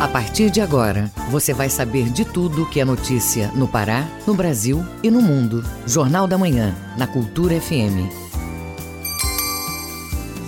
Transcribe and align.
A 0.00 0.06
partir 0.06 0.48
de 0.48 0.60
agora, 0.60 1.10
você 1.28 1.52
vai 1.52 1.68
saber 1.68 2.08
de 2.10 2.24
tudo 2.24 2.70
que 2.70 2.78
é 2.78 2.84
notícia 2.84 3.48
no 3.48 3.66
Pará, 3.66 4.06
no 4.24 4.32
Brasil 4.32 4.84
e 5.02 5.10
no 5.10 5.20
mundo. 5.20 5.64
Jornal 5.88 6.28
da 6.28 6.38
Manhã, 6.38 6.72
na 6.96 7.04
Cultura 7.04 7.60
FM. 7.60 8.06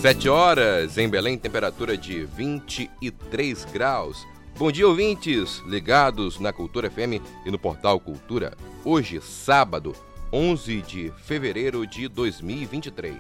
7 0.01 0.29
horas, 0.29 0.97
em 0.97 1.09
Belém, 1.09 1.37
temperatura 1.37 1.97
de 1.97 2.27
23 2.27 3.65
graus. 3.65 4.25
Bom 4.57 4.71
dia, 4.71 4.87
ouvintes, 4.87 5.61
ligados 5.67 6.39
na 6.39 6.53
Cultura 6.53 6.89
FM 6.89 7.21
e 7.45 7.51
no 7.51 7.59
portal 7.59 7.99
Cultura. 7.99 8.57
Hoje, 8.85 9.21
sábado, 9.21 9.97
11 10.33 10.81
de 10.83 11.13
fevereiro 11.25 11.85
de 11.89 12.07
2023. 12.07 13.17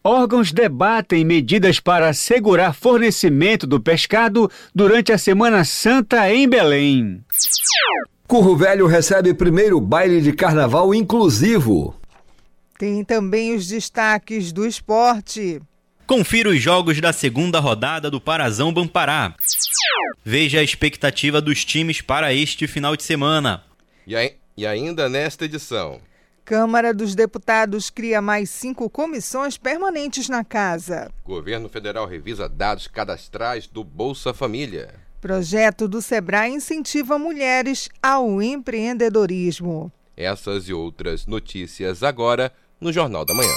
Órgãos 0.04 0.52
debatem 0.52 1.24
medidas 1.24 1.80
para 1.80 2.08
assegurar 2.08 2.74
fornecimento 2.74 3.66
do 3.66 3.80
pescado 3.80 4.50
durante 4.74 5.12
a 5.12 5.18
Semana 5.18 5.64
Santa 5.64 6.32
em 6.32 6.48
Belém. 6.48 7.22
Curro 8.26 8.56
Velho 8.56 8.86
recebe 8.86 9.34
primeiro 9.34 9.80
baile 9.80 10.20
de 10.20 10.32
carnaval 10.32 10.94
inclusivo. 10.94 11.94
Tem 12.78 13.04
também 13.04 13.54
os 13.54 13.66
destaques 13.66 14.52
do 14.52 14.66
esporte. 14.66 15.60
Confira 16.10 16.50
os 16.50 16.60
jogos 16.60 17.00
da 17.00 17.12
segunda 17.12 17.60
rodada 17.60 18.10
do 18.10 18.20
Parazão 18.20 18.72
Bampará. 18.72 19.32
Veja 20.24 20.58
a 20.58 20.62
expectativa 20.64 21.40
dos 21.40 21.64
times 21.64 22.00
para 22.00 22.34
este 22.34 22.66
final 22.66 22.96
de 22.96 23.04
semana. 23.04 23.62
E, 24.04 24.16
aí, 24.16 24.34
e 24.56 24.66
ainda 24.66 25.08
nesta 25.08 25.44
edição. 25.44 26.00
Câmara 26.44 26.92
dos 26.92 27.14
Deputados 27.14 27.90
cria 27.90 28.20
mais 28.20 28.50
cinco 28.50 28.90
comissões 28.90 29.56
permanentes 29.56 30.28
na 30.28 30.42
casa. 30.42 31.12
Governo 31.24 31.68
Federal 31.68 32.08
revisa 32.08 32.48
dados 32.48 32.88
cadastrais 32.88 33.68
do 33.68 33.84
Bolsa 33.84 34.34
Família. 34.34 34.92
Projeto 35.20 35.86
do 35.86 36.02
Sebrae 36.02 36.50
incentiva 36.50 37.20
mulheres 37.20 37.88
ao 38.02 38.42
empreendedorismo. 38.42 39.92
Essas 40.16 40.68
e 40.68 40.72
outras 40.72 41.24
notícias 41.26 42.02
agora 42.02 42.52
no 42.80 42.92
Jornal 42.92 43.24
da 43.24 43.32
Manhã. 43.32 43.54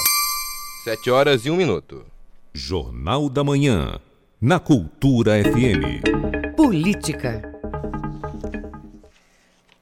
Sete 0.84 1.10
horas 1.10 1.44
e 1.46 1.50
um 1.50 1.56
minuto. 1.56 2.13
Jornal 2.56 3.28
da 3.28 3.42
Manhã, 3.42 3.98
na 4.40 4.60
Cultura 4.60 5.32
FM. 5.42 6.54
Política. 6.56 7.53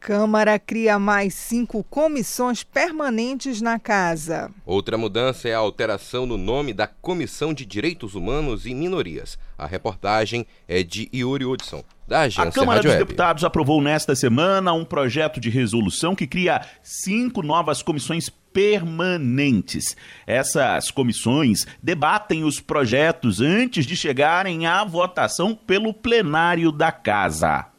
Câmara 0.02 0.58
cria 0.58 0.98
mais 0.98 1.32
cinco 1.32 1.84
comissões 1.84 2.64
permanentes 2.64 3.62
na 3.62 3.78
casa. 3.78 4.50
Outra 4.66 4.98
mudança 4.98 5.48
é 5.48 5.54
a 5.54 5.58
alteração 5.58 6.26
no 6.26 6.36
nome 6.36 6.74
da 6.74 6.88
Comissão 6.88 7.54
de 7.54 7.64
Direitos 7.64 8.16
Humanos 8.16 8.66
e 8.66 8.74
Minorias. 8.74 9.38
A 9.56 9.64
reportagem 9.64 10.44
é 10.66 10.82
de 10.82 11.08
Yuri 11.14 11.44
Hudson, 11.44 11.84
da 12.08 12.22
agência 12.22 12.48
A 12.48 12.52
Câmara 12.52 12.78
Rádio 12.78 12.90
dos 12.90 12.98
Web. 12.98 13.04
Deputados 13.04 13.44
aprovou 13.44 13.80
nesta 13.80 14.16
semana 14.16 14.72
um 14.72 14.84
projeto 14.84 15.38
de 15.38 15.48
resolução 15.48 16.16
que 16.16 16.26
cria 16.26 16.62
cinco 16.82 17.40
novas 17.40 17.80
comissões 17.80 18.28
permanentes. 18.28 19.96
Essas 20.26 20.90
comissões 20.90 21.64
debatem 21.80 22.42
os 22.42 22.58
projetos 22.58 23.40
antes 23.40 23.86
de 23.86 23.94
chegarem 23.94 24.66
à 24.66 24.82
votação 24.82 25.54
pelo 25.54 25.94
plenário 25.94 26.72
da 26.72 26.90
Casa. 26.90 27.71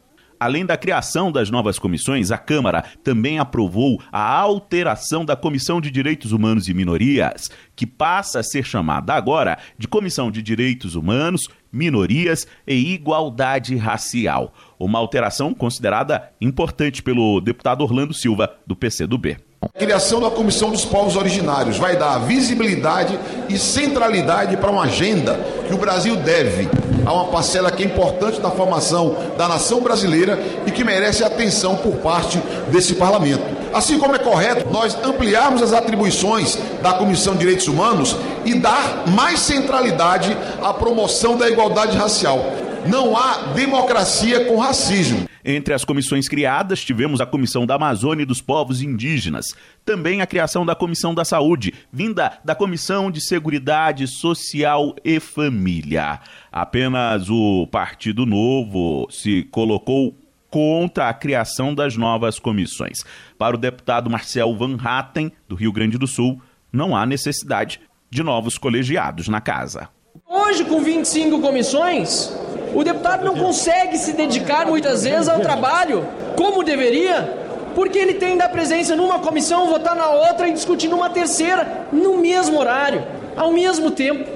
Além 0.44 0.66
da 0.66 0.76
criação 0.76 1.32
das 1.32 1.48
novas 1.48 1.78
comissões, 1.78 2.30
a 2.30 2.36
Câmara 2.36 2.84
também 3.02 3.38
aprovou 3.38 3.98
a 4.12 4.20
alteração 4.20 5.24
da 5.24 5.34
Comissão 5.34 5.80
de 5.80 5.90
Direitos 5.90 6.32
Humanos 6.32 6.68
e 6.68 6.74
Minorias, 6.74 7.50
que 7.74 7.86
passa 7.86 8.40
a 8.40 8.42
ser 8.42 8.62
chamada 8.62 9.14
agora 9.14 9.56
de 9.78 9.88
Comissão 9.88 10.30
de 10.30 10.42
Direitos 10.42 10.96
Humanos, 10.96 11.48
Minorias 11.72 12.46
e 12.66 12.92
Igualdade 12.92 13.74
Racial. 13.74 14.52
Uma 14.78 14.98
alteração 14.98 15.54
considerada 15.54 16.30
importante 16.38 17.02
pelo 17.02 17.40
deputado 17.40 17.80
Orlando 17.80 18.12
Silva, 18.12 18.54
do 18.66 18.76
PCdoB. 18.76 19.38
A 19.62 19.78
criação 19.78 20.20
da 20.20 20.30
Comissão 20.30 20.70
dos 20.70 20.84
Povos 20.84 21.16
Originários 21.16 21.78
vai 21.78 21.96
dar 21.96 22.18
visibilidade 22.18 23.18
e 23.48 23.56
centralidade 23.56 24.58
para 24.58 24.70
uma 24.70 24.82
agenda 24.82 25.38
que 25.66 25.72
o 25.72 25.78
Brasil 25.78 26.16
deve 26.16 26.68
a 27.04 27.12
uma 27.12 27.26
parcela 27.26 27.70
que 27.70 27.82
é 27.82 27.86
importante 27.86 28.40
na 28.40 28.50
formação 28.50 29.16
da 29.36 29.48
nação 29.48 29.80
brasileira 29.80 30.38
e 30.66 30.70
que 30.70 30.84
merece 30.84 31.24
atenção 31.24 31.76
por 31.76 31.96
parte 31.96 32.38
desse 32.68 32.94
parlamento. 32.94 33.42
Assim 33.72 33.98
como 33.98 34.14
é 34.14 34.18
correto 34.18 34.70
nós 34.70 34.96
ampliarmos 35.04 35.60
as 35.60 35.72
atribuições 35.72 36.56
da 36.80 36.92
Comissão 36.92 37.32
de 37.34 37.40
Direitos 37.40 37.66
Humanos 37.66 38.16
e 38.44 38.54
dar 38.54 39.04
mais 39.08 39.40
centralidade 39.40 40.36
à 40.62 40.72
promoção 40.72 41.36
da 41.36 41.50
igualdade 41.50 41.96
racial. 41.96 42.44
Não 42.88 43.16
há 43.16 43.52
democracia 43.54 44.44
com 44.44 44.58
racismo. 44.58 45.26
Entre 45.44 45.72
as 45.72 45.84
comissões 45.84 46.28
criadas, 46.28 46.84
tivemos 46.84 47.20
a 47.20 47.26
Comissão 47.26 47.64
da 47.64 47.74
Amazônia 47.74 48.22
e 48.22 48.26
dos 48.26 48.40
Povos 48.40 48.82
Indígenas, 48.82 49.46
também 49.84 50.20
a 50.20 50.26
criação 50.26 50.66
da 50.66 50.74
Comissão 50.74 51.14
da 51.14 51.24
Saúde, 51.24 51.72
vinda 51.92 52.38
da 52.44 52.54
Comissão 52.54 53.10
de 53.10 53.20
Seguridade 53.20 54.06
Social 54.06 54.94
e 55.04 55.18
Família. 55.20 56.20
Apenas 56.52 57.28
o 57.30 57.66
Partido 57.70 58.26
Novo 58.26 59.06
se 59.10 59.44
colocou 59.44 60.14
contra 60.50 61.08
a 61.08 61.14
criação 61.14 61.74
das 61.74 61.96
novas 61.96 62.38
comissões. 62.38 63.04
Para 63.38 63.56
o 63.56 63.58
deputado 63.58 64.08
Marcel 64.08 64.54
Van 64.56 64.76
Hatten, 64.82 65.32
do 65.48 65.54
Rio 65.54 65.72
Grande 65.72 65.98
do 65.98 66.06
Sul, 66.06 66.40
não 66.72 66.96
há 66.96 67.04
necessidade 67.04 67.80
de 68.10 68.22
novos 68.22 68.56
colegiados 68.56 69.26
na 69.26 69.40
casa. 69.40 69.88
Hoje, 70.26 70.64
com 70.64 70.80
25 70.80 71.40
comissões, 71.40 72.32
o 72.74 72.82
deputado 72.82 73.24
não 73.24 73.36
consegue 73.36 73.96
se 73.96 74.12
dedicar 74.12 74.66
muitas 74.66 75.04
vezes 75.04 75.28
ao 75.28 75.40
trabalho 75.40 76.06
como 76.36 76.64
deveria, 76.64 77.42
porque 77.74 77.98
ele 77.98 78.14
tem 78.14 78.36
da 78.36 78.48
presença 78.48 78.96
numa 78.96 79.18
comissão, 79.20 79.68
votar 79.68 79.94
na 79.94 80.08
outra 80.08 80.48
e 80.48 80.52
discutir 80.52 80.88
numa 80.88 81.08
terceira, 81.08 81.86
no 81.92 82.16
mesmo 82.18 82.58
horário, 82.58 83.06
ao 83.36 83.52
mesmo 83.52 83.90
tempo. 83.90 84.28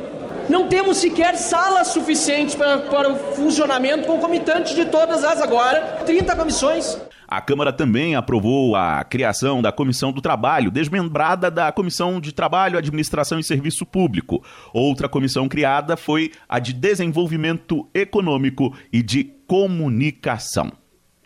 Não 0.49 0.67
temos 0.67 0.97
sequer 0.99 1.37
salas 1.37 1.89
suficientes 1.89 2.55
para, 2.55 2.79
para 2.79 3.11
o 3.11 3.17
funcionamento 3.35 4.07
concomitante 4.07 4.75
de 4.75 4.87
todas 4.87 5.25
as 5.25 5.43
agora 5.43 5.99
30 6.07 6.35
comissões. 6.37 7.08
A 7.31 7.43
Câmara 7.43 7.75
também 7.75 8.15
aprovou 8.15 8.75
a 8.75 9.05
criação 9.05 9.61
da 9.61 9.71
Comissão 9.71 10.11
do 10.11 10.23
Trabalho, 10.23 10.71
desmembrada 10.71 11.51
da 11.51 11.71
Comissão 11.71 12.19
de 12.19 12.33
Trabalho, 12.33 12.79
Administração 12.79 13.39
e 13.39 13.45
Serviço 13.45 13.85
Público. 13.85 14.43
Outra 14.73 15.11
comissão 15.11 15.47
criada 15.47 15.95
foi 15.95 16.33
a 16.49 16.59
de 16.59 16.73
Desenvolvimento 16.73 17.87
Econômico 17.93 18.75
e 18.91 19.03
de 19.03 19.25
Comunicação. 19.47 20.73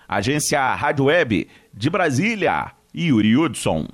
Agência 0.09 0.75
Rádio 0.75 1.05
Web 1.05 1.47
de 1.73 1.89
Brasília, 1.89 2.73
Yuri 2.93 3.37
Hudson. 3.37 3.87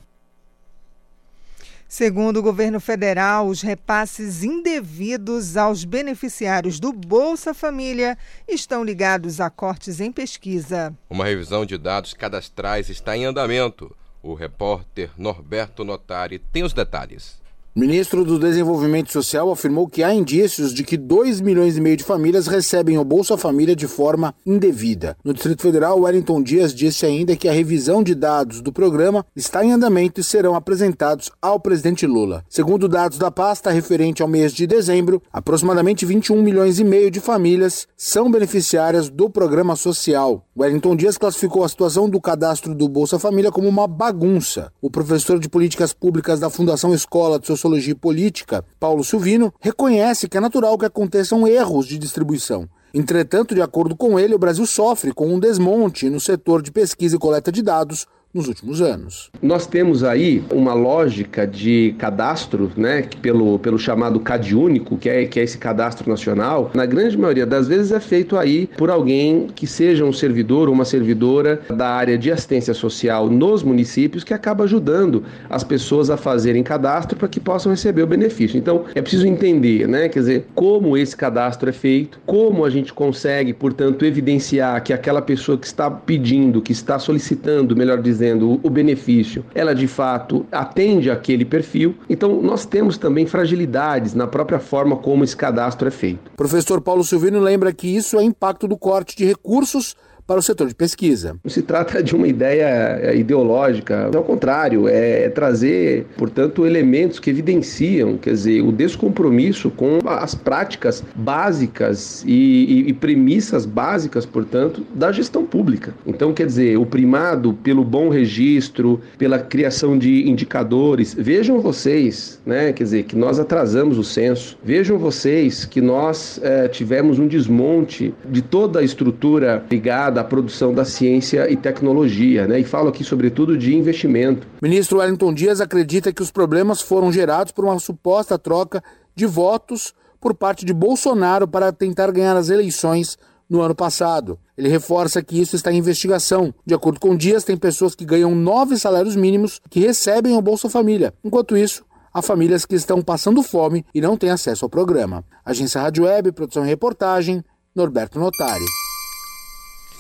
Segundo 1.89 2.37
o 2.37 2.43
governo 2.43 2.79
federal, 2.79 3.49
os 3.49 3.63
repasses 3.63 4.45
indevidos 4.45 5.57
aos 5.57 5.87
beneficiários 5.87 6.79
do 6.79 6.93
Bolsa 6.93 7.55
Família 7.55 8.19
estão 8.47 8.85
ligados 8.85 9.41
a 9.41 9.49
cortes 9.49 9.99
em 9.99 10.13
pesquisa. 10.13 10.95
Uma 11.09 11.25
revisão 11.25 11.65
de 11.65 11.79
dados 11.79 12.13
cadastrais 12.13 12.91
está 12.91 13.17
em 13.17 13.25
andamento. 13.25 13.97
O 14.23 14.35
repórter 14.35 15.11
Norberto 15.17 15.83
Notari 15.83 16.39
tem 16.39 16.63
os 16.63 16.75
detalhes. 16.75 17.41
Ministro 17.79 18.25
do 18.25 18.41
Desenvolvimento 18.41 19.13
Social 19.13 19.53
afirmou 19.53 19.87
que 19.87 20.03
há 20.03 20.13
indícios 20.13 20.75
de 20.75 20.83
que 20.83 20.97
2 20.97 21.41
milhões 21.41 21.77
e 21.77 21.81
meio 21.81 21.97
de 21.97 22.03
famílias 22.03 22.49
recebem 22.49 22.99
o 22.99 23.05
Bolsa 23.05 23.37
Família 23.37 23.77
de 23.77 23.87
forma 23.87 24.35
indevida. 24.45 25.17
No 25.23 25.33
Distrito 25.33 25.63
Federal, 25.63 26.01
Wellington 26.01 26.43
Dias 26.43 26.75
disse 26.75 27.07
ainda 27.07 27.37
que 27.37 27.49
a 27.49 27.53
revisão 27.53 28.03
de 28.03 28.17
dados 28.17 28.61
do 28.61 28.73
programa 28.73 29.25
está 29.37 29.65
em 29.65 29.71
andamento 29.71 30.21
e 30.21 30.25
serão 30.25 30.57
apresentados 30.57 31.31
ao 31.41 31.61
presidente 31.61 32.05
Lula. 32.05 32.45
Segundo 32.49 32.89
dados 32.89 33.17
da 33.17 33.31
pasta 33.31 33.71
referente 33.71 34.23
ao 34.23 34.29
mês 34.29 34.53
de 34.53 34.67
dezembro, 34.67 35.23
aproximadamente 35.33 36.05
21 36.05 36.43
milhões 36.43 36.81
e 36.81 36.85
meio 36.85 37.13
de 37.13 37.21
famílias 37.21 37.87
são 37.97 38.29
beneficiárias 38.29 39.09
do 39.09 39.31
programa 39.31 39.77
social. 39.77 40.45
Wellington 40.59 40.97
Dias 40.97 41.17
classificou 41.17 41.63
a 41.63 41.69
situação 41.69 42.11
do 42.11 42.21
cadastro 42.21 42.75
do 42.75 42.89
Bolsa 42.89 43.21
Família 43.21 43.53
como 43.53 43.69
uma 43.69 43.87
bagunça. 43.87 44.73
O 44.83 44.91
professor 44.91 45.39
de 45.39 45.49
políticas 45.49 45.93
públicas 45.93 46.41
da 46.41 46.51
Fundação 46.51 46.93
Escola 46.93 47.39
de 47.39 47.47
Sociologia 47.47 47.68
e 47.77 47.95
Política, 47.95 48.65
Paulo 48.81 49.05
Silvino, 49.05 49.53
reconhece 49.61 50.29
que 50.29 50.37
é 50.37 50.41
natural 50.41 50.79
que 50.79 50.87
aconteçam 50.87 51.47
erros 51.47 51.87
de 51.87 51.99
distribuição. 51.99 52.69
Entretanto, 52.95 53.55
de 53.55 53.61
acordo 53.61 53.95
com 53.95 54.19
ele, 54.19 54.35
o 54.35 54.39
Brasil 54.39 54.65
sofre 54.65 55.13
com 55.13 55.29
um 55.29 55.39
desmonte 55.39 56.09
no 56.09 56.19
setor 56.19 56.63
de 56.63 56.73
pesquisa 56.73 57.17
e 57.17 57.19
coleta 57.19 57.53
de 57.53 57.61
dados 57.61 58.07
nos 58.33 58.47
últimos 58.47 58.81
anos. 58.81 59.31
Nós 59.43 59.67
temos 59.67 60.05
aí 60.05 60.45
uma 60.53 60.75
lógica 60.75 61.47
de 61.47 61.95
cadastro, 61.99 62.71
né, 62.77 63.03
pelo, 63.23 63.59
pelo 63.59 63.79
chamado 63.79 64.21
CAD 64.21 64.55
único, 64.55 64.97
que 64.97 65.09
é, 65.09 65.25
que 65.25 65.41
é 65.41 65.43
esse 65.43 65.59
cadastro 65.59 66.09
nacional, 66.09 66.71
na 66.75 66.85
grande 66.85 67.17
maioria 67.17 67.47
das 67.47 67.67
vezes 67.67 67.91
é 67.91 68.01
feito 68.01 68.37
aí 68.37 68.69
por 68.77 68.91
alguém 68.91 69.49
que 69.55 69.67
seja 69.67 70.05
um 70.05 70.13
servidor 70.13 70.69
ou 70.69 70.75
uma 70.75 70.85
servidora 70.85 71.61
da 71.75 71.89
área 71.89 72.19
de 72.19 72.31
assistência 72.31 72.75
social 72.75 73.29
nos 73.29 73.63
municípios 73.63 74.23
que 74.23 74.35
acaba 74.35 74.65
ajudando 74.65 75.25
as 75.49 75.65
pessoas 75.65 76.11
a 76.11 76.17
fazerem 76.17 76.63
cadastro 76.63 77.19
para 77.19 77.29
que 77.29 77.41
possam 77.41 77.73
receber 77.73 78.03
o 78.03 78.07
benefício. 78.07 78.59
Então, 78.59 78.85
é 78.95 79.01
preciso 79.01 79.27
entender, 79.27 79.89
né, 79.89 80.09
quer 80.09 80.21
dizer, 80.21 80.47
como 80.55 80.97
esse 80.97 81.17
cadastro 81.17 81.71
é 81.71 81.73
feito, 81.73 82.21
como 82.27 82.65
a 82.65 82.71
gente 82.71 82.93
consegue, 82.93 83.53
portanto, 83.53 84.05
evidenciar 84.05 84.83
que 84.83 84.93
aquela 84.93 85.23
pessoa 85.23 85.57
que 85.57 85.67
está 85.67 85.91
pedindo, 85.91 86.61
que 86.61 86.73
está 86.73 86.99
solicitando, 86.99 87.75
melhor 87.75 88.01
dizendo, 88.01 88.28
dizendo 88.29 88.61
o 88.63 88.71
benefício, 88.71 89.45
ela 89.55 89.75
de 89.75 89.87
fato 89.87 90.47
atende 90.53 91.11
aquele 91.11 91.45
perfil. 91.45 91.95
Então, 92.09 92.43
nós 92.43 92.67
temos 92.67 92.99
também 92.99 93.27
fragilidades 93.27 94.15
na 94.15 94.27
própria 94.27 94.59
forma 94.59 94.97
como 94.97 95.25
esse 95.25 95.37
cadastro 95.37 95.89
é 95.89 95.91
feito. 95.91 96.31
Professor 96.37 96.81
Paulo 96.81 97.05
Silvino 97.05 97.41
lembra 97.41 97.73
que 97.73 97.89
isso 97.89 98.19
é 98.19 98.23
impacto 98.23 98.69
do 98.69 98.77
corte 98.77 99.17
de 99.17 99.25
recursos 99.25 99.97
para 100.29 100.41
o 100.41 100.43
setor 100.43 100.69
de 100.69 100.75
pesquisa. 100.75 101.37
Não 101.43 101.51
se 101.51 101.63
trata 101.63 102.03
de 102.03 102.15
uma 102.15 102.29
ideia 102.29 103.01
é, 103.01 103.17
ideológica, 103.17 104.11
ao 104.15 104.23
contrário, 104.23 104.87
é 104.87 105.31
trazer, 105.31 106.05
portanto, 106.19 106.67
elementos 106.67 107.19
que 107.19 107.31
evidenciam, 107.31 108.19
quer 108.19 108.33
dizer, 108.33 108.61
o 108.61 108.71
descompromisso 108.71 109.71
com 109.71 109.99
as 110.05 110.35
práticas 110.35 111.03
básicas 111.15 112.23
e, 112.27 112.85
e, 112.85 112.91
e 112.91 112.93
premissas 112.93 113.65
básicas, 113.65 114.27
portanto, 114.27 114.87
da 114.95 115.11
gestão 115.11 115.47
pública. 115.47 115.95
Então, 116.07 116.35
quer 116.35 116.45
dizer, 116.45 116.77
o 116.77 116.85
primado 116.85 117.55
pelo 117.55 117.83
bom 117.83 118.11
registro, 118.11 119.01
pela 119.17 119.39
criação 119.39 119.97
de 119.97 120.29
indicadores. 120.29 121.15
Vejam 121.19 121.59
vocês, 121.61 122.39
né, 122.45 122.75
quer 122.75 122.85
dizer, 122.85 123.05
que 123.05 123.17
nós 123.17 123.39
atrasamos 123.39 123.97
o 123.97 124.05
censo. 124.05 124.59
Vejam 124.63 124.99
vocês 124.99 125.65
que 125.65 125.81
nós 125.81 126.39
é, 126.43 126.69
tivemos 126.69 127.19
um 127.19 127.27
desmonte 127.27 128.13
de 128.31 128.43
toda 128.43 128.81
a 128.81 128.83
estrutura 128.83 129.65
ligada 129.71 130.18
da 130.19 130.25
produção 130.25 130.75
da 130.75 130.85
ciência 130.85 131.49
e 131.49 131.57
tecnologia, 131.57 132.45
né? 132.49 132.59
E 132.59 132.65
falo 132.65 132.89
aqui 132.89 133.05
sobretudo 133.05 133.57
de 133.57 133.77
investimento. 133.77 134.49
Ministro 134.61 134.99
Wellington 134.99 135.33
Dias 135.33 135.61
acredita 135.61 136.13
que 136.13 136.21
os 136.21 136.33
problemas 136.33 136.81
foram 136.81 137.13
gerados 137.13 137.53
por 137.53 137.65
uma 137.65 137.79
suposta 137.79 138.37
troca 138.37 138.83
de 139.15 139.27
votos 139.27 139.95
por 140.21 140.35
parte 140.35 140.65
de 140.65 140.75
Bolsonaro 140.75 141.47
para 141.47 141.71
tentar 141.71 142.11
ganhar 142.11 142.37
as 142.37 142.49
eleições 142.49 143.17
no 143.49 143.61
ano 143.61 143.77
passado. 143.77 144.41
Ele 144.57 144.69
reforça 144.69 145.23
que 145.23 145.41
isso 145.41 145.55
está 145.55 145.73
em 145.73 145.79
investigação. 145.79 146.53
De 146.67 146.75
acordo 146.75 146.99
com 146.99 147.17
Dias, 147.17 147.45
tem 147.45 147.57
pessoas 147.57 147.95
que 147.95 148.05
ganham 148.05 148.35
nove 148.35 148.77
salários 148.77 149.15
mínimos 149.15 149.61
que 149.71 149.79
recebem 149.79 150.37
o 150.37 150.43
Bolsa 150.43 150.69
Família. 150.69 151.15
Enquanto 151.23 151.57
isso, 151.57 151.85
há 152.13 152.21
famílias 152.21 152.67
que 152.67 152.75
estão 152.75 153.01
passando 153.01 153.41
fome 153.41 153.87
e 153.95 154.01
não 154.01 154.17
têm 154.17 154.31
acesso 154.31 154.65
ao 154.65 154.69
programa. 154.69 155.25
Agência 155.45 155.81
Rádio 155.81 156.07
Web, 156.07 156.33
produção 156.33 156.65
e 156.65 156.69
reportagem, 156.69 157.41
Norberto 157.73 158.19
Notari. 158.19 158.65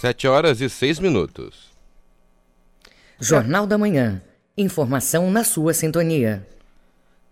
Sete 0.01 0.29
horas 0.29 0.61
e 0.61 0.71
seis 0.71 1.01
minutos. 1.01 1.71
Jornal 3.19 3.67
da 3.67 3.77
Manhã. 3.77 4.23
Informação 4.57 5.29
na 5.29 5.43
sua 5.43 5.75
sintonia. 5.75 6.47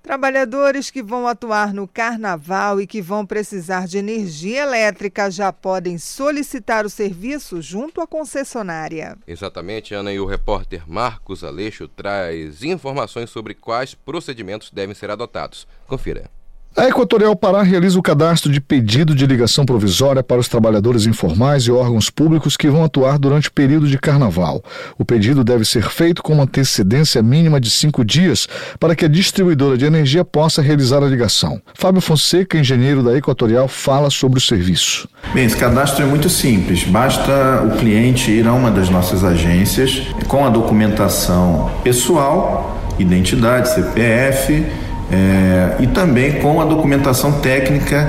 Trabalhadores 0.02 0.90
que 0.90 1.00
vão 1.00 1.28
atuar 1.28 1.72
no 1.72 1.86
carnaval 1.86 2.80
e 2.80 2.86
que 2.88 3.00
vão 3.00 3.24
precisar 3.24 3.86
de 3.86 3.98
energia 3.98 4.62
elétrica 4.62 5.30
já 5.30 5.52
podem 5.52 5.96
solicitar 5.96 6.84
o 6.84 6.90
serviço 6.90 7.62
junto 7.62 8.00
à 8.00 8.06
concessionária. 8.06 9.16
Exatamente, 9.28 9.94
Ana, 9.94 10.12
e 10.12 10.18
o 10.18 10.26
repórter 10.26 10.82
Marcos 10.90 11.44
Aleixo 11.44 11.86
traz 11.86 12.64
informações 12.64 13.30
sobre 13.30 13.54
quais 13.54 13.94
procedimentos 13.94 14.72
devem 14.72 14.92
ser 14.92 15.08
adotados. 15.08 15.68
Confira. 15.86 16.28
A 16.76 16.88
Equatorial 16.88 17.34
Pará 17.34 17.62
realiza 17.62 17.98
o 17.98 18.02
cadastro 18.02 18.52
de 18.52 18.60
pedido 18.60 19.14
de 19.14 19.24
ligação 19.24 19.64
provisória 19.64 20.22
para 20.22 20.38
os 20.38 20.46
trabalhadores 20.46 21.06
informais 21.06 21.62
e 21.62 21.70
órgãos 21.70 22.10
públicos 22.10 22.54
que 22.54 22.68
vão 22.68 22.84
atuar 22.84 23.18
durante 23.18 23.48
o 23.48 23.52
período 23.52 23.88
de 23.88 23.96
carnaval. 23.96 24.62
O 24.98 25.02
pedido 25.02 25.42
deve 25.42 25.64
ser 25.64 25.88
feito 25.88 26.22
com 26.22 26.34
uma 26.34 26.42
antecedência 26.42 27.22
mínima 27.22 27.58
de 27.58 27.70
cinco 27.70 28.04
dias 28.04 28.46
para 28.78 28.94
que 28.94 29.06
a 29.06 29.08
distribuidora 29.08 29.78
de 29.78 29.86
energia 29.86 30.22
possa 30.22 30.60
realizar 30.60 31.02
a 31.02 31.06
ligação. 31.06 31.62
Fábio 31.72 32.02
Fonseca, 32.02 32.58
engenheiro 32.58 33.02
da 33.02 33.16
Equatorial, 33.16 33.68
fala 33.68 34.10
sobre 34.10 34.38
o 34.38 34.42
serviço. 34.42 35.08
Bem, 35.32 35.46
esse 35.46 35.56
cadastro 35.56 36.04
é 36.04 36.06
muito 36.06 36.28
simples. 36.28 36.84
Basta 36.84 37.62
o 37.64 37.78
cliente 37.78 38.30
ir 38.30 38.46
a 38.46 38.52
uma 38.52 38.70
das 38.70 38.90
nossas 38.90 39.24
agências 39.24 40.02
com 40.28 40.44
a 40.44 40.50
documentação 40.50 41.70
pessoal, 41.82 42.78
identidade, 42.98 43.70
CPF 43.70 44.85
é, 45.10 45.76
e 45.80 45.86
também 45.86 46.40
com 46.40 46.60
a 46.60 46.64
documentação 46.64 47.32
técnica 47.32 48.08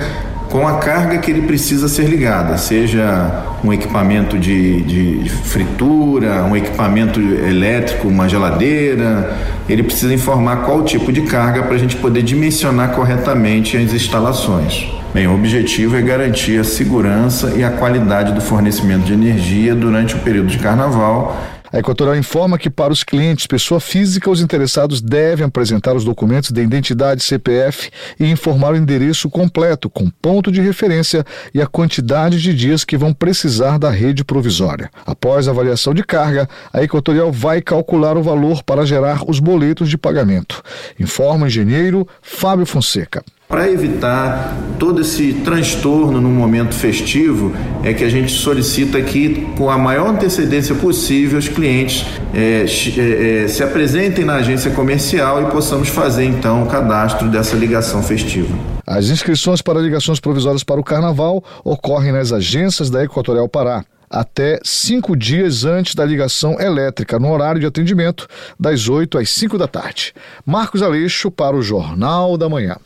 com 0.49 0.67
a 0.67 0.77
carga 0.77 1.17
que 1.17 1.29
ele 1.29 1.41
precisa 1.41 1.87
ser 1.87 2.05
ligada, 2.05 2.57
seja 2.57 3.43
um 3.63 3.73
equipamento 3.73 4.37
de, 4.37 4.81
de, 4.81 5.29
fritura, 5.29 6.43
um 6.43 6.55
equipamento 6.55 7.19
elétrico, 7.19 8.07
uma 8.07 8.29
geladeira. 8.29 9.35
Ele 9.67 9.83
precisa 9.83 10.13
informar 10.13 10.63
qual 10.63 10.83
tipo 10.83 11.11
de 11.11 11.21
carga 11.23 11.63
para 11.63 11.75
a 11.75 11.77
gente 11.77 11.95
poder 11.97 12.21
dimensionar 12.21 12.91
corretamente 12.91 13.75
as 13.75 13.93
instalações. 13.93 14.89
Bem, 15.13 15.27
o 15.27 15.33
objetivo 15.33 15.97
é 15.97 16.01
garantir 16.01 16.59
a 16.59 16.63
segurança 16.63 17.53
e 17.55 17.63
a 17.63 17.71
qualidade 17.71 18.33
do 18.33 18.41
fornecimento 18.41 19.05
de 19.05 19.13
energia 19.13 19.75
durante 19.75 20.15
o 20.15 20.19
período 20.19 20.47
de 20.47 20.59
carnaval 20.59 21.37
a 21.71 21.79
Equatorial 21.79 22.15
informa 22.15 22.57
que 22.57 22.69
para 22.69 22.93
os 22.93 23.03
clientes, 23.03 23.45
pessoa 23.45 23.79
física, 23.79 24.29
os 24.29 24.41
interessados 24.41 25.01
devem 25.01 25.45
apresentar 25.45 25.95
os 25.95 26.03
documentos 26.03 26.51
de 26.51 26.61
identidade 26.61 27.23
CPF 27.23 27.89
e 28.19 28.25
informar 28.25 28.73
o 28.73 28.77
endereço 28.77 29.29
completo, 29.29 29.89
com 29.89 30.09
ponto 30.09 30.51
de 30.51 30.61
referência 30.61 31.25
e 31.53 31.61
a 31.61 31.67
quantidade 31.67 32.41
de 32.41 32.53
dias 32.53 32.83
que 32.83 32.97
vão 32.97 33.13
precisar 33.13 33.77
da 33.77 33.89
rede 33.89 34.23
provisória. 34.23 34.89
Após 35.05 35.47
a 35.47 35.51
avaliação 35.51 35.93
de 35.93 36.03
carga, 36.03 36.47
a 36.71 36.81
Equatorial 36.81 37.31
vai 37.31 37.61
calcular 37.61 38.17
o 38.17 38.23
valor 38.23 38.63
para 38.63 38.85
gerar 38.85 39.21
os 39.27 39.39
boletos 39.39 39.89
de 39.89 39.97
pagamento. 39.97 40.61
Informa 40.99 41.45
o 41.45 41.47
engenheiro 41.47 42.07
Fábio 42.21 42.65
Fonseca. 42.65 43.23
Para 43.47 43.71
evitar 43.71 44.57
todo 44.77 44.99
esse 44.99 45.35
transtorno 45.35 46.19
no 46.19 46.29
momento 46.29 46.75
festivo, 46.75 47.53
é 47.81 47.93
que 47.93 48.03
a 48.03 48.09
gente 48.09 48.29
solicita 48.33 49.01
que, 49.01 49.47
com 49.57 49.69
a 49.69 49.77
maior 49.77 50.09
antecedência 50.09 50.75
possível, 50.75 51.39
os 51.39 51.47
clientes 51.47 52.05
é, 52.33 52.65
é, 52.65 53.43
é, 53.43 53.47
se 53.47 53.63
apresentem 53.63 54.25
na 54.25 54.35
agência 54.35 54.69
comercial 54.71 55.43
e 55.43 55.45
possamos 55.49 55.87
fazer 55.87 56.25
então 56.25 56.63
o 56.63 56.65
cadastro 56.67 57.29
dessa 57.29 57.55
ligação 57.55 58.03
festiva. 58.03 58.53
As 58.85 59.07
inscrições 59.07 59.61
para 59.61 59.79
ligações 59.79 60.19
provisórias 60.19 60.65
para 60.65 60.81
o 60.81 60.83
Carnaval 60.83 61.41
ocorrem 61.63 62.11
nas 62.11 62.33
agências 62.33 62.89
da 62.89 63.01
Equatorial 63.01 63.47
Pará 63.47 63.85
até 64.09 64.59
cinco 64.61 65.15
dias 65.15 65.63
antes 65.63 65.95
da 65.95 66.03
ligação 66.03 66.59
elétrica, 66.59 67.17
no 67.17 67.31
horário 67.31 67.61
de 67.61 67.67
atendimento, 67.67 68.27
das 68.59 68.87
8 68.87 69.17
às 69.17 69.29
5 69.29 69.57
da 69.57 69.67
tarde. 69.67 70.13
Marcos 70.45 70.81
Aleixo 70.81 71.29
para 71.29 71.55
o 71.55 71.61
Jornal 71.61 72.37
da 72.37 72.47
Manhã. 72.47 72.77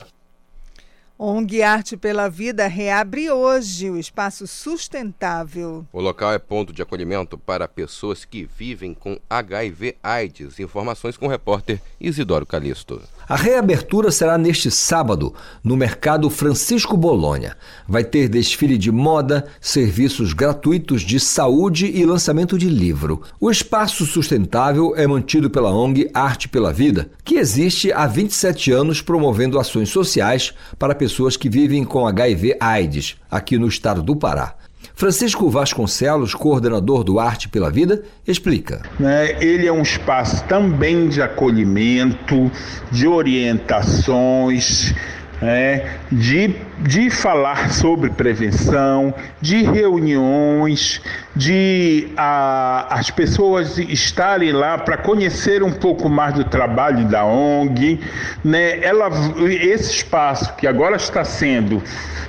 ONG 1.24 1.62
Arte 1.62 1.96
pela 1.96 2.28
Vida 2.28 2.66
reabre 2.66 3.30
hoje 3.30 3.92
o 3.92 3.96
espaço 4.00 4.48
sustentável. 4.48 5.86
O 5.94 6.02
local 6.02 6.34
é 6.34 6.40
ponto 6.40 6.74
de 6.74 6.82
acolhimento 6.82 7.38
para 7.38 7.68
pessoas 7.68 8.26
que 8.26 8.50
vivem 8.58 8.96
com 8.96 9.20
HIV/AIDS. 9.30 10.60
Informações 10.60 11.18
com 11.18 11.28
o 11.28 11.30
repórter 11.30 11.80
Isidoro 12.00 12.44
Calixto. 12.44 13.00
A 13.28 13.36
reabertura 13.36 14.12
será 14.12 14.38
neste 14.38 14.70
sábado, 14.70 15.34
no 15.64 15.78
Mercado 15.78 16.30
Francisco 16.30 16.98
Bolonha. 16.98 17.56
Vai 17.88 18.04
ter 18.04 18.28
desfile 18.28 18.78
de 18.78 18.92
moda, 18.92 19.46
serviços 19.60 20.34
gratuitos 20.34 21.02
de 21.02 21.20
saúde 21.20 21.86
e 21.86 22.06
lançamento 22.06 22.58
de 22.58 22.68
livro. 22.68 23.22
O 23.40 23.50
espaço 23.50 24.06
sustentável 24.06 24.94
é 24.96 25.06
mantido 25.08 25.50
pela 25.50 25.72
ONG 25.72 26.10
Arte 26.14 26.50
pela 26.50 26.74
Vida, 26.74 27.10
que 27.24 27.36
existe 27.36 27.92
há 27.92 28.08
27 28.08 28.72
anos 28.72 29.02
promovendo 29.02 29.60
ações 29.60 29.90
sociais 29.90 30.54
para 30.78 30.96
pessoas 30.96 31.38
que 31.38 31.50
vivem 31.50 31.84
com 31.84 32.08
HIV/AIDS 32.08 33.16
aqui 33.30 33.58
no 33.58 33.68
estado 33.68 34.02
do 34.02 34.16
Pará. 34.16 34.56
Francisco 34.94 35.50
Vasconcelos, 35.50 36.34
coordenador 36.34 37.04
do 37.04 37.20
Arte 37.20 37.50
pela 37.50 37.72
Vida, 37.72 38.04
explica. 38.28 38.82
Né, 39.00 39.42
ele 39.44 39.68
é 39.68 39.72
um 39.72 39.82
espaço 39.82 40.44
também 40.46 41.10
de 41.10 41.22
acolhimento, 41.22 42.52
de 42.92 43.08
orientações, 43.08 44.94
é, 45.42 45.86
de, 46.12 46.56
de 46.80 47.10
falar 47.10 47.72
sobre 47.72 48.12
prevenção, 48.12 49.14
de 49.42 49.64
reuniões, 49.64 51.02
de 51.36 52.10
a, 52.16 52.88
as 52.92 53.10
pessoas 53.10 53.80
estarem 53.80 54.52
lá 54.52 54.78
para 54.78 54.98
conhecer 54.98 55.64
um 55.64 55.72
pouco 55.72 56.08
mais 56.08 56.36
do 56.36 56.44
trabalho 56.44 57.06
da 57.06 57.26
ONG. 57.26 58.00
Né? 58.44 58.80
Ela, 58.84 59.10
esse 59.48 59.92
espaço 59.96 60.54
que 60.56 60.68
agora 60.68 60.96
está 60.96 61.24
sendo 61.24 61.82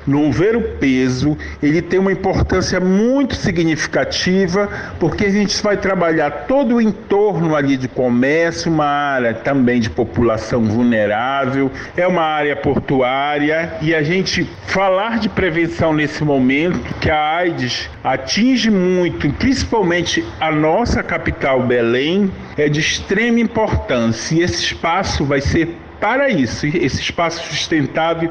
no 0.07 0.33
Ver 0.33 0.57
o 0.57 0.63
Peso, 0.79 1.37
ele 1.63 1.83
tem 1.83 2.01
uma 2.01 2.11
importância 2.11 2.81
muito 2.81 3.37
significativa, 3.37 4.69
porque 4.99 5.27
a 5.27 5.31
gente 5.31 5.63
vai 5.63 5.77
trabalhar 5.77 6.47
todo 6.49 6.77
o 6.77 6.81
entorno 6.81 7.55
ali 7.55 7.77
de 7.77 7.87
comércio, 7.87 8.73
uma 8.73 8.87
área 8.87 9.35
também 9.35 9.81
de 9.81 9.89
população 9.89 10.65
vulnerável, 10.65 11.71
é 11.97 12.07
uma 12.07 12.23
área 12.23 12.57
portuária 12.57 13.02
e 13.81 13.95
a 13.95 14.03
gente 14.03 14.49
falar 14.67 15.19
de 15.19 15.29
prevenção 15.29 15.93
nesse 15.93 16.23
momento, 16.25 16.81
que 17.01 17.11
a 17.11 17.37
AIDS 17.37 17.91
atinge 18.03 18.71
muito, 18.71 19.31
principalmente 19.35 20.25
a 20.41 20.51
nossa 20.51 21.03
capital 21.03 21.63
Belém, 21.63 22.31
é 22.57 22.69
de 22.69 22.81
extrema 22.81 23.41
importância 23.41 24.35
e 24.35 24.43
esse 24.43 24.63
espaço 24.63 25.25
vai 25.25 25.41
ser 25.41 25.77
para 26.01 26.29
isso, 26.29 26.67
esse 26.67 27.01
espaço 27.01 27.47
sustentável 27.47 28.31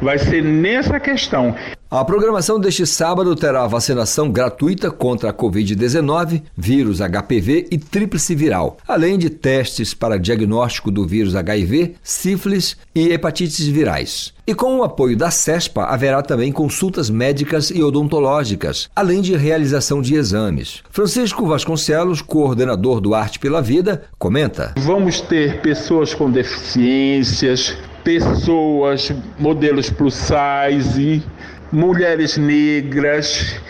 vai 0.00 0.18
ser 0.18 0.42
nessa 0.42 0.98
questão. 1.00 1.56
A 1.92 2.04
programação 2.04 2.60
deste 2.60 2.86
sábado 2.86 3.34
terá 3.34 3.66
vacinação 3.66 4.30
gratuita 4.30 4.92
contra 4.92 5.30
a 5.30 5.32
Covid-19, 5.32 6.40
vírus 6.56 7.00
HPV 7.00 7.66
e 7.68 7.78
tríplice 7.78 8.32
viral, 8.32 8.76
além 8.86 9.18
de 9.18 9.28
testes 9.28 9.92
para 9.92 10.16
diagnóstico 10.16 10.88
do 10.88 11.04
vírus 11.04 11.34
HIV, 11.34 11.96
sífilis 12.00 12.76
e 12.94 13.08
hepatites 13.08 13.66
virais. 13.66 14.32
E 14.46 14.54
com 14.54 14.78
o 14.78 14.84
apoio 14.84 15.16
da 15.16 15.32
CESPA, 15.32 15.82
haverá 15.82 16.22
também 16.22 16.52
consultas 16.52 17.10
médicas 17.10 17.70
e 17.70 17.82
odontológicas, 17.82 18.88
além 18.94 19.20
de 19.20 19.34
realização 19.36 20.00
de 20.00 20.14
exames. 20.14 20.84
Francisco 20.92 21.44
Vasconcelos, 21.44 22.22
coordenador 22.22 23.00
do 23.00 23.16
Arte 23.16 23.40
pela 23.40 23.60
Vida, 23.60 24.04
comenta: 24.16 24.74
Vamos 24.78 25.20
ter 25.20 25.60
pessoas 25.60 26.14
com 26.14 26.30
deficiências, 26.30 27.76
pessoas, 28.04 29.12
modelos 29.38 29.90
plus 29.90 30.14
size, 30.14 31.22
mulheres 31.72 32.36
negras. 32.36 33.60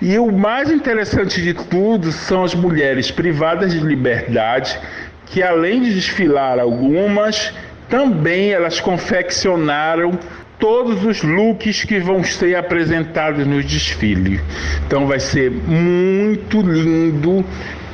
E 0.00 0.18
o 0.18 0.32
mais 0.32 0.70
interessante 0.70 1.42
de 1.42 1.52
tudo 1.52 2.10
são 2.10 2.42
as 2.42 2.54
mulheres 2.54 3.10
privadas 3.10 3.72
de 3.72 3.80
liberdade, 3.80 4.78
que 5.26 5.42
além 5.42 5.82
de 5.82 5.94
desfilar 5.94 6.58
algumas, 6.58 7.52
também 7.88 8.50
elas 8.50 8.80
confeccionaram 8.80 10.18
todos 10.58 11.04
os 11.04 11.22
looks 11.22 11.84
que 11.84 11.98
vão 11.98 12.22
ser 12.22 12.54
apresentados 12.54 13.46
no 13.46 13.62
desfile. 13.62 14.40
Então 14.86 15.06
vai 15.06 15.18
ser 15.18 15.50
muito 15.50 16.60
lindo 16.60 17.44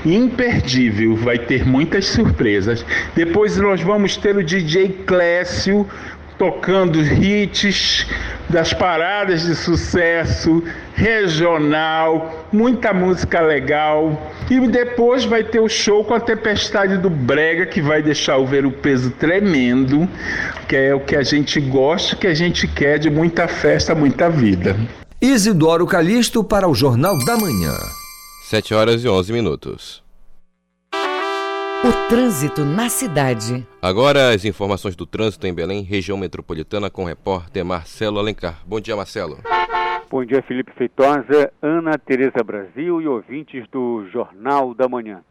imperdível, 0.05 1.17
vai 1.17 1.39
ter 1.39 1.67
muitas 1.67 2.07
surpresas. 2.07 2.85
Depois 3.15 3.57
nós 3.57 3.81
vamos 3.81 4.17
ter 4.17 4.37
o 4.37 4.43
DJ 4.43 4.89
Clécio 5.07 5.87
tocando 6.39 7.01
hits 7.01 8.07
das 8.49 8.73
paradas 8.73 9.43
de 9.43 9.55
sucesso 9.55 10.63
regional, 10.95 12.47
muita 12.53 12.93
música 12.93 13.41
legal. 13.41 14.33
E 14.51 14.61
depois 14.69 15.25
vai 15.25 15.43
ter 15.43 15.61
o 15.61 15.69
show 15.69 16.05
com 16.05 16.15
a 16.15 16.21
Tempestade 16.21 16.97
do 16.99 17.11
Brega, 17.11 17.67
que 17.67 17.81
vai 17.81 18.03
deixar 18.03 18.39
o 18.39 18.47
ver 18.47 18.65
o 18.65 18.71
peso 18.71 19.11
tremendo, 19.11 20.09
que 20.69 20.77
é 20.77 20.95
o 20.95 21.01
que 21.01 21.17
a 21.17 21.23
gente 21.23 21.61
gosta, 21.61 22.17
que 22.17 22.27
a 22.27 22.35
gente 22.35 22.67
quer 22.69 22.99
de 22.99 23.11
muita 23.11 23.49
festa, 23.49 23.95
muita 23.95 24.31
vida. 24.31 24.77
Isidoro 25.21 25.87
Calixto 25.87 26.45
para 26.45 26.69
o 26.69 26.75
Jornal 26.75 27.17
da 27.25 27.37
Manhã. 27.37 27.75
7 28.45 28.75
horas 28.75 29.03
e 29.03 29.09
11 29.09 29.33
minutos. 29.33 30.06
O 31.85 32.09
trânsito 32.09 32.65
na 32.65 32.89
cidade. 32.89 33.67
Agora 33.83 34.31
as 34.31 34.45
informações 34.45 34.97
do 34.97 35.05
trânsito 35.05 35.47
em 35.47 35.55
Belém, 35.55 35.83
região 35.83 36.17
metropolitana, 36.17 36.89
com 36.91 37.03
o 37.03 37.07
repórter 37.07 37.65
Marcelo 37.65 38.19
Alencar. 38.19 38.63
Bom 38.67 38.81
dia, 38.81 38.97
Marcelo. 38.97 39.39
Bom 40.09 40.25
dia, 40.25 40.43
Felipe 40.43 40.73
Feitosa, 40.73 41.53
Ana 41.61 41.99
Tereza 41.99 42.43
Brasil 42.45 43.03
e 43.03 43.07
ouvintes 43.07 43.69
do 43.71 44.07
Jornal 44.11 44.73
da 44.75 44.89
Manhã. 44.89 45.23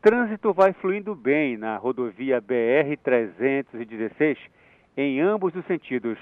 Trânsito 0.00 0.52
vai 0.52 0.72
fluindo 0.72 1.14
bem 1.14 1.56
na 1.56 1.76
rodovia 1.76 2.42
BR-316 2.42 4.36
em 4.96 5.20
ambos 5.20 5.54
os 5.54 5.64
sentidos. 5.66 6.18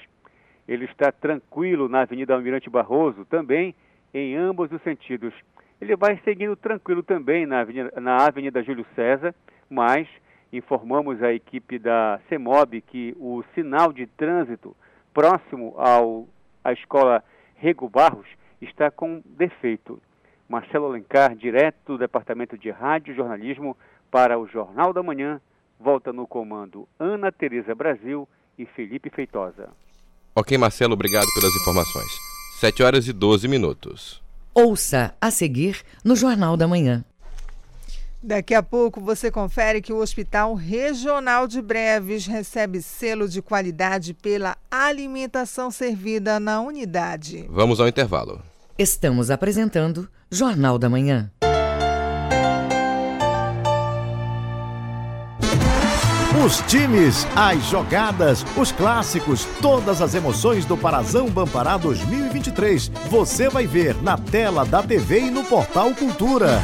Ele 0.68 0.84
está 0.84 1.10
tranquilo 1.10 1.88
na 1.88 2.02
Avenida 2.02 2.34
Almirante 2.34 2.68
Barroso, 2.68 3.24
também 3.24 3.74
em 4.12 4.36
ambos 4.36 4.70
os 4.70 4.82
sentidos. 4.82 5.32
Ele 5.80 5.96
vai 5.96 6.20
seguindo 6.24 6.54
tranquilo 6.54 7.02
também 7.02 7.46
na 7.46 7.60
Avenida, 7.60 7.92
na 8.00 8.16
Avenida 8.26 8.62
Júlio 8.62 8.84
César, 8.94 9.34
mas 9.70 10.08
informamos 10.52 11.22
a 11.22 11.32
equipe 11.32 11.78
da 11.78 12.20
CEMOB 12.28 12.80
que 12.82 13.16
o 13.18 13.44
sinal 13.54 13.92
de 13.92 14.06
trânsito 14.06 14.76
próximo 15.14 15.74
ao, 15.78 16.26
à 16.64 16.72
escola 16.72 17.22
Rego 17.56 17.88
Barros 17.88 18.26
está 18.60 18.90
com 18.90 19.22
defeito. 19.24 20.00
Marcelo 20.48 20.86
Alencar, 20.86 21.36
direto 21.36 21.76
do 21.86 21.98
Departamento 21.98 22.58
de 22.58 22.70
Rádio 22.70 23.12
e 23.12 23.16
Jornalismo, 23.16 23.76
para 24.10 24.38
o 24.38 24.48
Jornal 24.48 24.92
da 24.92 25.02
Manhã, 25.02 25.40
volta 25.78 26.12
no 26.12 26.26
comando 26.26 26.88
Ana 26.98 27.30
Tereza 27.30 27.74
Brasil 27.74 28.28
e 28.58 28.66
Felipe 28.66 29.08
Feitosa. 29.10 29.68
Ok, 30.34 30.58
Marcelo, 30.58 30.94
obrigado 30.94 31.26
pelas 31.34 31.54
informações. 31.54 32.10
7 32.58 32.82
horas 32.82 33.08
e 33.08 33.12
12 33.12 33.46
minutos. 33.48 34.22
Ouça 34.52 35.14
a 35.20 35.30
seguir 35.30 35.82
no 36.04 36.16
Jornal 36.16 36.56
da 36.56 36.66
Manhã. 36.66 37.04
Daqui 38.22 38.54
a 38.54 38.62
pouco 38.62 39.00
você 39.00 39.30
confere 39.30 39.80
que 39.80 39.94
o 39.94 39.96
Hospital 39.96 40.54
Regional 40.54 41.46
de 41.46 41.62
Breves 41.62 42.26
recebe 42.26 42.82
selo 42.82 43.26
de 43.26 43.40
qualidade 43.40 44.12
pela 44.12 44.58
alimentação 44.70 45.70
servida 45.70 46.38
na 46.38 46.60
unidade. 46.60 47.46
Vamos 47.48 47.80
ao 47.80 47.88
intervalo. 47.88 48.42
Estamos 48.78 49.30
apresentando 49.30 50.06
Jornal 50.30 50.78
da 50.78 50.88
Manhã. 50.90 51.30
Os 56.44 56.58
times, 56.62 57.26
as 57.36 57.62
jogadas, 57.64 58.44
os 58.56 58.70
clássicos, 58.72 59.46
todas 59.60 60.00
as 60.00 60.14
emoções 60.14 60.64
do 60.64 60.76
Parazão 60.76 61.28
Bampará 61.28 61.76
2023. 61.76 62.88
Você 63.10 63.48
vai 63.48 63.66
ver 63.66 63.94
na 64.02 64.16
tela 64.16 64.64
da 64.64 64.82
TV 64.82 65.20
e 65.20 65.30
no 65.30 65.44
Portal 65.44 65.94
Cultura. 65.94 66.60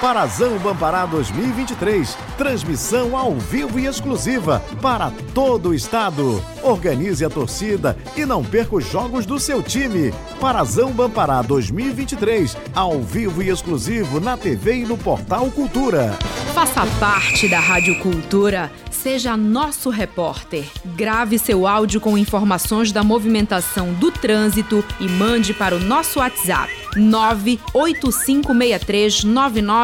Parazão 0.00 0.56
Bampará 0.58 1.06
2023. 1.06 2.16
Transmissão 2.36 3.16
ao 3.16 3.34
vivo 3.34 3.80
e 3.80 3.86
exclusiva 3.86 4.62
para 4.80 5.10
todo 5.34 5.70
o 5.70 5.74
estado. 5.74 6.42
Organize 6.62 7.24
a 7.24 7.30
torcida 7.30 7.96
e 8.16 8.24
não 8.24 8.44
perca 8.44 8.76
os 8.76 8.88
jogos 8.88 9.26
do 9.26 9.40
seu 9.40 9.60
time. 9.60 10.14
Parazão 10.40 10.92
Bampará 10.92 11.42
2023. 11.42 12.56
Ao 12.74 13.00
vivo 13.00 13.42
e 13.42 13.48
exclusivo 13.48 14.20
na 14.20 14.36
TV 14.36 14.82
e 14.82 14.86
no 14.86 14.96
Portal 14.96 15.50
Cultura. 15.50 16.16
Faça 16.54 16.86
parte 17.00 17.48
da 17.48 17.58
Rádio 17.58 17.98
Cultura. 17.98 18.70
Seja 18.92 19.36
nosso 19.36 19.90
repórter. 19.90 20.64
Grave 20.96 21.38
seu 21.38 21.66
áudio 21.66 22.00
com 22.00 22.16
informações 22.16 22.92
da 22.92 23.02
movimentação 23.02 23.92
do 23.94 24.12
trânsito 24.12 24.84
e 25.00 25.08
mande 25.08 25.52
para 25.52 25.74
o 25.74 25.80
nosso 25.80 26.20
WhatsApp 26.20 26.88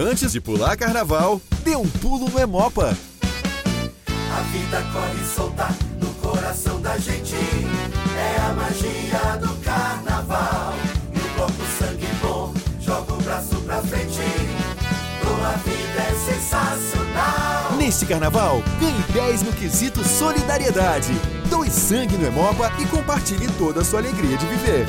Antes 0.00 0.30
de 0.30 0.40
pular 0.40 0.76
carnaval, 0.76 1.42
dê 1.64 1.74
um 1.74 1.88
pulo 1.88 2.28
no 2.28 2.38
Emopa. 2.38 2.96
A 4.06 4.40
vida 4.52 4.80
corre 4.92 5.24
solta 5.34 5.68
no 6.00 6.06
coração 6.22 6.80
da 6.80 6.96
gente. 6.96 7.34
É 7.34 8.40
a 8.42 8.52
magia 8.52 9.36
do 9.40 9.52
carnaval. 9.64 10.74
No 11.12 11.28
corpo 11.34 11.64
sangue 11.80 12.06
bom, 12.22 12.54
joga 12.80 13.12
o 13.12 13.16
braço 13.16 13.56
pra 13.62 13.82
frente. 13.82 14.20
Tua 15.20 15.50
vida 15.64 16.00
é 16.00 16.32
sensacional. 16.32 17.76
Neste 17.76 18.06
carnaval, 18.06 18.62
ganhe 18.80 19.02
10 19.12 19.42
no 19.42 19.52
quesito 19.52 20.06
solidariedade. 20.06 21.12
Doe 21.50 21.68
sangue 21.68 22.16
no 22.16 22.24
Emopa 22.24 22.72
e 22.78 22.86
compartilhe 22.86 23.48
toda 23.58 23.80
a 23.80 23.84
sua 23.84 23.98
alegria 23.98 24.36
de 24.36 24.46
viver. 24.46 24.86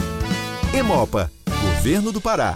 Emopa, 0.72 1.32
Governo 1.64 2.12
do 2.12 2.22
Pará. 2.22 2.56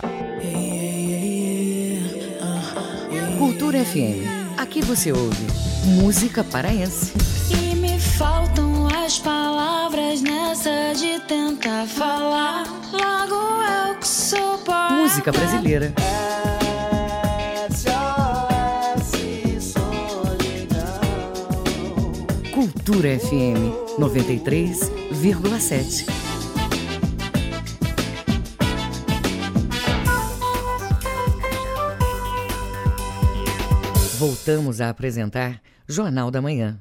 Cultura 3.43 3.83
FM. 3.83 4.23
Aqui 4.57 4.81
você 4.81 5.11
ouve 5.11 5.45
música 5.83 6.45
paraense. 6.45 7.11
E 7.51 7.75
me 7.75 7.99
faltam 7.99 8.87
as 8.87 9.19
palavras 9.19 10.21
nessa 10.21 10.93
de 10.95 11.19
tentar 11.27 11.85
falar. 11.85 12.63
Logo 12.93 13.35
eu 13.89 13.95
que 13.95 14.07
sou 14.07 14.57
poeta. 14.59 14.93
Música 14.93 15.33
brasileira. 15.33 15.93
Cultura 22.53 23.19
FM 23.19 23.75
93,7. 23.99 26.22
Voltamos 34.25 34.79
a 34.79 34.89
apresentar 34.89 35.59
Jornal 35.85 36.31
da 36.31 36.41
Manhã. 36.41 36.77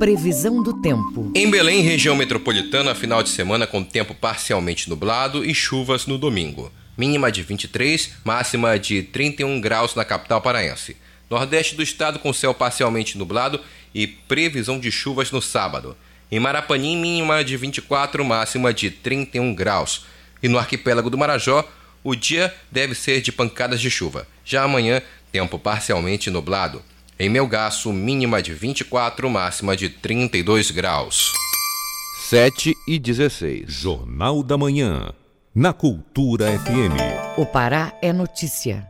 Previsão 0.00 0.64
do 0.64 0.82
tempo. 0.82 1.30
Em 1.32 1.48
Belém, 1.48 1.80
região 1.80 2.16
metropolitana, 2.16 2.92
final 2.92 3.22
de 3.22 3.28
semana 3.28 3.68
com 3.68 3.84
tempo 3.84 4.12
parcialmente 4.12 4.90
nublado 4.90 5.44
e 5.44 5.54
chuvas 5.54 6.08
no 6.08 6.18
domingo. 6.18 6.72
Mínima 6.98 7.30
de 7.30 7.44
23, 7.44 8.14
máxima 8.24 8.80
de 8.80 9.04
31 9.04 9.60
graus 9.60 9.94
na 9.94 10.04
capital 10.04 10.42
paraense. 10.42 10.96
Nordeste 11.30 11.76
do 11.76 11.84
estado 11.84 12.18
com 12.18 12.32
céu 12.32 12.52
parcialmente 12.52 13.16
nublado 13.16 13.60
e 13.94 14.08
previsão 14.08 14.76
de 14.76 14.90
chuvas 14.90 15.30
no 15.30 15.40
sábado. 15.40 15.96
Em 16.32 16.40
Marapanim, 16.40 17.00
mínima 17.00 17.44
de 17.44 17.56
24, 17.56 18.24
máxima 18.24 18.74
de 18.74 18.90
31 18.90 19.54
graus. 19.54 20.04
E 20.42 20.48
no 20.48 20.58
arquipélago 20.58 21.08
do 21.08 21.16
Marajó, 21.16 21.64
o 22.02 22.14
dia 22.14 22.52
deve 22.72 22.94
ser 22.94 23.20
de 23.20 23.30
pancadas 23.30 23.80
de 23.80 23.90
chuva. 23.90 24.26
Já 24.44 24.64
amanhã, 24.64 25.02
tempo 25.30 25.58
parcialmente 25.58 26.30
nublado. 26.30 26.82
Em 27.18 27.28
Melgaço, 27.28 27.92
mínima 27.92 28.42
de 28.42 28.54
24, 28.54 29.28
máxima 29.28 29.76
de 29.76 29.88
32 29.88 30.70
graus. 30.70 31.32
7 32.28 32.76
e 32.86 32.98
16. 32.98 33.70
Jornal 33.70 34.42
da 34.42 34.56
Manhã. 34.56 35.12
Na 35.54 35.72
Cultura 35.72 36.46
FM. 36.58 37.38
O 37.38 37.44
Pará 37.44 37.92
é 38.00 38.12
notícia. 38.12 38.89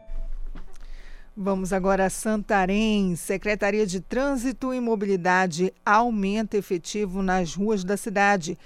Vamos 1.37 1.73
agora 1.73 2.07
a 2.07 2.11
Santarém. 2.11 3.15
Secretaria 3.15 3.87
de 3.87 4.01
Trânsito 4.01 4.75
e 4.75 4.81
Mobilidade 4.81 5.73
aumenta 5.87 6.57
efetivo 6.57 7.23
nas 7.23 7.55
ruas 7.55 7.85
da 7.85 7.97
cidade, 7.97 8.59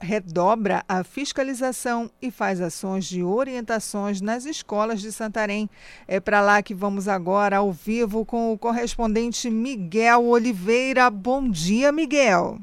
redobra 0.00 0.82
a 0.88 1.04
fiscalização 1.04 2.10
e 2.22 2.30
faz 2.30 2.60
ações 2.60 3.04
de 3.04 3.22
orientações 3.22 4.22
nas 4.22 4.46
escolas 4.46 5.00
de 5.02 5.12
Santarém. 5.12 5.68
É 6.08 6.18
para 6.18 6.40
lá 6.40 6.62
que 6.62 6.74
vamos 6.74 7.06
agora 7.06 7.58
ao 7.58 7.70
vivo 7.70 8.24
com 8.24 8.50
o 8.52 8.58
correspondente 8.58 9.50
Miguel 9.50 10.24
Oliveira. 10.24 11.10
Bom 11.10 11.48
dia, 11.48 11.92
Miguel. 11.92 12.58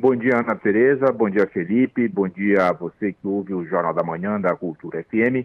Bom 0.00 0.14
dia, 0.14 0.38
Ana 0.38 0.54
Tereza. 0.54 1.06
Bom 1.10 1.28
dia, 1.28 1.44
Felipe. 1.48 2.06
Bom 2.06 2.28
dia 2.28 2.68
a 2.68 2.72
você 2.72 3.12
que 3.12 3.26
ouve 3.26 3.52
o 3.52 3.64
Jornal 3.64 3.92
da 3.92 4.04
Manhã 4.04 4.40
da 4.40 4.54
Cultura 4.54 5.02
FM. 5.02 5.44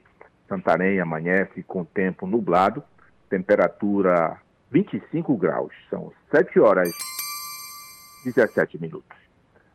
Santarém 0.53 1.00
amanhece 1.00 1.63
com 1.63 1.83
tempo 1.83 2.27
nublado, 2.27 2.83
temperatura 3.27 4.38
25 4.69 5.36
graus, 5.36 5.74
são 5.89 6.13
7 6.31 6.60
horas 6.60 6.89
17 8.24 8.79
minutos. 8.79 9.17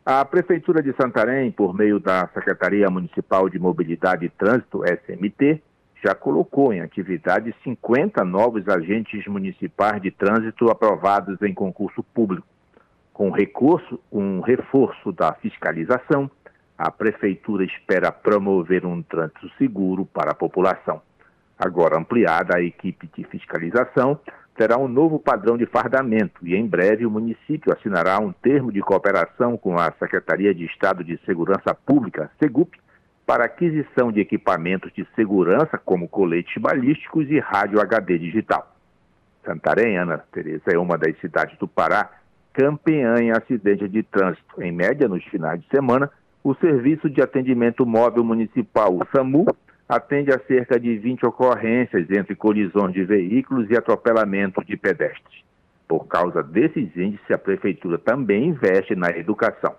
A 0.07 0.25
Prefeitura 0.25 0.81
de 0.81 0.95
Santarém, 0.95 1.51
por 1.51 1.75
meio 1.75 1.99
da 1.99 2.29
Secretaria 2.29 2.89
Municipal 2.89 3.49
de 3.49 3.59
Mobilidade 3.59 4.27
e 4.27 4.29
Trânsito, 4.29 4.85
SMT, 4.85 5.61
já 6.03 6.15
colocou 6.15 6.73
em 6.73 6.81
atividade 6.81 7.53
50 7.65 8.25
novos 8.25 8.69
agentes 8.69 9.27
municipais 9.27 10.01
de 10.01 10.13
trânsito 10.13 10.71
aprovados 10.71 11.43
em 11.43 11.53
concurso 11.53 12.05
público. 12.15 12.47
Com 13.13 13.33
recurso, 13.33 13.99
um 14.13 14.41
reforço 14.41 15.11
da 15.11 15.33
fiscalização, 15.35 16.31
a 16.79 16.93
Prefeitura 16.93 17.65
espera 17.65 18.13
promover 18.13 18.87
um 18.87 19.03
trânsito 19.03 19.51
seguro 19.59 20.07
para 20.07 20.31
a 20.31 20.35
população. 20.35 21.03
Agora 21.59 21.99
ampliada, 21.99 22.57
a 22.57 22.63
equipe 22.63 23.11
de 23.17 23.25
fiscalização 23.25 24.21
terá 24.55 24.79
um 24.79 24.87
novo 24.87 25.19
padrão 25.19 25.59
de 25.59 25.67
fardamento 25.67 26.47
e, 26.47 26.55
em 26.55 26.65
breve, 26.65 27.05
o 27.05 27.11
município 27.11 27.73
assinará 27.73 28.21
um 28.21 28.33
termo 28.33 28.71
de 28.71 28.81
cooperação 28.81 29.57
com 29.57 29.77
a 29.77 29.93
Secretaria 29.99 30.55
de 30.55 30.65
Estado 30.67 31.03
de 31.03 31.19
Segurança 31.27 31.75
Pública, 31.75 32.31
SEGUP, 32.41 32.79
para 33.27 33.45
aquisição 33.45 34.11
de 34.11 34.21
equipamentos 34.21 34.93
de 34.93 35.07
segurança, 35.15 35.77
como 35.85 36.09
coletes 36.09 36.57
balísticos 36.61 37.29
e 37.29 37.39
rádio 37.41 37.81
HD 37.81 38.19
digital. 38.19 38.75
Santarém, 39.45 39.99
Ana 39.99 40.19
Tereza, 40.33 40.65
é 40.73 40.79
uma 40.79 40.97
das 40.97 41.19
cidades 41.21 41.59
do 41.59 41.67
Pará 41.67 42.11
campeã 42.53 43.17
em 43.21 43.31
acidentes 43.31 43.91
de 43.91 44.03
trânsito. 44.03 44.63
Em 44.63 44.73
média, 44.73 45.07
nos 45.07 45.25
finais 45.25 45.61
de 45.61 45.69
semana, 45.69 46.11
o 46.43 46.55
Serviço 46.55 47.11
de 47.11 47.21
Atendimento 47.21 47.85
Móvel 47.85 48.25
Municipal, 48.25 48.95
o 48.95 49.07
SAMU, 49.15 49.47
atende 49.89 50.31
a 50.31 50.39
cerca 50.41 50.79
de 50.79 50.97
20 50.99 51.27
ocorrências 51.27 52.11
entre 52.11 52.35
colisões 52.35 52.93
de 52.93 53.05
veículos 53.05 53.71
e 53.71 53.77
atropelamentos 53.77 54.65
de 54.67 54.77
pedestres. 54.77 55.43
Por 55.87 56.07
causa 56.07 56.43
desses 56.43 56.95
índices, 56.97 57.31
a 57.31 57.39
Prefeitura 57.39 57.99
também 57.99 58.49
investe 58.49 58.95
na 58.95 59.09
educação. 59.11 59.75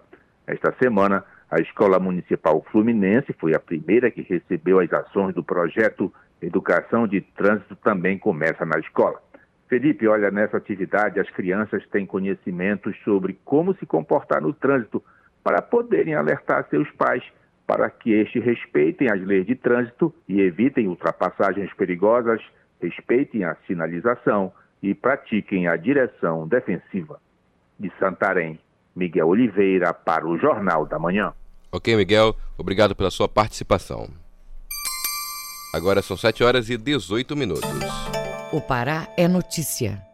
Esta 0.47 0.73
semana, 0.81 1.23
a 1.49 1.61
Escola 1.61 1.99
Municipal 1.99 2.65
Fluminense 2.71 3.33
foi 3.33 3.53
a 3.53 3.59
primeira 3.59 4.09
que 4.09 4.21
recebeu 4.21 4.79
as 4.79 4.91
ações 4.91 5.35
do 5.35 5.43
projeto 5.43 6.11
Educação 6.41 7.05
de 7.05 7.21
Trânsito 7.21 7.75
também 7.75 8.17
começa 8.17 8.65
na 8.65 8.79
escola. 8.79 9.21
Felipe, 9.67 10.07
olha, 10.07 10.31
nessa 10.31 10.57
atividade 10.57 11.19
as 11.19 11.29
crianças 11.29 11.85
têm 11.89 12.05
conhecimentos 12.05 12.95
sobre 13.03 13.37
como 13.43 13.75
se 13.75 13.85
comportar 13.85 14.41
no 14.41 14.53
trânsito 14.53 15.03
para 15.43 15.62
poderem 15.62 16.15
alertar 16.15 16.67
seus 16.69 16.89
pais 16.91 17.23
para 17.69 17.88
que 17.88 18.12
estes 18.12 18.43
respeitem 18.43 19.12
as 19.12 19.21
leis 19.21 19.45
de 19.45 19.56
trânsito 19.56 20.12
e 20.28 20.41
evitem 20.41 20.88
ultrapassagens 20.88 21.71
perigosas, 21.73 22.41
respeitem 22.82 23.43
a 23.43 23.56
sinalização 23.67 24.52
e 24.82 24.95
pratiquem 24.95 25.67
a 25.67 25.75
direção 25.75 26.47
defensiva. 26.47 27.21
De 27.80 27.91
Santarém, 27.99 28.60
Miguel 28.95 29.28
Oliveira 29.28 29.93
para 29.93 30.28
o 30.28 30.36
Jornal 30.38 30.88
da 30.88 30.97
Manhã. 30.97 31.32
Ok, 31.71 31.95
Miguel, 31.95 32.36
obrigado 32.58 32.95
pela 32.95 33.12
sua 33.12 33.30
participação. 33.30 34.10
Agora 35.71 36.02
são 36.02 36.17
7 36.17 36.43
horas 36.43 36.69
e 36.71 36.78
18 36.78 37.36
minutos. 37.36 37.69
O 38.52 38.60
Pará 38.60 39.08
é 39.15 39.28
notícia. 39.28 40.08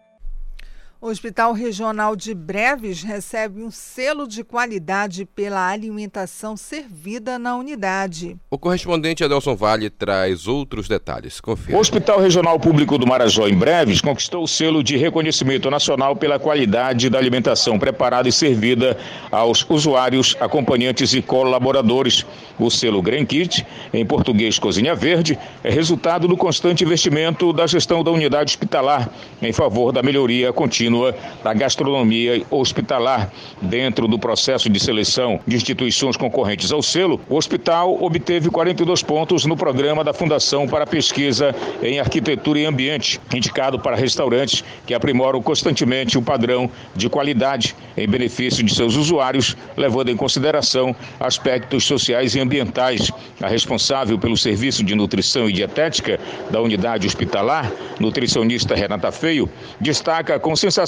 O 1.06 1.10
Hospital 1.10 1.54
Regional 1.54 2.16
de 2.16 2.34
Breves 2.34 3.04
recebe 3.04 3.62
um 3.62 3.70
selo 3.70 4.28
de 4.28 4.44
qualidade 4.44 5.24
pela 5.24 5.70
alimentação 5.70 6.58
servida 6.58 7.38
na 7.38 7.56
unidade. 7.56 8.36
O 8.50 8.58
correspondente 8.58 9.24
Adelson 9.24 9.56
Vale 9.56 9.92
traz 9.92 10.48
outros 10.48 10.88
detalhes. 10.88 11.40
Confira. 11.40 11.78
O 11.78 11.80
Hospital 11.80 12.20
Regional 12.20 12.60
Público 12.60 12.98
do 12.98 13.06
Marajó, 13.06 13.48
em 13.48 13.54
Breves, 13.54 14.02
conquistou 14.02 14.44
o 14.44 14.48
selo 14.48 14.84
de 14.84 14.98
reconhecimento 14.98 15.70
nacional 15.70 16.16
pela 16.16 16.40
qualidade 16.40 17.08
da 17.08 17.20
alimentação 17.20 17.78
preparada 17.78 18.28
e 18.28 18.32
servida 18.32 18.98
aos 19.30 19.64
usuários, 19.70 20.36
acompanhantes 20.40 21.14
e 21.14 21.22
colaboradores. 21.22 22.26
O 22.58 22.72
selo 22.72 23.00
Green 23.04 23.28
Kit, 23.28 23.64
em 23.94 24.04
português 24.04 24.58
Cozinha 24.58 24.96
Verde, 24.96 25.38
é 25.64 25.70
resultado 25.70 26.28
do 26.28 26.36
constante 26.36 26.84
investimento 26.84 27.54
da 27.54 27.68
gestão 27.68 28.04
da 28.04 28.10
unidade 28.10 28.54
hospitalar 28.54 29.08
em 29.40 29.54
favor 29.54 29.92
da 29.92 30.02
melhoria 30.02 30.52
contínua 30.52 30.95
da 31.44 31.54
gastronomia 31.54 32.44
hospitalar. 32.50 33.32
Dentro 33.62 34.08
do 34.08 34.18
processo 34.18 34.70
de 34.70 34.80
seleção 34.80 35.40
de 35.46 35.56
instituições 35.56 36.18
concorrentes 36.18 36.72
ao 36.72 36.82
selo, 36.82 37.20
o 37.30 37.36
hospital 37.36 38.02
obteve 38.02 38.50
42 38.50 39.04
pontos 39.04 39.46
no 39.46 39.58
programa 39.58 40.04
da 40.04 40.14
Fundação 40.14 40.68
para 40.68 40.86
Pesquisa 40.86 41.56
em 41.82 42.00
Arquitetura 42.00 42.60
e 42.60 42.66
Ambiente, 42.66 43.20
indicado 43.34 43.80
para 43.80 43.96
restaurantes 43.96 44.64
que 44.86 44.94
aprimoram 44.94 45.42
constantemente 45.42 46.18
o 46.18 46.22
padrão 46.22 46.70
de 46.96 47.10
qualidade 47.10 47.76
em 47.98 48.08
benefício 48.08 48.64
de 48.64 48.74
seus 48.74 48.96
usuários, 48.96 49.56
levando 49.76 50.10
em 50.10 50.16
consideração 50.16 50.96
aspectos 51.20 51.86
sociais 51.86 52.36
e 52.36 52.40
ambientais. 52.40 53.12
A 53.42 53.48
responsável 53.48 54.18
pelo 54.18 54.38
serviço 54.38 54.84
de 54.84 54.96
nutrição 54.96 55.50
e 55.50 55.54
dietética 55.54 56.20
da 56.50 56.62
unidade 56.62 57.06
hospitalar, 57.06 57.72
nutricionista 58.00 58.76
Renata 58.76 59.12
Feio, 59.12 59.50
destaca 59.80 60.40
com 60.40 60.56
sensação 60.56 60.85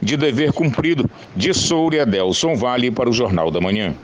de 0.00 0.16
dever 0.16 0.52
cumprido 0.52 1.08
de 1.36 1.54
Soura 1.54 2.04
Delson 2.04 2.54
Vale 2.54 2.90
para 2.90 3.08
o 3.08 3.12
Jornal 3.12 3.50
da 3.50 3.60
Manhã. 3.60 3.94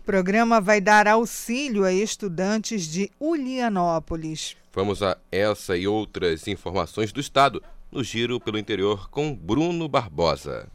O 0.00 0.02
programa 0.04 0.60
vai 0.60 0.80
dar 0.80 1.06
auxílio 1.06 1.84
a 1.84 1.92
estudantes 1.92 2.88
de 2.88 3.10
Ulianópolis. 3.20 4.56
Vamos 4.72 5.02
a 5.02 5.16
essa 5.30 5.76
e 5.76 5.86
outras 5.86 6.46
informações 6.48 7.12
do 7.12 7.20
Estado 7.20 7.62
no 7.90 8.04
Giro 8.04 8.40
pelo 8.40 8.58
Interior 8.58 9.08
com 9.10 9.34
Bruno 9.34 9.88
Barbosa. 9.88 10.68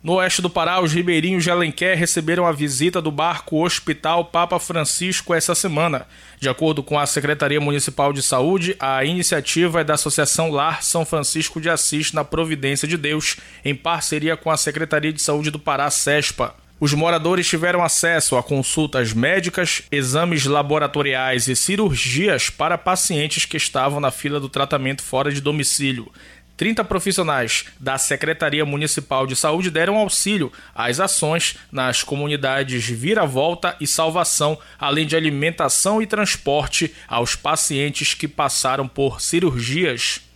No 0.00 0.14
oeste 0.14 0.40
do 0.40 0.48
Pará, 0.48 0.80
os 0.80 0.92
ribeirinhos 0.92 1.42
de 1.42 1.50
Alenquer 1.50 1.98
receberam 1.98 2.46
a 2.46 2.52
visita 2.52 3.02
do 3.02 3.10
barco 3.10 3.64
Hospital 3.64 4.26
Papa 4.26 4.60
Francisco 4.60 5.34
essa 5.34 5.56
semana. 5.56 6.06
De 6.38 6.48
acordo 6.48 6.84
com 6.84 6.96
a 6.96 7.04
Secretaria 7.04 7.60
Municipal 7.60 8.12
de 8.12 8.22
Saúde, 8.22 8.76
a 8.78 9.04
iniciativa 9.04 9.80
é 9.80 9.84
da 9.84 9.94
Associação 9.94 10.52
Lar 10.52 10.84
São 10.84 11.04
Francisco 11.04 11.60
de 11.60 11.68
Assis 11.68 12.12
na 12.12 12.24
Providência 12.24 12.86
de 12.86 12.96
Deus, 12.96 13.38
em 13.64 13.74
parceria 13.74 14.36
com 14.36 14.52
a 14.52 14.56
Secretaria 14.56 15.12
de 15.12 15.20
Saúde 15.20 15.50
do 15.50 15.58
Pará, 15.58 15.90
SESPA. 15.90 16.54
Os 16.80 16.94
moradores 16.94 17.48
tiveram 17.48 17.82
acesso 17.82 18.36
a 18.36 18.42
consultas 18.42 19.12
médicas, 19.12 19.82
exames 19.90 20.44
laboratoriais 20.44 21.48
e 21.48 21.56
cirurgias 21.56 22.50
para 22.50 22.78
pacientes 22.78 23.44
que 23.44 23.56
estavam 23.56 23.98
na 23.98 24.12
fila 24.12 24.38
do 24.38 24.48
tratamento 24.48 25.02
fora 25.02 25.32
de 25.32 25.40
domicílio. 25.40 26.12
30 26.56 26.84
profissionais 26.84 27.64
da 27.80 27.98
Secretaria 27.98 28.64
Municipal 28.64 29.26
de 29.26 29.34
Saúde 29.34 29.70
deram 29.70 29.96
auxílio 29.96 30.52
às 30.72 31.00
ações 31.00 31.56
nas 31.70 32.04
comunidades 32.04 32.84
Vira-Volta 32.84 33.76
e 33.80 33.86
Salvação, 33.86 34.56
além 34.78 35.06
de 35.06 35.16
alimentação 35.16 36.00
e 36.00 36.06
transporte 36.06 36.94
aos 37.08 37.34
pacientes 37.34 38.14
que 38.14 38.28
passaram 38.28 38.86
por 38.86 39.20
cirurgias. 39.20 40.27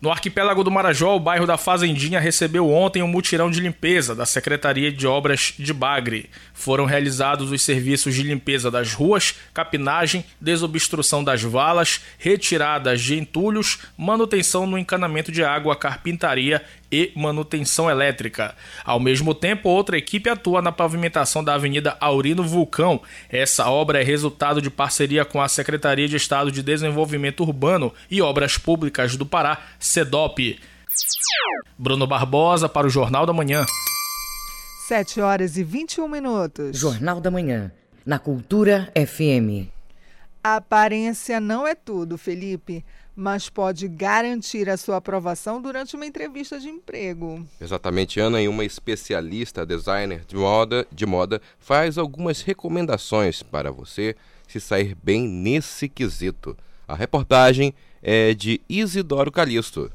No 0.00 0.10
arquipélago 0.10 0.62
do 0.62 0.70
Marajó, 0.70 1.16
o 1.16 1.20
bairro 1.20 1.46
da 1.46 1.56
Fazendinha 1.56 2.20
recebeu 2.20 2.70
ontem 2.70 3.02
um 3.02 3.08
mutirão 3.08 3.50
de 3.50 3.60
limpeza 3.60 4.14
da 4.14 4.26
Secretaria 4.26 4.92
de 4.92 5.06
Obras 5.06 5.54
de 5.58 5.72
Bagre. 5.72 6.28
Foram 6.52 6.84
realizados 6.84 7.50
os 7.50 7.62
serviços 7.62 8.14
de 8.14 8.22
limpeza 8.22 8.70
das 8.70 8.92
ruas, 8.92 9.34
capinagem, 9.54 10.24
desobstrução 10.40 11.24
das 11.24 11.42
valas, 11.42 12.02
retiradas 12.18 13.00
de 13.00 13.18
entulhos, 13.18 13.78
manutenção 13.96 14.66
no 14.66 14.76
encanamento 14.76 15.32
de 15.32 15.42
água, 15.42 15.74
carpintaria 15.74 16.62
e 16.94 17.12
manutenção 17.16 17.90
elétrica. 17.90 18.54
Ao 18.84 19.00
mesmo 19.00 19.34
tempo, 19.34 19.68
outra 19.68 19.98
equipe 19.98 20.30
atua 20.30 20.62
na 20.62 20.70
pavimentação 20.70 21.42
da 21.42 21.54
Avenida 21.54 21.96
Aurino 22.00 22.44
Vulcão. 22.44 23.02
Essa 23.28 23.68
obra 23.68 24.00
é 24.00 24.04
resultado 24.04 24.62
de 24.62 24.70
parceria 24.70 25.24
com 25.24 25.42
a 25.42 25.48
Secretaria 25.48 26.06
de 26.06 26.14
Estado 26.14 26.52
de 26.52 26.62
Desenvolvimento 26.62 27.42
Urbano 27.42 27.92
e 28.08 28.22
Obras 28.22 28.56
Públicas 28.56 29.16
do 29.16 29.26
Pará, 29.26 29.60
SEDOP. 29.80 30.60
Bruno 31.76 32.06
Barbosa 32.06 32.68
para 32.68 32.86
o 32.86 32.90
Jornal 32.90 33.26
da 33.26 33.32
Manhã. 33.32 33.66
7 34.86 35.20
horas 35.20 35.56
e 35.56 35.64
21 35.64 36.06
minutos. 36.06 36.78
Jornal 36.78 37.20
da 37.20 37.30
Manhã, 37.30 37.72
na 38.06 38.20
Cultura 38.20 38.92
FM. 38.94 39.66
A 40.44 40.56
aparência 40.56 41.40
não 41.40 41.66
é 41.66 41.74
tudo, 41.74 42.16
Felipe 42.16 42.84
mas 43.16 43.48
pode 43.48 43.86
garantir 43.88 44.68
a 44.68 44.76
sua 44.76 44.96
aprovação 44.96 45.60
durante 45.62 45.94
uma 45.94 46.06
entrevista 46.06 46.58
de 46.58 46.68
emprego. 46.68 47.46
Exatamente, 47.60 48.18
Ana, 48.18 48.40
e 48.40 48.48
uma 48.48 48.64
especialista 48.64 49.64
designer 49.64 50.24
de 50.26 50.36
moda, 50.36 50.86
de 50.90 51.06
moda 51.06 51.40
faz 51.58 51.96
algumas 51.96 52.42
recomendações 52.42 53.42
para 53.42 53.70
você 53.70 54.16
se 54.48 54.60
sair 54.60 54.96
bem 55.02 55.26
nesse 55.26 55.88
quesito. 55.88 56.56
A 56.86 56.94
reportagem 56.94 57.72
é 58.02 58.34
de 58.34 58.60
Isidoro 58.68 59.32
Calixto. 59.32 59.90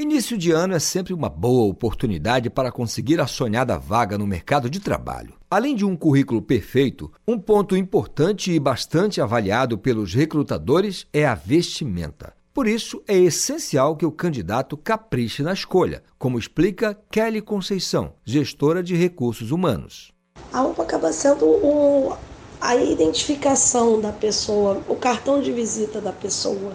Início 0.00 0.38
de 0.38 0.52
ano 0.52 0.74
é 0.74 0.78
sempre 0.78 1.12
uma 1.12 1.28
boa 1.28 1.66
oportunidade 1.66 2.48
para 2.48 2.70
conseguir 2.70 3.20
a 3.20 3.26
sonhada 3.26 3.76
vaga 3.76 4.16
no 4.16 4.28
mercado 4.28 4.70
de 4.70 4.78
trabalho. 4.78 5.34
Além 5.50 5.74
de 5.74 5.84
um 5.84 5.96
currículo 5.96 6.40
perfeito, 6.40 7.10
um 7.26 7.36
ponto 7.36 7.76
importante 7.76 8.52
e 8.52 8.60
bastante 8.60 9.20
avaliado 9.20 9.76
pelos 9.76 10.14
recrutadores 10.14 11.04
é 11.12 11.26
a 11.26 11.34
vestimenta. 11.34 12.32
Por 12.54 12.68
isso, 12.68 13.02
é 13.08 13.18
essencial 13.18 13.96
que 13.96 14.06
o 14.06 14.12
candidato 14.12 14.76
capriche 14.76 15.42
na 15.42 15.52
escolha, 15.52 16.04
como 16.16 16.38
explica 16.38 16.96
Kelly 17.10 17.42
Conceição, 17.42 18.12
gestora 18.24 18.84
de 18.84 18.94
recursos 18.94 19.50
humanos. 19.50 20.12
A 20.52 20.60
roupa 20.60 20.84
acaba 20.84 21.12
sendo 21.12 21.44
o, 21.44 22.16
a 22.60 22.76
identificação 22.76 24.00
da 24.00 24.12
pessoa, 24.12 24.80
o 24.86 24.94
cartão 24.94 25.42
de 25.42 25.50
visita 25.50 26.00
da 26.00 26.12
pessoa. 26.12 26.72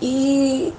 E 0.00 0.72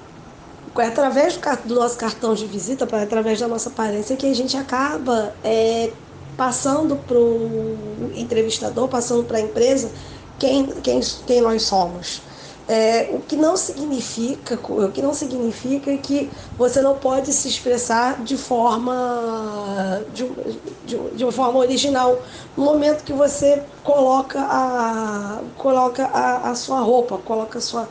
através 0.84 1.38
do, 1.64 1.74
nosso 1.74 1.96
cartão 1.96 2.34
de 2.34 2.46
visita, 2.46 2.84
através 2.84 3.40
da 3.40 3.48
nossa 3.48 3.68
aparência, 3.68 4.16
que 4.16 4.26
a 4.26 4.34
gente 4.34 4.56
acaba 4.56 5.32
é, 5.42 5.90
passando 6.36 6.96
para 6.96 7.16
o 7.16 8.12
entrevistador, 8.14 8.88
passando 8.88 9.24
para 9.24 9.38
a 9.38 9.40
empresa, 9.40 9.90
quem, 10.38 10.66
quem, 10.82 11.00
quem 11.26 11.40
nós 11.40 11.62
somos. 11.62 12.22
É, 12.68 13.10
o 13.12 13.20
que 13.20 13.36
não 13.36 13.56
significa 13.56 14.58
o 14.68 14.90
que 14.90 15.00
não 15.00 15.14
significa 15.14 15.96
que 15.98 16.28
você 16.58 16.82
não 16.82 16.96
pode 16.96 17.32
se 17.32 17.46
expressar 17.46 18.24
de 18.24 18.36
forma 18.36 20.02
de, 20.12 20.28
de, 20.84 20.98
de 21.14 21.24
uma 21.24 21.30
forma 21.30 21.60
original 21.60 22.20
no 22.56 22.64
momento 22.64 23.04
que 23.04 23.12
você 23.12 23.62
coloca 23.84 24.40
a 24.40 25.38
coloca 25.56 26.06
a, 26.06 26.50
a 26.50 26.54
sua 26.56 26.80
roupa 26.80 27.18
coloca 27.18 27.58
a 27.58 27.62
sua 27.62 27.88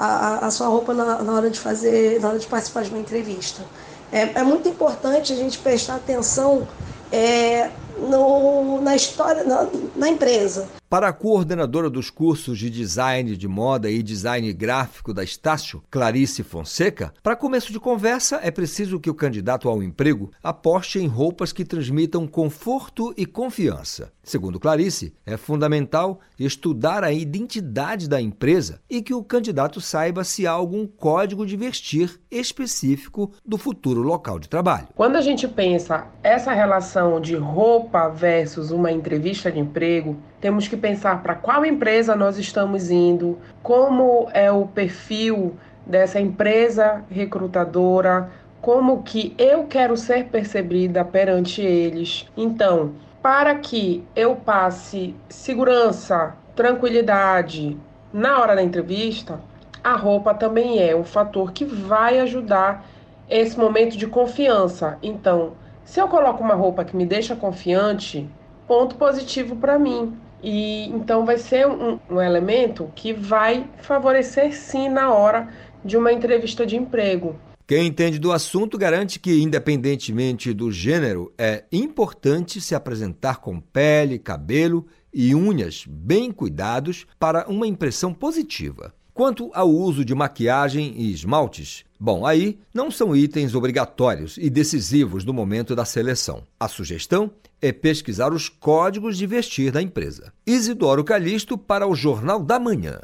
a, 0.00 0.46
a 0.46 0.50
sua 0.50 0.68
roupa 0.68 0.94
na, 0.94 1.22
na, 1.22 1.32
hora 1.32 1.50
de 1.50 1.60
fazer, 1.60 2.20
na 2.20 2.28
hora 2.28 2.38
de 2.38 2.46
participar 2.46 2.82
de 2.84 2.90
uma 2.90 2.98
entrevista. 2.98 3.62
É, 4.10 4.22
é 4.40 4.42
muito 4.42 4.68
importante 4.68 5.32
a 5.32 5.36
gente 5.36 5.58
prestar 5.58 5.96
atenção 5.96 6.66
é, 7.12 7.70
no, 7.98 8.80
na 8.80 8.96
história, 8.96 9.44
na, 9.44 9.68
na 9.94 10.08
empresa. 10.08 10.79
Para 10.90 11.06
a 11.06 11.12
coordenadora 11.12 11.88
dos 11.88 12.10
cursos 12.10 12.58
de 12.58 12.68
design 12.68 13.36
de 13.36 13.46
moda 13.46 13.88
e 13.88 14.02
design 14.02 14.52
gráfico 14.52 15.14
da 15.14 15.22
Estácio, 15.22 15.80
Clarice 15.88 16.42
Fonseca, 16.42 17.14
para 17.22 17.36
começo 17.36 17.72
de 17.72 17.78
conversa 17.78 18.40
é 18.42 18.50
preciso 18.50 18.98
que 18.98 19.08
o 19.08 19.14
candidato 19.14 19.68
ao 19.68 19.84
emprego 19.84 20.32
aposte 20.42 20.98
em 20.98 21.06
roupas 21.06 21.52
que 21.52 21.64
transmitam 21.64 22.26
conforto 22.26 23.14
e 23.16 23.24
confiança. 23.24 24.10
Segundo 24.24 24.58
Clarice, 24.58 25.14
é 25.24 25.36
fundamental 25.36 26.18
estudar 26.36 27.04
a 27.04 27.12
identidade 27.12 28.08
da 28.08 28.20
empresa 28.20 28.80
e 28.90 29.00
que 29.00 29.14
o 29.14 29.22
candidato 29.22 29.80
saiba 29.80 30.24
se 30.24 30.44
há 30.44 30.50
algum 30.50 30.88
código 30.88 31.46
de 31.46 31.56
vestir 31.56 32.20
específico 32.28 33.30
do 33.46 33.56
futuro 33.56 34.02
local 34.02 34.40
de 34.40 34.48
trabalho. 34.48 34.88
Quando 34.96 35.14
a 35.14 35.20
gente 35.20 35.46
pensa 35.46 36.08
essa 36.20 36.52
relação 36.52 37.20
de 37.20 37.36
roupa 37.36 38.08
versus 38.08 38.72
uma 38.72 38.90
entrevista 38.90 39.52
de 39.52 39.60
emprego, 39.60 40.16
temos 40.40 40.66
que 40.66 40.76
pensar 40.76 41.22
para 41.22 41.34
qual 41.34 41.64
empresa 41.64 42.16
nós 42.16 42.38
estamos 42.38 42.90
indo, 42.90 43.38
como 43.62 44.28
é 44.32 44.50
o 44.50 44.66
perfil 44.66 45.56
dessa 45.86 46.20
empresa 46.20 47.04
recrutadora, 47.10 48.30
como 48.60 49.02
que 49.02 49.34
eu 49.38 49.64
quero 49.64 49.96
ser 49.96 50.26
percebida 50.26 51.04
perante 51.04 51.62
eles. 51.62 52.28
Então, 52.36 52.92
para 53.22 53.54
que 53.56 54.04
eu 54.16 54.36
passe 54.36 55.14
segurança, 55.28 56.34
tranquilidade 56.56 57.76
na 58.12 58.38
hora 58.38 58.54
da 58.54 58.62
entrevista, 58.62 59.40
a 59.82 59.94
roupa 59.94 60.34
também 60.34 60.82
é 60.82 60.94
um 60.94 61.04
fator 61.04 61.52
que 61.52 61.64
vai 61.64 62.18
ajudar 62.20 62.84
esse 63.28 63.58
momento 63.58 63.96
de 63.96 64.06
confiança. 64.06 64.98
Então, 65.02 65.52
se 65.84 66.00
eu 66.00 66.08
coloco 66.08 66.42
uma 66.42 66.54
roupa 66.54 66.84
que 66.84 66.96
me 66.96 67.06
deixa 67.06 67.34
confiante, 67.34 68.28
ponto 68.66 68.94
positivo 68.96 69.56
para 69.56 69.78
mim. 69.78 70.16
E 70.42 70.86
então 70.88 71.24
vai 71.24 71.38
ser 71.38 71.66
um, 71.66 71.98
um 72.10 72.20
elemento 72.20 72.90
que 72.94 73.12
vai 73.12 73.68
favorecer 73.82 74.54
sim 74.54 74.88
na 74.88 75.12
hora 75.12 75.48
de 75.84 75.96
uma 75.96 76.12
entrevista 76.12 76.66
de 76.66 76.76
emprego. 76.76 77.36
Quem 77.66 77.86
entende 77.86 78.18
do 78.18 78.32
assunto 78.32 78.76
garante 78.76 79.20
que, 79.20 79.40
independentemente 79.40 80.52
do 80.52 80.72
gênero, 80.72 81.32
é 81.38 81.64
importante 81.70 82.60
se 82.60 82.74
apresentar 82.74 83.36
com 83.36 83.60
pele, 83.60 84.18
cabelo 84.18 84.86
e 85.14 85.34
unhas 85.36 85.84
bem 85.88 86.32
cuidados 86.32 87.06
para 87.18 87.48
uma 87.48 87.66
impressão 87.66 88.12
positiva. 88.12 88.92
Quanto 89.20 89.50
ao 89.52 89.68
uso 89.68 90.02
de 90.02 90.14
maquiagem 90.14 90.94
e 90.96 91.12
esmaltes, 91.12 91.84
bom, 92.00 92.24
aí 92.24 92.58
não 92.72 92.90
são 92.90 93.14
itens 93.14 93.54
obrigatórios 93.54 94.38
e 94.38 94.48
decisivos 94.48 95.26
no 95.26 95.34
momento 95.34 95.76
da 95.76 95.84
seleção. 95.84 96.42
A 96.58 96.66
sugestão 96.68 97.30
é 97.60 97.70
pesquisar 97.70 98.32
os 98.32 98.48
códigos 98.48 99.18
de 99.18 99.26
vestir 99.26 99.70
da 99.70 99.82
empresa. 99.82 100.32
Isidoro 100.46 101.04
Calixto 101.04 101.58
para 101.58 101.86
o 101.86 101.94
Jornal 101.94 102.42
da 102.42 102.58
Manhã. 102.58 102.98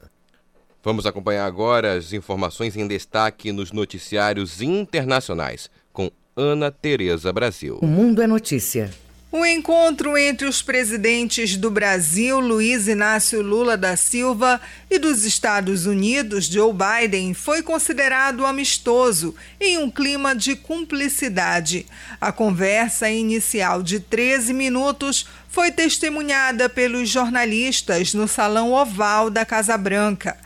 Vamos 0.83 1.05
acompanhar 1.05 1.44
agora 1.44 1.98
as 1.98 2.14
informações 2.14 2.79
em 2.79 2.88
destaque 2.88 3.52
nos 3.52 3.70
noticiários 3.70 4.62
internacionais 4.62 5.68
com 5.92 6.11
Ana 6.35 6.70
Tereza 6.70 7.31
Brasil. 7.31 7.79
O 7.83 7.87
Mundo 7.87 8.22
é 8.22 8.26
Notícia. 8.26 8.90
O 9.31 9.45
encontro 9.45 10.17
entre 10.17 10.47
os 10.47 10.62
presidentes 10.62 11.57
do 11.57 11.69
Brasil, 11.69 12.39
Luiz 12.39 12.87
Inácio 12.87 13.43
Lula 13.43 13.77
da 13.77 13.97
Silva, 13.97 14.61
e 14.89 15.01
dos 15.01 15.25
Estados 15.25 15.85
Unidos, 15.85 16.47
Joe 16.47 16.73
Biden, 16.73 17.35
foi 17.35 17.61
considerado 17.61 18.47
amistoso 18.47 19.35
em 19.61 19.79
um 19.79 19.91
clima 19.91 20.33
de 20.33 20.55
cumplicidade. 20.55 21.87
A 22.21 22.31
conversa 22.31 23.11
inicial 23.11 23.83
de 23.83 23.99
13 23.99 24.55
minutos 24.55 25.27
foi 25.49 25.73
testemunhada 25.73 26.69
pelos 26.69 27.09
jornalistas 27.09 28.15
no 28.15 28.29
Salão 28.29 28.73
Oval 28.73 29.29
da 29.29 29.45
Casa 29.45 29.77
Branca. 29.77 30.37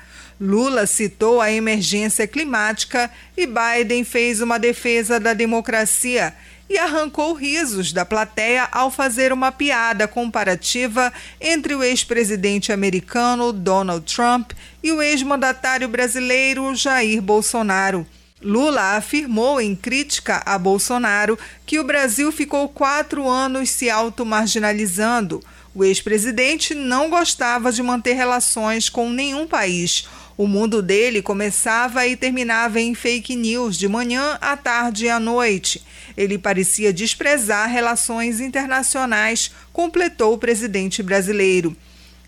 Lula 0.40 0.87
citou 0.87 1.38
a 1.38 1.53
emergência 1.53 2.27
climática 2.27 3.11
e 3.37 3.47
Biden 3.47 4.05
fez 4.05 4.40
uma 4.40 4.59
defesa 4.59 5.21
da 5.21 5.35
democracia 5.35 6.35
e 6.70 6.78
arrancou 6.78 7.35
risos 7.35 7.92
da 7.92 8.06
plateia 8.06 8.68
ao 8.70 8.92
fazer 8.92 9.33
uma 9.33 9.50
piada 9.50 10.06
comparativa 10.06 11.12
entre 11.40 11.74
o 11.74 11.83
ex-presidente 11.83 12.72
americano 12.72 13.52
Donald 13.52 14.06
Trump 14.06 14.52
e 14.80 14.92
o 14.92 15.02
ex-mandatário 15.02 15.88
brasileiro 15.88 16.72
Jair 16.76 17.20
Bolsonaro. 17.20 18.06
Lula 18.40 18.96
afirmou 18.96 19.61
em 19.61 19.74
crítica 19.74 20.42
a 20.46 20.56
Bolsonaro 20.56 21.37
que 21.66 21.80
o 21.80 21.85
Brasil 21.85 22.30
ficou 22.30 22.68
quatro 22.68 23.28
anos 23.28 23.68
se 23.70 23.90
auto-marginalizando. 23.90 25.42
O 25.74 25.85
ex-presidente 25.85 26.72
não 26.72 27.11
gostava 27.11 27.72
de 27.72 27.83
manter 27.83 28.14
relações 28.14 28.88
com 28.88 29.11
nenhum 29.11 29.46
país. 29.46 30.09
O 30.38 30.46
mundo 30.46 30.80
dele 30.80 31.20
começava 31.20 32.06
e 32.06 32.16
terminava 32.16 32.80
em 32.80 32.94
fake 32.94 33.37
news 33.37 33.76
de 33.76 33.87
manhã, 33.87 34.38
à 34.40 34.56
tarde 34.56 35.04
e 35.04 35.11
à 35.11 35.20
noite. 35.20 35.85
Ele 36.20 36.37
parecia 36.37 36.92
desprezar 36.92 37.70
relações 37.70 38.40
internacionais, 38.40 39.50
completou 39.72 40.35
o 40.35 40.38
presidente 40.38 41.02
brasileiro. 41.02 41.74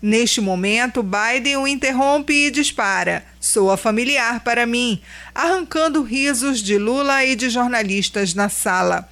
Neste 0.01 0.41
momento, 0.41 1.03
Biden 1.03 1.57
o 1.57 1.67
interrompe 1.67 2.33
e 2.33 2.49
dispara: 2.49 3.23
soa 3.39 3.77
familiar 3.77 4.43
para 4.43 4.65
mim, 4.65 4.99
arrancando 5.35 6.01
risos 6.01 6.63
de 6.63 6.75
Lula 6.75 7.23
e 7.23 7.35
de 7.35 7.51
jornalistas 7.51 8.33
na 8.33 8.49
sala. 8.49 9.07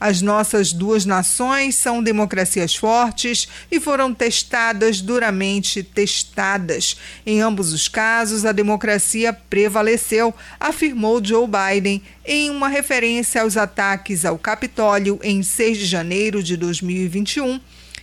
As 0.00 0.22
nossas 0.22 0.72
duas 0.72 1.04
nações 1.04 1.74
são 1.74 2.02
democracias 2.02 2.74
fortes 2.74 3.46
e 3.70 3.78
foram 3.78 4.14
testadas, 4.14 5.02
duramente 5.02 5.82
testadas. 5.82 6.96
Em 7.26 7.42
ambos 7.42 7.74
os 7.74 7.86
casos, 7.86 8.46
a 8.46 8.52
democracia 8.52 9.30
prevaleceu, 9.30 10.34
afirmou 10.58 11.22
Joe 11.22 11.46
Biden 11.46 12.02
em 12.24 12.48
uma 12.48 12.68
referência 12.68 13.42
aos 13.42 13.58
ataques 13.58 14.24
ao 14.24 14.38
Capitólio 14.38 15.20
em 15.22 15.42
6 15.42 15.76
de 15.76 15.84
janeiro 15.84 16.42
de 16.42 16.56
2021 16.56 17.60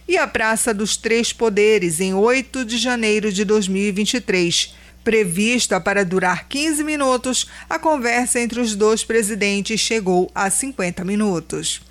e 0.08 0.18
à 0.18 0.28
Praça 0.28 0.76
dos 0.76 0.98
Três 0.98 1.34
Poderes 1.34 2.00
em 2.00 2.14
8 2.14 2.64
de 2.64 2.78
janeiro 2.78 3.34
de 3.34 3.44
2023. 3.44 4.76
Prevista 5.04 5.80
para 5.80 6.06
durar 6.06 6.48
15 6.48 6.84
minutos, 6.84 7.48
a 7.68 7.80
conversa 7.80 8.40
entre 8.40 8.60
os 8.60 8.76
dois 8.76 9.04
presidentes 9.04 9.80
chegou 9.80 10.30
a 10.36 10.50
50 10.50 11.04
minutos. 11.04 11.87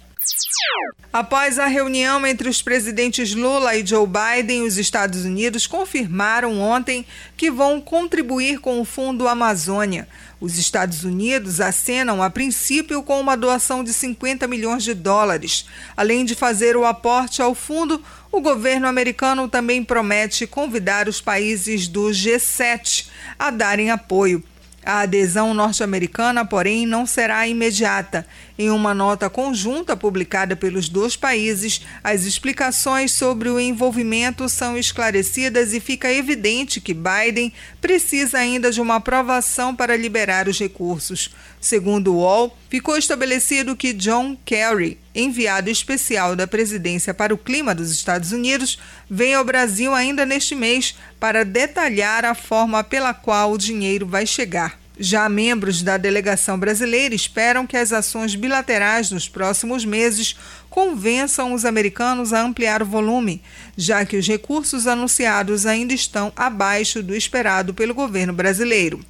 Após 1.13 1.59
a 1.59 1.67
reunião 1.67 2.27
entre 2.27 2.49
os 2.49 2.61
presidentes 2.61 3.35
Lula 3.35 3.75
e 3.75 3.87
Joe 3.87 4.07
Biden, 4.07 4.63
os 4.65 4.77
Estados 4.77 5.25
Unidos 5.25 5.67
confirmaram 5.67 6.61
ontem 6.61 7.07
que 7.37 7.51
vão 7.51 7.81
contribuir 7.81 8.61
com 8.61 8.81
o 8.81 8.85
Fundo 8.85 9.27
Amazônia. 9.27 10.07
Os 10.39 10.59
Estados 10.59 11.05
Unidos 11.05 11.61
acenam 11.61 12.23
a 12.23 12.29
princípio 12.29 13.03
com 13.03 13.19
uma 13.19 13.37
doação 13.37 13.83
de 13.83 13.93
50 13.95 14.47
milhões 14.47 14.83
de 14.85 14.93
dólares. 14.93 15.65
Além 15.97 16.25
de 16.27 16.35
fazer 16.35 16.77
o 16.77 16.85
aporte 16.85 17.41
ao 17.41 17.55
fundo, 17.55 18.03
o 18.31 18.41
governo 18.41 18.87
americano 18.87 19.49
também 19.49 19.83
promete 19.83 20.47
convidar 20.47 21.09
os 21.09 21.21
países 21.23 21.89
do 21.89 22.09
G7 22.11 23.07
a 23.39 23.51
darem 23.51 23.91
apoio. 23.91 24.45
A 24.87 25.01
adesão 25.01 25.53
norte-americana, 25.53 26.45
porém, 26.45 26.87
não 26.87 27.07
será 27.07 27.49
imediata. 27.49 28.25
Em 28.59 28.71
uma 28.71 28.95
nota 28.95 29.29
conjunta 29.29 29.95
publicada 29.95 30.57
pelos 30.57 30.89
dois 30.89 31.15
países, 31.15 31.83
as 32.03 32.25
explicações 32.25 33.13
sobre 33.13 33.51
o 33.51 33.61
envolvimento 33.61 34.49
são 34.49 34.79
esclarecidas 34.79 35.75
e 35.75 35.81
fica 35.81 36.11
evidente 36.11 36.81
que 36.81 36.95
Biden 36.95 37.53
precisa 37.83 38.39
ainda 38.39 38.73
de 38.73 38.81
uma 38.81 38.97
aprovação 38.97 39.77
para 39.77 39.95
liberar 39.95 40.49
os 40.49 40.59
recursos. 40.59 41.35
Segundo 41.61 42.15
o 42.15 42.17
UOL, 42.17 42.57
ficou 42.71 42.97
estabelecido 42.97 43.77
que 43.77 43.93
John 43.93 44.39
Kerry, 44.43 44.99
enviado 45.15 45.69
especial 45.69 46.35
da 46.35 46.47
presidência 46.47 47.13
para 47.13 47.35
o 47.35 47.39
clima 47.39 47.75
dos 47.75 47.91
Estados 47.91 48.33
Unidos, 48.33 48.79
vem 49.11 49.35
ao 49.35 49.45
Brasil 49.45 49.95
ainda 49.95 50.25
neste 50.25 50.55
mês 50.55 50.95
para 51.21 51.45
detalhar 51.45 52.25
a 52.25 52.35
forma 52.35 52.83
pela 52.83 53.13
qual 53.13 53.53
o 53.53 53.59
dinheiro 53.59 54.07
vai 54.07 54.25
chegar. 54.27 54.86
Já 54.99 55.29
membros 55.29 55.83
da 55.83 55.99
delegação 55.99 56.59
brasileira 56.59 57.15
esperam 57.15 57.67
que 57.67 57.77
as 57.77 57.93
ações 57.93 58.35
bilaterais 58.35 59.11
nos 59.11 59.29
próximos 59.29 59.85
meses 59.85 60.35
convençam 60.71 61.53
os 61.53 61.67
americanos 61.67 62.33
a 62.33 62.43
ampliar 62.43 62.83
o 62.83 62.87
volume, 62.87 63.43
já 63.77 64.07
que 64.07 64.17
os 64.17 64.27
recursos 64.27 64.87
anunciados 64.87 65.67
ainda 65.67 65.93
estão 65.93 66.33
abaixo 66.35 67.03
do 67.03 67.15
esperado 67.15 67.75
pelo 67.75 67.93
governo 67.93 68.33
brasileiro. 68.33 69.01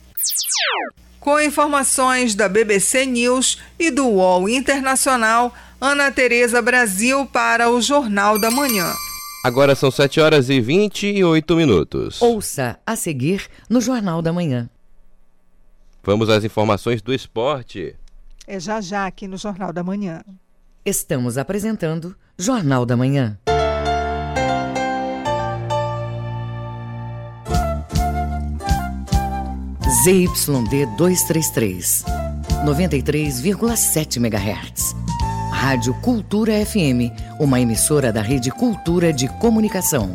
Com 1.21 1.41
informações 1.41 2.35
da 2.35 2.49
BBC 2.49 3.07
News 3.07 3.59
e 3.79 3.91
do 3.91 4.07
UOL 4.07 4.49
Internacional, 4.49 5.55
Ana 5.81 6.11
Tereza 6.11 6.61
Brasil 6.61 7.27
para 7.27 7.71
o 7.71 7.81
Jornal 7.81 8.41
da 8.41 8.51
Manhã. 8.51 8.93
Agora 9.45 9.77
são 9.77 9.91
7 9.93 10.21
horas 10.21 10.51
e 10.51 10.61
28 10.61 11.55
minutos. 11.55 12.21
Ouça 12.21 12.79
a 12.85 12.97
seguir 12.97 13.47
no 13.71 13.81
Jornal 13.81 14.21
da 14.21 14.33
Manhã. 14.33 14.69
Vamos 16.07 16.31
às 16.31 16.45
informações 16.45 17.03
do 17.03 17.13
esporte. 17.13 17.97
É 18.47 18.61
já 18.61 18.81
já 18.81 19.09
aqui 19.09 19.27
no 19.27 19.37
Jornal 19.37 19.73
da 19.73 19.83
Manhã. 19.83 20.23
Estamos 20.85 21.37
apresentando 21.37 22.15
Jornal 22.39 22.87
da 22.87 22.97
Manhã. 22.97 23.37
ZYD 30.05 30.87
233, 30.97 32.05
93,7 32.65 34.19
MHz. 34.19 34.95
Rádio 35.51 35.93
Cultura 36.03 36.65
FM, 36.65 37.11
uma 37.41 37.61
emissora 37.61 38.13
da 38.13 38.23
Rede 38.23 38.53
Cultura 38.53 39.13
de 39.13 39.27
Comunicação. 39.41 40.09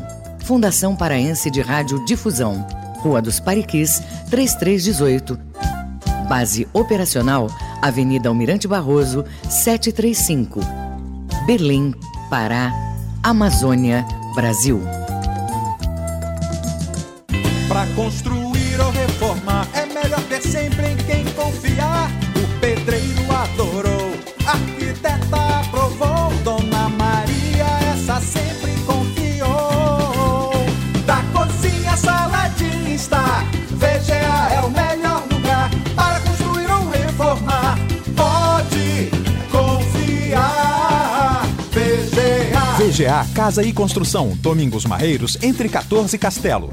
Fundação 0.45 0.95
Paraense 0.95 1.51
de 1.51 1.59
Rádio 1.59 2.05
Difusão, 2.05 2.65
Rua 2.99 3.21
dos 3.21 3.41
Pariquis, 3.41 4.01
3318. 4.29 5.50
Base 6.31 6.65
operacional, 6.71 7.49
Avenida 7.81 8.29
Almirante 8.29 8.65
Barroso, 8.65 9.25
735. 9.49 10.61
Belém, 11.45 11.93
Pará, 12.29 12.71
Amazônia, 13.21 14.05
Brasil. 14.33 14.79
Para 17.67 17.85
construir 17.97 18.50
Casa 43.33 43.63
e 43.63 43.73
Construção, 43.73 44.37
Domingos 44.37 44.85
Marreiros, 44.85 45.35
entre 45.41 45.67
14 45.67 46.15
e 46.15 46.19
Castelo. 46.19 46.69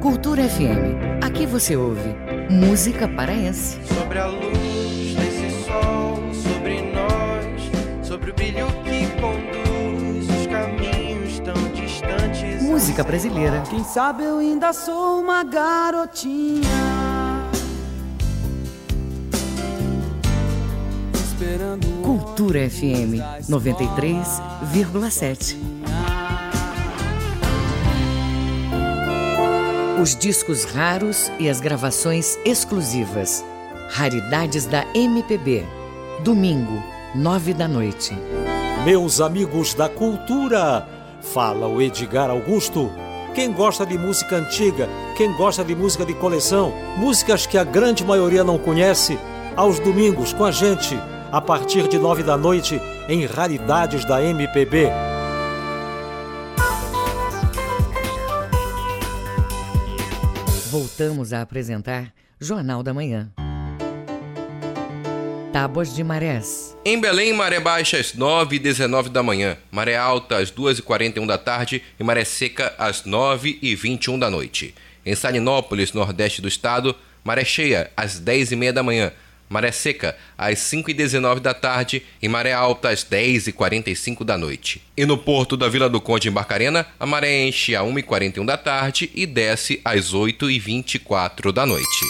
Cultura 0.00 0.48
FM. 0.48 1.20
Aqui 1.20 1.46
você 1.46 1.74
ouve 1.76 2.14
música 2.48 3.08
paraense. 3.08 3.76
Sobre 3.86 4.20
a 4.20 4.26
luz 4.26 5.14
desse 5.16 5.64
sol, 5.64 6.22
sobre 6.32 6.82
nós, 6.92 8.06
sobre 8.06 8.30
o 8.30 8.34
brilho 8.34 8.66
que 8.84 9.06
conduz 9.20 10.28
os 10.30 10.46
caminhos 10.46 11.40
tão 11.40 11.54
distantes. 11.74 12.62
Música 12.62 13.02
brasileira. 13.02 13.64
Quem 13.68 13.82
sabe 13.82 14.22
eu 14.22 14.38
ainda 14.38 14.72
sou 14.72 15.20
uma 15.20 15.42
garotinha. 15.42 16.71
Cultura 22.02 22.70
FM 22.70 23.20
93,7. 23.48 25.56
Os 30.00 30.16
discos 30.16 30.64
raros 30.64 31.30
e 31.38 31.50
as 31.50 31.60
gravações 31.60 32.38
exclusivas. 32.44 33.44
Raridades 33.90 34.66
da 34.66 34.84
MPB. 34.94 35.64
Domingo, 36.24 36.82
nove 37.14 37.52
da 37.52 37.68
noite. 37.68 38.16
Meus 38.84 39.20
amigos 39.20 39.74
da 39.74 39.88
cultura, 39.88 40.88
fala 41.20 41.68
o 41.68 41.80
Edgar 41.82 42.30
Augusto. 42.30 42.90
Quem 43.34 43.52
gosta 43.52 43.84
de 43.84 43.98
música 43.98 44.36
antiga, 44.36 44.88
quem 45.16 45.36
gosta 45.36 45.62
de 45.62 45.74
música 45.74 46.06
de 46.06 46.14
coleção, 46.14 46.72
músicas 46.96 47.44
que 47.46 47.58
a 47.58 47.64
grande 47.64 48.04
maioria 48.04 48.42
não 48.42 48.56
conhece, 48.58 49.18
aos 49.54 49.78
domingos 49.78 50.32
com 50.32 50.44
a 50.44 50.50
gente, 50.50 50.98
a 51.32 51.40
partir 51.40 51.88
de 51.88 51.98
nove 51.98 52.22
da 52.22 52.36
noite, 52.36 52.78
em 53.08 53.24
Raridades 53.24 54.04
da 54.04 54.22
MPB. 54.22 54.90
Voltamos 60.70 61.32
a 61.32 61.40
apresentar 61.40 62.12
Jornal 62.38 62.82
da 62.82 62.92
Manhã. 62.92 63.30
Tábuas 65.54 65.94
de 65.94 66.04
marés. 66.04 66.76
Em 66.84 67.00
Belém, 67.00 67.32
maré 67.32 67.58
baixa 67.60 67.98
às 67.98 68.12
9 68.12 68.56
e 68.56 68.58
19 68.58 69.08
da 69.08 69.22
manhã, 69.22 69.56
maré 69.70 69.96
alta 69.96 70.36
às 70.36 70.50
2 70.50 70.80
e 70.80 70.82
41 70.82 71.26
da 71.26 71.38
tarde 71.38 71.82
e 71.98 72.04
maré 72.04 72.24
seca 72.24 72.74
às 72.76 73.06
9 73.06 73.58
e 73.62 73.74
21 73.74 74.18
da 74.18 74.28
noite. 74.28 74.74
Em 75.04 75.14
Salinópolis, 75.14 75.94
nordeste 75.94 76.42
do 76.42 76.48
estado, 76.48 76.94
maré 77.24 77.44
cheia 77.44 77.90
às 77.96 78.18
10 78.18 78.52
e 78.52 78.56
meia 78.56 78.72
da 78.72 78.82
manhã, 78.82 79.12
maré 79.52 79.70
seca 79.70 80.16
às 80.36 80.58
5 80.60 80.90
e 80.90 80.94
19 80.94 81.40
da 81.40 81.52
tarde 81.52 82.02
e 82.20 82.28
maré 82.28 82.52
alta 82.52 82.88
às 82.88 83.04
10 83.04 83.48
e 83.48 83.52
45 83.52 84.24
da 84.24 84.38
noite. 84.38 84.82
E 84.96 85.04
no 85.04 85.18
porto 85.18 85.56
da 85.56 85.68
Vila 85.68 85.90
do 85.90 86.00
Conde 86.00 86.28
em 86.28 86.32
Barcarena, 86.32 86.86
a 86.98 87.06
maré 87.06 87.46
enche 87.46 87.76
às 87.76 87.86
1 87.86 87.98
e 87.98 88.02
41 88.02 88.46
da 88.46 88.56
tarde 88.56 89.10
e 89.14 89.26
desce 89.26 89.80
às 89.84 90.14
8 90.14 90.50
e 90.50 90.58
24 90.58 91.52
da 91.52 91.66
noite. 91.66 92.04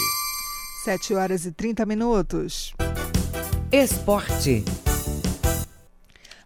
7 0.85 1.13
horas 1.13 1.45
e 1.45 1.51
30 1.51 1.85
minutos. 1.85 2.73
Esporte. 3.71 4.63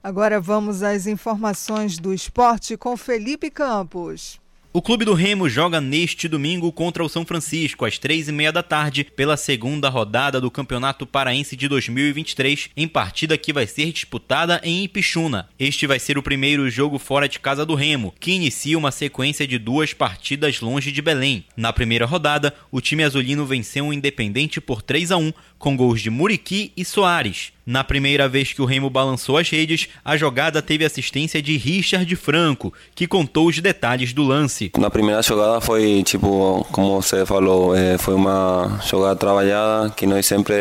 Agora 0.01 0.39
vamos 0.39 0.81
às 0.83 1.05
informações 1.05 1.97
do 1.97 2.13
esporte 2.13 2.75
com 2.75 2.97
Felipe 2.97 3.51
Campos. 3.51 4.39
O 4.73 4.81
Clube 4.81 5.05
do 5.05 5.13
Remo 5.13 5.49
joga 5.49 5.79
neste 5.79 6.27
domingo 6.27 6.71
contra 6.73 7.03
o 7.03 7.07
São 7.07 7.25
Francisco, 7.25 7.85
às 7.85 7.97
três 7.97 8.27
e 8.27 8.31
meia 8.33 8.51
da 8.51 8.61
tarde, 8.61 9.05
pela 9.05 9.37
segunda 9.37 9.87
rodada 9.89 10.41
do 10.41 10.51
Campeonato 10.51 11.07
Paraense 11.07 11.55
de 11.55 11.69
2023, 11.69 12.69
em 12.75 12.87
partida 12.87 13.37
que 13.37 13.53
vai 13.53 13.65
ser 13.65 13.91
disputada 13.93 14.59
em 14.63 14.83
Ipixuna. 14.83 15.47
Este 15.57 15.87
vai 15.87 15.99
ser 15.99 16.17
o 16.17 16.21
primeiro 16.21 16.69
jogo 16.69 16.99
fora 16.99 17.29
de 17.29 17.39
casa 17.39 17.65
do 17.65 17.75
Remo, 17.75 18.13
que 18.19 18.33
inicia 18.33 18.77
uma 18.77 18.91
sequência 18.91 19.47
de 19.47 19.57
duas 19.57 19.93
partidas 19.93 20.59
longe 20.59 20.91
de 20.91 21.01
Belém. 21.01 21.45
Na 21.55 21.71
primeira 21.71 22.05
rodada, 22.05 22.53
o 22.69 22.81
time 22.81 23.03
azulino 23.03 23.45
venceu 23.45 23.87
o 23.87 23.93
Independente 23.93 24.59
por 24.59 24.81
3 24.81 25.11
a 25.11 25.17
1 25.17 25.31
com 25.57 25.75
gols 25.75 26.01
de 26.01 26.09
Muriqui 26.09 26.71
e 26.75 26.85
Soares. 26.85 27.51
Na 27.65 27.83
primeira 27.83 28.29
vez 28.29 28.53
que 28.53 28.61
o 28.61 28.65
Remo 28.65 28.89
balançou 28.89 29.37
as 29.37 29.49
redes, 29.49 29.89
a 30.03 30.15
jogada 30.15 30.61
teve 30.61 30.85
assistência 30.85 31.41
de 31.41 31.57
Richard 31.57 32.15
Franco, 32.15 32.73
que 32.95 33.05
contou 33.05 33.47
os 33.47 33.59
detalhes 33.59 34.13
do 34.13 34.23
lance. 34.23 34.71
Na 34.77 34.89
primeira 34.89 35.21
jogada 35.21 35.59
foi 35.59 36.01
tipo, 36.03 36.65
como 36.71 37.01
você 37.01 37.25
falou, 37.25 37.75
eh, 37.75 37.97
foi 37.97 38.13
uma 38.13 38.79
jogada 38.87 39.17
trabalhada 39.17 39.89
que 39.89 40.05
nós 40.05 40.25
sempre 40.25 40.55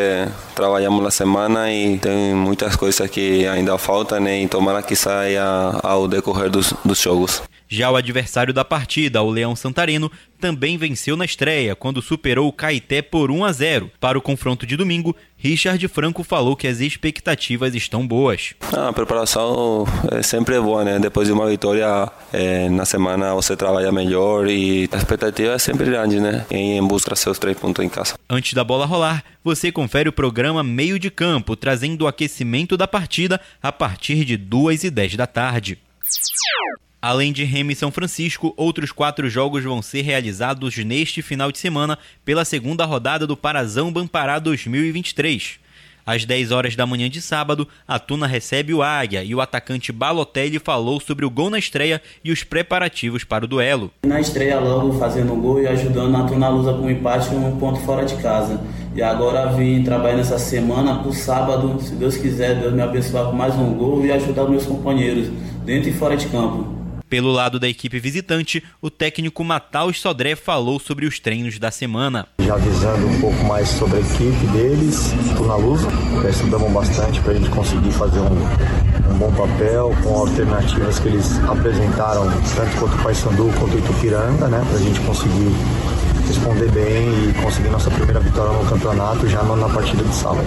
trabalhamos 0.55 1.03
na 1.03 1.11
semana 1.11 1.73
e 1.73 1.97
tem 1.99 2.35
muitas 2.35 2.75
coisas 2.75 3.09
que 3.09 3.47
ainda 3.47 3.79
faltam 3.79 4.19
né, 4.19 4.43
e 4.43 4.49
tomara 4.49 4.83
que 4.83 4.97
saia 4.97 5.45
ao 5.85 6.09
decorrer 6.09 6.51
dos, 6.51 6.75
dos 6.85 7.01
jogos. 7.01 7.43
Já 7.69 7.91
o 7.91 7.97
adversário 7.97 8.55
da 8.55 8.65
partida, 8.65 9.23
o 9.23 9.31
Leão 9.31 9.57
Santareno, 9.57 10.11
também 10.41 10.77
venceu 10.77 11.17
na 11.17 11.25
estreia, 11.25 11.75
quando 11.75 12.01
superou 12.03 12.47
o 12.49 12.53
Caeté 12.53 13.03
por 13.03 13.31
1 13.31 13.45
a 13.45 13.53
0. 13.53 13.91
Para 13.99 14.19
o 14.19 14.23
confronto 14.23 14.67
de 14.67 14.77
domingo, 14.77 15.17
Richard 15.37 15.87
Franco 15.89 16.23
falou 16.23 16.55
que 16.55 16.69
as 16.69 16.81
expectativas 16.81 17.75
estão 17.75 18.07
boas. 18.07 18.55
A 18.73 18.93
preparação 18.93 19.85
é 20.13 20.23
sempre 20.23 20.61
boa, 20.61 20.85
né? 20.85 20.99
Depois 20.99 21.27
de 21.27 21.33
uma 21.33 21.49
vitória 21.49 22.11
é, 22.33 22.69
na 22.69 22.85
semana 22.85 23.35
você 23.35 23.57
trabalha 23.57 23.91
melhor 23.91 24.47
e 24.49 24.89
a 24.93 24.97
expectativa 24.97 25.53
é 25.55 25.59
sempre 25.59 25.87
grande, 25.87 26.21
né? 26.21 26.47
Em 26.51 26.83
busca 26.87 27.17
seus 27.17 27.39
três 27.39 27.59
pontos 27.59 27.85
em 27.85 27.89
casa. 27.89 28.15
Antes 28.29 28.55
da 28.55 28.63
bola 28.63 28.87
rolar, 28.87 29.25
você 29.43 29.73
confere 29.73 30.09
o 30.09 30.13
programa 30.13 30.63
Meio 30.63 30.99
de 30.99 31.11
Campo, 31.11 31.57
trazendo 31.57 32.03
o 32.03 32.07
aquecimento 32.07 32.77
da 32.77 32.87
partida 32.87 33.41
a 33.63 33.73
partir 33.73 34.25
de 34.25 34.37
2 34.37 34.85
e 34.85 34.91
10 34.91 35.17
da 35.17 35.27
tarde. 35.27 35.79
Além 37.01 37.33
de 37.33 37.45
Remy 37.45 37.73
e 37.73 37.77
São 37.77 37.91
Francisco, 37.91 38.55
outros 38.57 38.91
quatro 38.91 39.29
jogos 39.29 39.63
vão 39.63 39.83
ser 39.83 40.03
realizados 40.03 40.77
neste 40.79 41.23
final 41.23 41.53
de 41.53 41.59
semana 41.59 41.99
pela 42.25 42.45
segunda 42.45 42.85
rodada 42.85 43.27
do 43.27 43.37
Parazão 43.37 43.93
Bampará 43.93 44.39
2023. 44.39 45.61
Às 46.07 46.25
10 46.25 46.53
horas 46.53 46.77
da 46.77 46.87
manhã 46.87 47.11
de 47.11 47.21
sábado, 47.21 47.67
a 47.87 47.99
Tuna 47.99 48.29
recebe 48.29 48.73
o 48.73 48.81
Águia 48.81 49.25
e 49.25 49.35
o 49.35 49.41
atacante 49.41 49.91
Balotelli 49.91 50.61
falou 50.61 51.01
sobre 51.01 51.25
o 51.25 51.31
gol 51.31 51.51
na 51.51 51.59
estreia 51.59 52.01
e 52.23 52.31
os 52.31 52.45
preparativos 52.45 53.25
para 53.25 53.45
o 53.45 53.49
duelo. 53.49 53.91
Na 54.07 54.21
estreia, 54.21 54.61
logo 54.61 55.01
fazendo 55.01 55.33
o 55.33 55.37
gol 55.37 55.61
e 55.61 55.67
ajudando 55.67 56.17
a 56.17 56.23
Tuna 56.23 56.49
Lusa 56.49 56.75
com 56.75 56.83
um 56.83 56.91
empate 56.91 57.35
um 57.35 57.59
ponto 57.59 57.81
fora 57.81 58.05
de 58.05 58.15
casa. 58.23 58.61
E 58.95 59.03
agora 59.03 59.53
vim 59.53 59.83
trabalhar 59.83 60.17
nessa 60.17 60.39
semana 60.39 60.95
para 61.01 61.09
o 61.09 61.13
sábado, 61.13 61.83
se 61.83 61.97
Deus 61.97 62.17
quiser, 62.17 62.55
Deus 62.61 62.73
me 62.73 62.83
abençoar 62.83 63.27
com 63.27 63.33
mais 63.33 63.57
um 63.57 63.75
gol 63.75 64.07
e 64.07 64.13
ajudar 64.13 64.49
meus 64.49 64.65
companheiros, 64.65 65.29
dentro 65.65 65.91
e 65.91 65.93
fora 65.93 66.17
de 66.17 66.29
campo. 66.29 66.76
Pelo 67.09 67.31
lado 67.31 67.61
da 67.61 67.69
equipe 67.69 68.01
visitante, 68.01 68.62
o 68.83 68.90
técnico 68.90 69.45
Mataus 69.45 70.01
Sodré 70.01 70.35
falou 70.35 70.81
sobre 70.81 71.07
os 71.07 71.21
treinos 71.21 71.59
da 71.59 71.71
semana. 71.71 72.27
Já 72.40 72.55
avisando 72.55 73.07
um 73.07 73.21
pouco 73.21 73.45
mais 73.45 73.69
sobre 73.69 73.99
a 73.99 74.01
equipe 74.01 74.47
deles, 74.53 75.12
na 75.47 75.55
Lusa, 75.55 75.88
estudamos 76.29 76.73
bastante 76.73 77.21
para 77.21 77.33
a 77.33 77.35
gente 77.35 77.49
conseguir 77.51 77.92
fazer 77.92 78.19
um, 78.19 79.12
um, 79.12 79.19
bom 79.19 79.33
papel 79.33 79.95
com 80.03 80.16
alternativas 80.16 80.99
que 80.99 81.09
eles 81.09 81.38
apresentaram, 81.45 82.25
tanto 82.57 82.77
contra 82.81 82.99
o 82.99 83.03
Paysandu 83.05 83.53
quanto 83.59 83.77
o 83.77 83.79
Itupiranga, 83.79 84.49
né, 84.49 84.64
para 84.69 84.77
a 84.77 84.83
gente 84.83 84.99
conseguir 85.01 85.53
responder 86.27 86.71
bem 86.71 87.31
e 87.31 87.35
conseguir 87.43 87.69
nossa 87.69 87.91
primeira 87.91 88.21
vitória 88.21 88.53
no 88.53 88.69
campeonato 88.69 89.29
já 89.29 89.43
na 89.43 89.69
partida 89.69 90.03
de 90.03 90.15
sábado. 90.15 90.47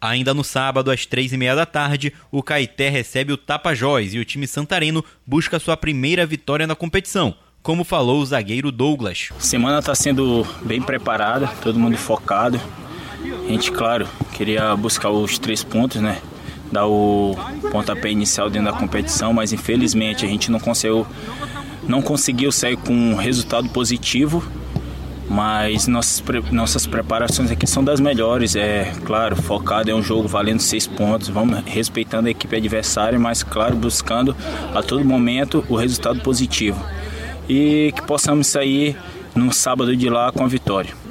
Ainda 0.00 0.34
no 0.34 0.44
sábado, 0.44 0.90
às 0.90 1.06
três 1.06 1.32
e 1.32 1.36
meia 1.36 1.54
da 1.54 1.64
tarde, 1.64 2.12
o 2.30 2.42
Caeté 2.42 2.88
recebe 2.88 3.32
o 3.32 3.36
Tapajós 3.36 4.14
e 4.14 4.18
o 4.18 4.24
time 4.24 4.46
santareno 4.46 5.04
busca 5.26 5.58
sua 5.58 5.76
primeira 5.76 6.26
vitória 6.26 6.66
na 6.66 6.74
competição, 6.74 7.34
como 7.62 7.82
falou 7.82 8.20
o 8.20 8.26
zagueiro 8.26 8.70
Douglas. 8.70 9.30
Semana 9.38 9.78
está 9.78 9.94
sendo 9.94 10.46
bem 10.62 10.82
preparada, 10.82 11.48
todo 11.62 11.78
mundo 11.78 11.96
focado. 11.96 12.60
A 13.22 13.48
gente, 13.48 13.72
claro, 13.72 14.06
queria 14.32 14.76
buscar 14.76 15.10
os 15.10 15.38
três 15.38 15.64
pontos, 15.64 16.00
né? 16.00 16.20
Dar 16.70 16.86
o 16.86 17.34
pontapé 17.70 18.10
inicial 18.10 18.50
dentro 18.50 18.70
da 18.70 18.78
competição, 18.78 19.32
mas 19.32 19.52
infelizmente 19.52 20.24
a 20.24 20.28
gente 20.28 20.50
não 20.50 20.60
conseguiu, 20.60 21.06
não 21.88 22.02
conseguiu 22.02 22.50
sair 22.52 22.76
com 22.76 22.92
um 22.92 23.14
resultado 23.14 23.68
positivo 23.70 24.42
mas 25.28 25.86
nossas, 25.86 26.22
nossas 26.52 26.86
preparações 26.86 27.50
aqui 27.50 27.66
são 27.66 27.82
das 27.82 28.00
melhores. 28.00 28.54
É 28.56 28.92
claro, 29.04 29.36
focado 29.36 29.90
é 29.90 29.94
um 29.94 30.02
jogo 30.02 30.28
valendo 30.28 30.60
seis 30.60 30.86
pontos, 30.86 31.28
vamos 31.28 31.62
respeitando 31.64 32.28
a 32.28 32.30
equipe 32.30 32.56
adversária, 32.56 33.18
mas 33.18 33.42
claro, 33.42 33.76
buscando 33.76 34.36
a 34.74 34.82
todo 34.82 35.04
momento 35.04 35.64
o 35.68 35.76
resultado 35.76 36.20
positivo 36.20 36.80
e 37.48 37.92
que 37.94 38.02
possamos 38.02 38.46
sair 38.46 38.96
no 39.34 39.52
sábado 39.52 39.96
de 39.96 40.08
lá 40.08 40.32
com 40.32 40.44
a 40.44 40.48
vitória. 40.48 41.05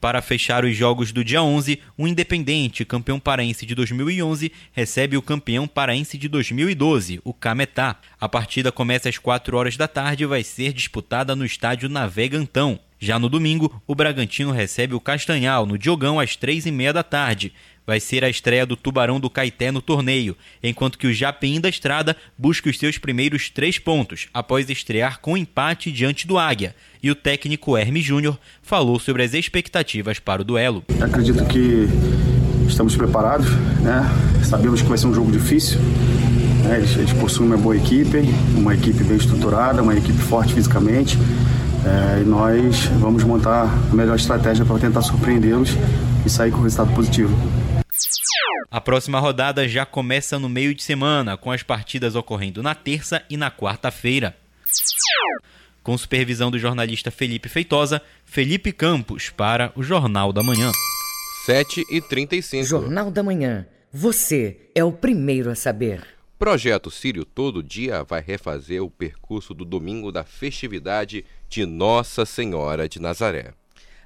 Para 0.00 0.22
fechar 0.22 0.64
os 0.64 0.76
jogos 0.76 1.12
do 1.12 1.24
dia 1.24 1.42
11, 1.42 1.80
o 1.96 2.06
Independente, 2.06 2.84
campeão 2.84 3.18
paraense 3.18 3.66
de 3.66 3.74
2011, 3.74 4.52
recebe 4.72 5.16
o 5.16 5.22
campeão 5.22 5.66
paraense 5.66 6.16
de 6.16 6.28
2012, 6.28 7.20
o 7.24 7.32
Cametá. 7.32 7.96
A 8.20 8.28
partida 8.28 8.70
começa 8.70 9.08
às 9.08 9.18
4 9.18 9.56
horas 9.56 9.76
da 9.76 9.88
tarde 9.88 10.24
e 10.24 10.26
vai 10.26 10.42
ser 10.42 10.72
disputada 10.72 11.34
no 11.34 11.44
estádio 11.44 11.88
Navegantão. 11.88 12.78
Já 12.98 13.18
no 13.18 13.28
domingo, 13.28 13.82
o 13.86 13.94
Bragantino 13.94 14.50
recebe 14.50 14.94
o 14.94 15.00
Castanhal 15.00 15.66
no 15.66 15.76
Diogão 15.76 16.18
às 16.18 16.34
3 16.34 16.66
e 16.66 16.70
meia 16.70 16.92
da 16.92 17.02
tarde 17.02 17.52
vai 17.86 18.00
ser 18.00 18.24
a 18.24 18.28
estreia 18.28 18.66
do 18.66 18.76
Tubarão 18.76 19.20
do 19.20 19.30
Caeté 19.30 19.70
no 19.70 19.80
torneio, 19.80 20.36
enquanto 20.62 20.98
que 20.98 21.06
o 21.06 21.14
Japim 21.14 21.60
da 21.60 21.68
Estrada 21.68 22.16
busca 22.36 22.68
os 22.68 22.78
seus 22.78 22.98
primeiros 22.98 23.48
três 23.48 23.78
pontos, 23.78 24.28
após 24.34 24.68
estrear 24.68 25.20
com 25.20 25.36
empate 25.36 25.92
diante 25.92 26.26
do 26.26 26.38
Águia. 26.38 26.74
E 27.02 27.10
o 27.10 27.14
técnico 27.14 27.76
Hermes 27.76 28.04
Júnior 28.04 28.38
falou 28.62 28.98
sobre 28.98 29.22
as 29.22 29.32
expectativas 29.32 30.18
para 30.18 30.42
o 30.42 30.44
duelo. 30.44 30.82
Acredito 31.00 31.44
que 31.46 31.86
estamos 32.66 32.96
preparados, 32.96 33.48
né? 33.80 34.02
sabemos 34.42 34.82
que 34.82 34.88
vai 34.88 34.98
ser 34.98 35.06
um 35.06 35.14
jogo 35.14 35.30
difícil. 35.30 35.78
Né? 36.64 36.78
Eles, 36.78 36.96
eles 36.96 37.12
possuem 37.12 37.48
uma 37.48 37.56
boa 37.56 37.76
equipe, 37.76 38.22
uma 38.56 38.74
equipe 38.74 39.04
bem 39.04 39.16
estruturada, 39.16 39.82
uma 39.82 39.96
equipe 39.96 40.18
forte 40.18 40.54
fisicamente. 40.54 41.16
É, 41.84 42.22
e 42.22 42.24
nós 42.24 42.86
vamos 42.98 43.22
montar 43.22 43.72
a 43.90 43.94
melhor 43.94 44.16
estratégia 44.16 44.64
para 44.64 44.78
tentar 44.78 45.02
surpreendê-los 45.02 45.76
e 46.24 46.30
sair 46.30 46.50
com 46.50 46.60
resultado 46.62 46.92
positivo. 46.92 47.36
A 48.70 48.80
próxima 48.80 49.18
rodada 49.18 49.68
já 49.68 49.86
começa 49.86 50.38
no 50.38 50.48
meio 50.48 50.74
de 50.74 50.82
semana, 50.82 51.36
com 51.36 51.50
as 51.50 51.62
partidas 51.62 52.14
ocorrendo 52.14 52.62
na 52.62 52.74
terça 52.74 53.22
e 53.30 53.36
na 53.36 53.50
quarta-feira. 53.50 54.36
Com 55.82 55.96
supervisão 55.96 56.50
do 56.50 56.58
jornalista 56.58 57.10
Felipe 57.10 57.48
Feitosa, 57.48 58.02
Felipe 58.24 58.72
Campos 58.72 59.30
para 59.30 59.72
o 59.76 59.82
Jornal 59.82 60.32
da 60.32 60.42
Manhã. 60.42 60.72
7 61.46 61.84
e 61.90 62.00
35 62.00 62.64
Jornal 62.64 63.10
da 63.10 63.22
Manhã. 63.22 63.66
Você 63.92 64.68
é 64.74 64.82
o 64.82 64.90
primeiro 64.90 65.48
a 65.48 65.54
saber. 65.54 66.04
Projeto 66.38 66.90
Sírio 66.90 67.24
Todo 67.24 67.62
Dia 67.62 68.02
vai 68.02 68.20
refazer 68.20 68.82
o 68.82 68.90
percurso 68.90 69.54
do 69.54 69.64
domingo 69.64 70.12
da 70.12 70.24
festividade 70.24 71.24
de 71.48 71.64
Nossa 71.64 72.26
Senhora 72.26 72.88
de 72.88 73.00
Nazaré. 73.00 73.54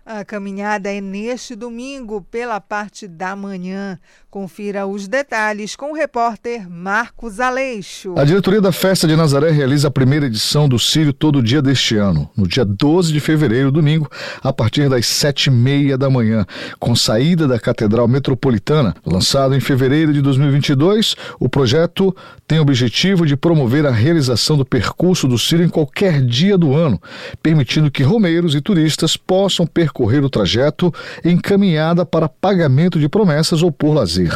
A 0.05 0.25
caminhada 0.25 0.91
é 0.91 0.99
neste 1.01 1.55
domingo, 1.55 2.23
pela 2.31 2.59
parte 2.59 3.07
da 3.07 3.37
manhã. 3.37 3.99
Confira 4.31 4.87
os 4.87 5.07
detalhes 5.07 5.77
com 5.77 5.93
o 5.93 5.95
repórter 5.95 6.71
Marcos 6.71 7.39
Aleixo. 7.39 8.15
A 8.17 8.25
diretoria 8.25 8.63
da 8.63 8.73
Festa 8.73 9.07
de 9.07 9.15
Nazaré 9.15 9.51
realiza 9.51 9.89
a 9.89 9.91
primeira 9.91 10.27
edição 10.27 10.69
do 10.69 10.79
Círio 10.79 11.13
Todo 11.13 11.43
Dia 11.43 11.61
deste 11.61 11.97
ano, 11.97 12.31
no 12.35 12.49
dia 12.49 12.65
12 12.65 13.13
de 13.13 13.21
fevereiro, 13.21 13.71
domingo, 13.71 14.11
a 14.43 14.53
partir 14.53 14.89
das 14.89 15.07
sete 15.07 15.47
e 15.47 15.51
meia 15.51 15.99
da 15.99 16.09
manhã, 16.09 16.47
com 16.79 16.97
saída 16.97 17.47
da 17.47 17.61
Catedral 17.61 18.09
Metropolitana. 18.09 18.95
Lançado 19.05 19.55
em 19.55 19.61
fevereiro 19.61 20.13
de 20.13 20.23
2022, 20.23 21.15
o 21.39 21.49
projeto 21.49 22.17
tem 22.49 22.59
o 22.59 22.63
objetivo 22.63 23.27
de 23.27 23.37
promover 23.37 23.85
a 23.85 23.91
realização 23.91 24.57
do 24.57 24.65
percurso 24.65 25.29
do 25.29 25.39
Círio 25.39 25.67
em 25.67 25.69
qualquer 25.69 26.25
dia 26.25 26.57
do 26.57 26.75
ano, 26.75 27.01
permitindo 27.43 27.91
que 27.91 28.03
romeiros 28.03 28.55
e 28.55 28.61
turistas 28.61 29.17
possam 29.17 29.67
percorrer 29.67 29.90
percorrer 29.91 30.25
o 30.25 30.31
trajeto 30.31 30.95
encaminhada 31.25 32.07
para 32.07 32.29
pagamento 32.29 32.99
de 32.99 33.09
promessas 33.09 33.63
ou 33.63 33.73
por 33.73 33.93
lazer. 33.93 34.33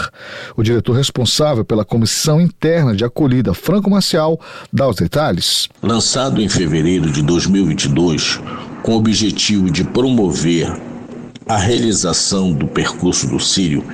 O 0.56 0.62
diretor 0.62 0.94
responsável 0.94 1.64
pela 1.64 1.84
comissão 1.84 2.40
interna 2.40 2.94
de 2.94 3.04
acolhida, 3.04 3.54
Franco 3.54 3.88
Marcial, 3.88 4.38
dá 4.72 4.88
os 4.88 4.96
detalhes. 4.96 5.68
Lançado 5.80 6.42
em 6.42 6.48
fevereiro 6.48 7.10
de 7.10 7.22
2022, 7.22 8.40
com 8.82 8.92
o 8.92 8.98
objetivo 8.98 9.70
de 9.70 9.84
promover 9.84 10.76
a 11.46 11.56
realização 11.56 12.52
do 12.52 12.66
percurso 12.66 13.28
do 13.28 13.38
Sírio 13.38 13.84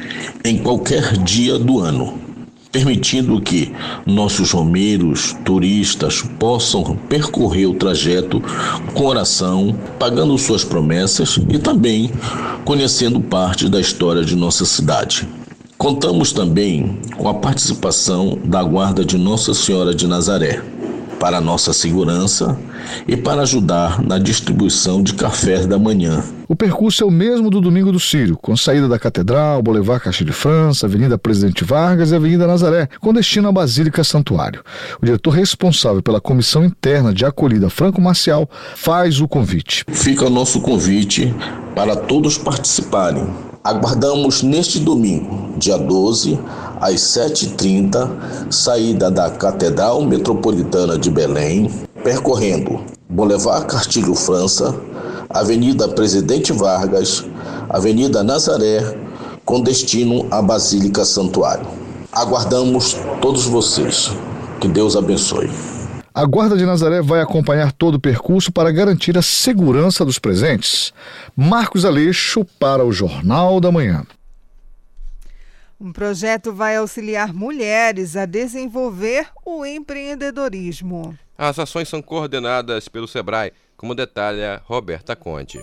em 0.45 0.59
qualquer 0.59 1.17
dia 1.19 1.59
do 1.59 1.81
ano 1.81 2.30
permitindo 2.73 3.41
que 3.41 3.73
nossos 4.07 4.53
romeiros, 4.53 5.37
turistas 5.45 6.23
possam 6.39 6.97
percorrer 7.09 7.69
o 7.69 7.75
trajeto 7.75 8.43
com 8.95 9.05
oração, 9.05 9.77
pagando 9.99 10.37
suas 10.39 10.65
promessas 10.65 11.39
e 11.49 11.59
também 11.59 12.11
conhecendo 12.65 13.21
parte 13.21 13.69
da 13.69 13.81
história 13.81 14.25
de 14.25 14.37
nossa 14.37 14.65
cidade. 14.65 15.29
Contamos 15.77 16.33
também 16.33 16.99
com 17.17 17.29
a 17.29 17.35
participação 17.35 18.39
da 18.45 18.63
Guarda 18.63 19.05
de 19.05 19.17
Nossa 19.17 19.55
Senhora 19.55 19.95
de 19.95 20.07
Nazaré 20.07 20.63
para 21.21 21.39
nossa 21.39 21.75
segurança 21.75 22.59
e 23.07 23.15
para 23.15 23.43
ajudar 23.43 24.03
na 24.03 24.19
distribuição 24.19 25.03
de 25.03 25.13
cafés 25.13 25.67
da 25.67 25.79
manhã. 25.79 26.25
O 26.49 26.57
percurso 26.57 27.05
é 27.05 27.07
o 27.07 27.11
mesmo 27.11 27.51
do 27.51 27.61
Domingo 27.61 27.93
do 27.93 28.01
Sírio, 28.01 28.37
com 28.37 28.57
saída 28.57 28.89
da 28.89 28.99
Catedral, 28.99 29.63
Boulevard 29.63 30.03
Castilho 30.03 30.31
de 30.31 30.37
França, 30.37 30.87
Avenida 30.87 31.19
Presidente 31.19 31.63
Vargas 31.63 32.11
e 32.11 32.17
Avenida 32.17 32.47
Nazaré, 32.47 32.89
com 33.01 33.13
destino 33.13 33.49
à 33.49 33.53
Basílica 33.53 34.03
Santuário. 34.03 34.65
O 35.01 35.05
diretor 35.05 35.31
responsável 35.31 36.03
pela 36.03 36.21
comissão 36.21 36.65
interna 36.65 37.13
de 37.13 37.25
acolhida 37.25 37.71
Franco 37.71 38.01
Marcial 38.01 38.49
faz 38.75 39.21
o 39.21 39.29
convite. 39.29 39.85
Fica 39.89 40.27
o 40.27 40.31
nosso 40.31 40.61
convite 40.61 41.33
para 41.75 41.95
todos 41.95 42.39
participarem. 42.39 43.50
Aguardamos 43.63 44.43
neste 44.43 44.79
domingo, 44.79 45.59
dia 45.59 45.77
12, 45.77 46.41
às 46.81 46.95
7h30, 46.95 48.09
saída 48.51 49.11
da 49.11 49.29
Catedral 49.29 50.01
Metropolitana 50.01 50.97
de 50.97 51.11
Belém, 51.11 51.71
percorrendo 52.03 52.81
Boulevard 53.07 53.67
Castilho 53.67 54.15
França, 54.15 54.75
Avenida 55.29 55.87
Presidente 55.89 56.55
Vargas, 56.55 57.23
Avenida 57.69 58.25
Nazaré, 58.25 58.97
com 59.45 59.61
destino 59.61 60.27
à 60.31 60.41
Basílica 60.41 61.05
Santuário. 61.05 61.67
Aguardamos 62.11 62.97
todos 63.21 63.45
vocês. 63.45 64.11
Que 64.59 64.69
Deus 64.69 64.97
abençoe. 64.97 65.51
A 66.13 66.25
Guarda 66.25 66.57
de 66.57 66.67
Nazaré 66.67 67.01
vai 67.01 67.21
acompanhar 67.21 67.71
todo 67.73 67.95
o 67.95 68.01
percurso 68.01 68.51
para 68.51 68.73
garantir 68.73 69.17
a 69.17 69.23
segurança 69.23 70.05
dos 70.05 70.19
presentes. 70.19 70.93
Marcos 71.37 71.85
Aleixo 71.85 72.45
para 72.59 72.85
o 72.85 72.91
Jornal 72.91 73.61
da 73.61 73.71
Manhã. 73.71 74.05
Um 75.81 75.93
projeto 75.93 76.53
vai 76.53 76.77
auxiliar 76.77 77.33
mulheres 77.33 78.17
a 78.17 78.27
desenvolver 78.27 79.29
o 79.47 79.65
empreendedorismo. 79.65 81.17
As 81.39 81.59
ações 81.59 81.89
são 81.89 82.03
coordenadas 82.03 82.89
pelo 82.89 83.09
Sebrae, 83.09 83.53
como 83.77 83.95
detalha 83.95 84.61
Roberta 84.67 85.15
Conte. 85.15 85.61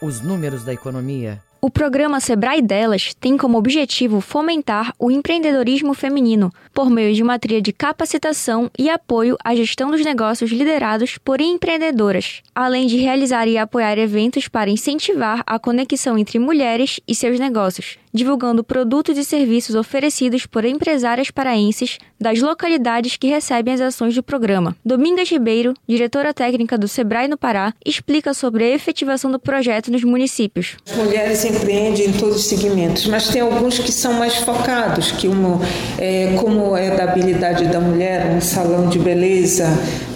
Os 0.00 0.20
números 0.20 0.62
da 0.62 0.74
economia 0.74 1.42
o 1.64 1.70
programa 1.70 2.20
Sebrae 2.20 2.60
Delas 2.60 3.14
tem 3.14 3.38
como 3.38 3.56
objetivo 3.56 4.20
fomentar 4.20 4.92
o 4.98 5.10
empreendedorismo 5.10 5.94
feminino 5.94 6.52
por 6.74 6.90
meio 6.90 7.14
de 7.14 7.22
uma 7.22 7.38
trilha 7.38 7.62
de 7.62 7.72
capacitação 7.72 8.70
e 8.78 8.90
apoio 8.90 9.34
à 9.42 9.56
gestão 9.56 9.90
dos 9.90 10.04
negócios 10.04 10.50
liderados 10.50 11.16
por 11.16 11.40
empreendedoras, 11.40 12.42
além 12.54 12.86
de 12.86 12.96
realizar 12.96 13.48
e 13.48 13.58
apoiar 13.58 13.98
eventos 13.98 14.48
para 14.48 14.70
incentivar 14.70 15.42
a 15.46 15.58
conexão 15.58 16.16
entre 16.16 16.38
mulheres 16.38 17.00
e 17.06 17.14
seus 17.14 17.38
negócios, 17.40 17.98
divulgando 18.12 18.62
produtos 18.62 19.18
e 19.18 19.24
serviços 19.24 19.74
oferecidos 19.74 20.46
por 20.46 20.64
empresárias 20.64 21.30
paraenses 21.30 21.98
das 22.20 22.40
localidades 22.40 23.16
que 23.16 23.26
recebem 23.26 23.74
as 23.74 23.80
ações 23.80 24.14
do 24.14 24.22
programa. 24.22 24.76
Domingas 24.84 25.28
Ribeiro, 25.28 25.74
diretora 25.86 26.32
técnica 26.32 26.78
do 26.78 26.86
Sebrae 26.86 27.26
no 27.26 27.36
Pará, 27.36 27.74
explica 27.84 28.32
sobre 28.32 28.64
a 28.64 28.68
efetivação 28.68 29.30
do 29.30 29.38
projeto 29.38 29.90
nos 29.90 30.04
municípios. 30.04 30.76
As 30.88 30.96
mulheres 30.96 31.44
empreendem 31.44 32.06
em 32.06 32.12
todos 32.12 32.36
os 32.36 32.44
segmentos, 32.44 33.06
mas 33.06 33.28
tem 33.28 33.42
alguns 33.42 33.78
que 33.78 33.90
são 33.90 34.14
mais 34.14 34.36
focados, 34.36 35.10
que 35.10 35.26
uma, 35.26 35.60
é, 35.98 36.36
como 36.40 36.76
é 36.76 36.96
da 36.96 37.04
habilidade 37.04 37.66
da 37.66 37.80
mulher, 37.80 38.26
um 38.30 38.40
salão 38.40 38.88
de 38.88 38.98
beleza, 38.98 39.66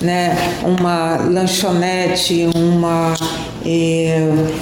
né, 0.00 0.36
uma 0.64 1.16
lanchonete, 1.16 2.27
uma 2.54 3.14
é, 3.64 4.18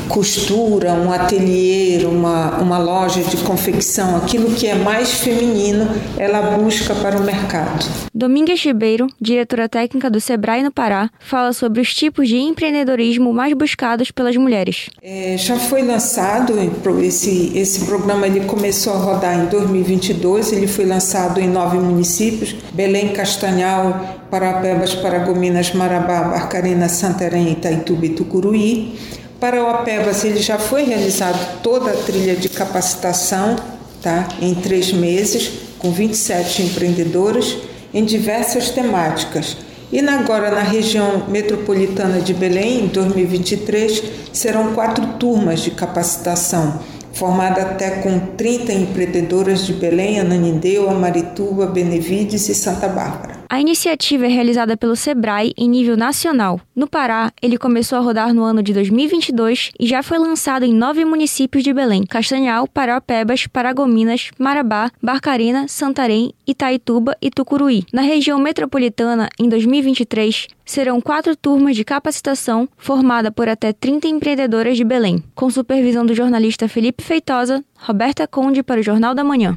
costura, 0.09 0.93
um 0.93 1.13
ateliê, 1.13 2.05
uma, 2.07 2.59
uma 2.59 2.79
loja 2.79 3.23
de 3.23 3.37
confecção, 3.39 4.17
aquilo 4.17 4.51
que 4.55 4.67
é 4.67 4.75
mais 4.75 5.13
feminino, 5.13 5.89
ela 6.17 6.57
busca 6.57 6.95
para 6.95 7.19
o 7.19 7.25
mercado. 7.25 7.87
Domingues 8.15 8.65
Ribeiro, 8.65 9.07
diretora 9.21 9.69
técnica 9.69 10.11
do 10.11 10.21
Sebrae 10.21 10.63
no 10.63 10.73
Pará, 10.73 11.11
fala 11.21 11.53
sobre 11.53 11.81
os 11.81 11.95
tipos 11.95 12.29
de 12.29 12.37
empreendedorismo 12.37 13.33
mais 13.33 13.53
buscados 13.55 14.11
pelas 14.11 14.37
mulheres. 14.37 14.89
É, 15.03 15.37
já 15.37 15.57
foi 15.57 15.83
lançado 15.83 16.55
esse, 17.03 17.53
esse 17.55 17.85
programa, 17.85 18.27
ele 18.27 18.41
começou 18.41 18.95
a 18.95 18.97
rodar 18.97 19.39
em 19.39 19.47
2022, 19.47 20.53
ele 20.53 20.67
foi 20.67 20.85
lançado 20.85 21.41
em 21.41 21.49
nove 21.49 21.79
municípios: 21.79 22.55
Belém, 22.73 23.13
Castanhal, 23.13 24.26
Parapebas, 24.37 24.95
Paragominas, 24.95 25.73
Marabá, 25.73 26.25
Barcarena, 26.25 26.91
Santarém, 26.91 27.53
Itaituba 27.53 28.05
e 28.05 28.11
Tucuruí. 28.11 28.95
Para 29.41 29.65
o 29.65 29.67
Apebas, 29.67 30.25
ele 30.25 30.43
já 30.43 30.59
foi 30.59 30.85
realizado 30.85 31.63
toda 31.63 31.91
a 31.91 31.97
trilha 31.97 32.37
de 32.37 32.51
capacitação, 32.51 33.57
tá? 34.03 34.29
em 34.43 34.55
três 34.55 34.93
meses, 34.93 35.53
com 35.79 35.91
27 35.91 36.65
empreendedores, 36.65 37.57
em 37.95 38.05
diversas 38.05 38.69
temáticas. 38.69 39.57
E 39.91 40.01
agora, 40.01 40.51
na 40.51 40.63
região 40.63 41.25
metropolitana 41.29 42.21
de 42.21 42.35
Belém, 42.35 42.85
em 42.85 42.87
2023, 42.89 44.03
serão 44.35 44.75
quatro 44.75 45.15
turmas 45.15 45.61
de 45.61 45.71
capacitação 45.71 46.79
formada 47.15 47.63
até 47.63 48.03
com 48.03 48.19
30 48.19 48.71
empreendedoras 48.75 49.65
de 49.65 49.73
Belém, 49.73 50.21
Ananindeua, 50.21 50.93
Marituba, 50.93 51.65
Benevides 51.65 52.51
e 52.51 52.55
Santa 52.55 52.87
Bárbara. 52.87 53.36
A 53.49 53.61
iniciativa 53.61 54.27
é 54.27 54.29
realizada 54.29 54.77
pelo 54.77 54.97
Sebrae 54.97 55.53
em 55.57 55.69
nível 55.69 55.97
nacional. 55.97 56.61
No 56.75 56.89
Pará, 56.89 57.33
ele 57.41 57.57
começou 57.57 57.97
a 57.97 58.01
rodar 58.01 58.35
no 58.35 58.43
ano 58.43 58.63
de 58.63 58.73
2022 58.73 59.71
e 59.79 59.87
já 59.87 60.03
foi 60.03 60.19
lançado 60.19 60.65
em 60.65 60.75
nove 60.75 61.05
municípios 61.05 61.63
de 61.63 61.73
Belém: 61.73 62.05
Castanhal, 62.05 62.67
Paraupebas, 62.67 63.47
Paragominas, 63.47 64.31
Marabá, 64.39 64.91
Barcarena, 65.01 65.69
Santarém, 65.69 66.33
Itaituba 66.47 67.17
e 67.23 67.31
Tucuruí. 67.31 67.85
Na 67.93 68.03
região 68.03 68.39
metropolitana, 68.39 69.29
em 69.39 69.49
2023, 69.49 70.49
serão 70.65 71.01
quatro 71.01 71.37
turmas 71.37 71.77
de 71.77 71.85
capacitação 71.85 72.69
formada 72.77 73.31
por 73.31 73.49
até 73.49 73.73
30 73.73 74.09
empreendedoras 74.09 74.77
de 74.77 74.85
Belém, 74.85 75.23
com 75.35 75.49
supervisão 75.49 76.05
do 76.05 76.15
jornalista 76.15 76.69
Felipe 76.69 77.05
Feitosa, 77.05 77.65
Roberta 77.79 78.27
Conde 78.27 78.63
para 78.63 78.81
o 78.81 78.83
Jornal 78.83 79.15
da 79.15 79.23
Manhã. 79.23 79.57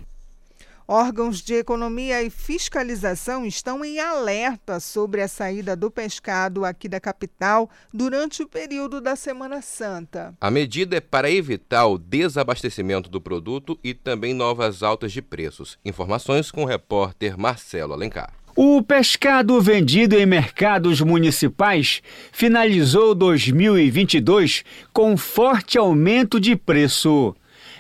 Órgãos 0.92 1.44
de 1.44 1.54
economia 1.54 2.24
e 2.24 2.32
fiscalização 2.32 3.46
estão 3.46 3.86
em 3.86 4.00
alerta 4.00 4.80
sobre 4.80 5.22
a 5.22 5.28
saída 5.28 5.76
do 5.76 5.92
pescado 5.92 6.66
aqui 6.66 6.90
da 6.90 7.00
capital 7.00 7.70
durante 7.94 8.42
o 8.42 8.48
período 8.48 9.00
da 9.00 9.16
Semana 9.16 9.62
Santa. 9.62 10.34
A 10.42 10.50
medida 10.50 10.98
é 10.98 11.00
para 11.00 11.30
evitar 11.30 11.86
o 11.86 12.00
desabastecimento 12.00 13.08
do 13.08 13.22
produto 13.22 13.80
e 13.84 13.94
também 13.94 14.34
novas 14.34 14.82
altas 14.82 15.12
de 15.12 15.22
preços. 15.22 15.78
Informações 15.86 16.50
com 16.50 16.64
o 16.64 16.68
repórter 16.68 17.38
Marcelo 17.38 17.94
Alencar. 17.94 18.34
O 18.56 18.82
pescado 18.82 19.62
vendido 19.62 20.18
em 20.18 20.26
mercados 20.26 21.02
municipais 21.02 22.02
finalizou 22.32 23.14
2022 23.14 24.66
com 24.92 25.16
forte 25.16 25.78
aumento 25.78 26.40
de 26.40 26.56
preço. 26.56 27.36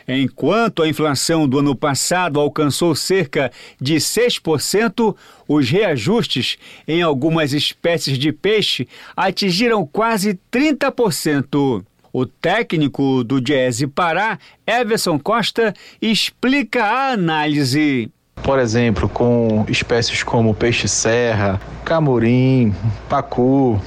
Enquanto 0.09 0.81
a 0.81 0.87
inflação 0.87 1.47
do 1.47 1.59
ano 1.59 1.75
passado 1.75 2.39
alcançou 2.39 2.95
cerca 2.95 3.51
de 3.79 3.97
6%, 3.97 5.15
os 5.47 5.69
reajustes 5.69 6.57
em 6.87 7.03
algumas 7.03 7.53
espécies 7.53 8.17
de 8.17 8.31
peixe 8.31 8.87
atingiram 9.15 9.85
quase 9.85 10.39
30%. 10.51 11.83
O 12.11 12.25
técnico 12.25 13.23
do 13.23 13.39
Diese 13.39 13.85
Pará, 13.85 14.39
Everson 14.65 15.19
Costa, 15.19 15.75
explica 16.01 16.83
a 16.83 17.11
análise. 17.11 18.11
Por 18.41 18.57
exemplo, 18.57 19.07
com 19.07 19.63
espécies 19.67 20.23
como 20.23 20.55
peixe-serra, 20.55 21.61
camurim, 21.85 22.73
pacu, 23.07 23.79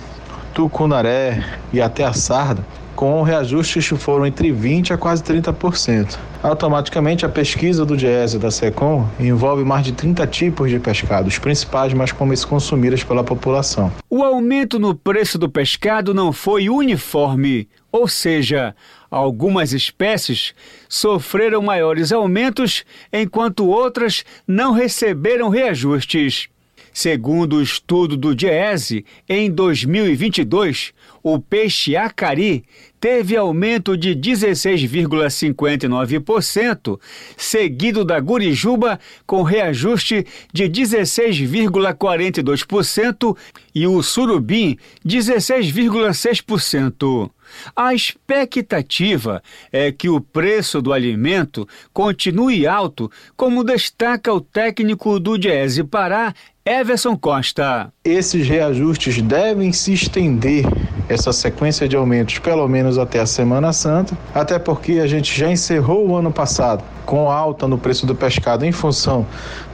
tucunaré 0.55 1.43
e 1.73 1.81
até 1.81 2.05
a 2.05 2.13
sarda, 2.13 2.65
com 2.95 3.23
reajustes 3.23 3.89
que 3.89 3.97
foram 3.97 4.27
entre 4.27 4.53
20% 4.53 4.93
a 4.93 4.99
quase 4.99 5.23
30%. 5.23 6.19
Automaticamente, 6.43 7.25
a 7.25 7.29
pesquisa 7.29 7.85
do 7.85 7.97
Diese 7.97 8.39
da 8.39 8.51
SECOM 8.51 9.07
envolve 9.19 9.65
mais 9.65 9.85
de 9.85 9.93
30 9.93 10.27
tipos 10.27 10.71
de 10.71 10.79
pescado, 10.79 11.29
os 11.29 11.39
principais 11.39 11.93
mais 11.95 12.13
consumidos 12.45 13.05
pela 13.05 13.23
população. 13.23 13.93
O 14.11 14.23
aumento 14.23 14.79
no 14.79 14.95
preço 14.95 15.39
do 15.39 15.49
pescado 15.49 16.13
não 16.13 16.33
foi 16.33 16.69
uniforme, 16.69 17.69
ou 17.93 18.09
seja, 18.09 18.75
algumas 19.11 19.73
espécies 19.73 20.55
sofreram 20.89 21.63
maiores 21.63 22.11
aumentos 22.11 22.85
enquanto 23.13 23.67
outras 23.67 24.25
não 24.47 24.73
receberam 24.73 25.49
reajustes. 25.49 26.49
Segundo 26.95 27.57
o 27.57 27.63
estudo 27.63 28.19
do 28.19 28.35
Diese, 28.35 29.05
em 29.27 29.51
2022, 29.51 30.93
o 31.23 31.39
peixe 31.39 31.95
acari 31.97 32.65
teve 33.01 33.37
aumento 33.37 33.97
de 33.97 34.15
16,59%, 34.15 37.01
seguido 37.37 38.05
da 38.05 38.21
gurijuba 38.21 39.01
com 39.27 39.43
reajuste 39.43 40.25
de 40.53 40.65
16,42% 40.65 43.37
e 43.75 43.87
o 43.87 44.03
surubim 44.03 44.77
16,6%. 45.05 47.31
A 47.77 47.95
expectativa 47.95 49.43
é 49.71 49.93
que 49.93 50.09
o 50.09 50.21
preço 50.21 50.81
do 50.81 50.93
alimento 50.93 51.69
continue 51.93 52.67
alto, 52.67 53.11
como 53.37 53.65
destaca 53.65 54.33
o 54.33 54.41
técnico 54.41 55.21
do 55.21 55.37
Diese 55.37 55.85
Pará, 55.85 56.35
Everson 56.65 57.17
Costa. 57.17 57.93
Esses 58.05 58.47
reajustes 58.47 59.21
devem 59.21 59.73
se 59.73 59.95
estender, 59.95 60.65
essa 61.09 61.33
sequência 61.33 61.89
de 61.89 61.97
aumentos, 61.97 62.39
pelo 62.39 62.69
menos 62.69 62.99
até 62.99 63.19
a 63.19 63.27
Semana 63.27 63.73
Santa, 63.73 64.17
até 64.33 64.61
porque 64.61 65.01
a 65.01 65.07
gente 65.09 65.37
já 65.37 65.51
encerrou 65.51 66.07
o 66.07 66.15
ano 66.15 66.31
passado 66.31 66.85
com 67.05 67.29
alta 67.29 67.67
no 67.67 67.77
preço 67.77 68.07
do 68.07 68.15
pescado 68.15 68.65
em 68.65 68.71
função 68.71 69.27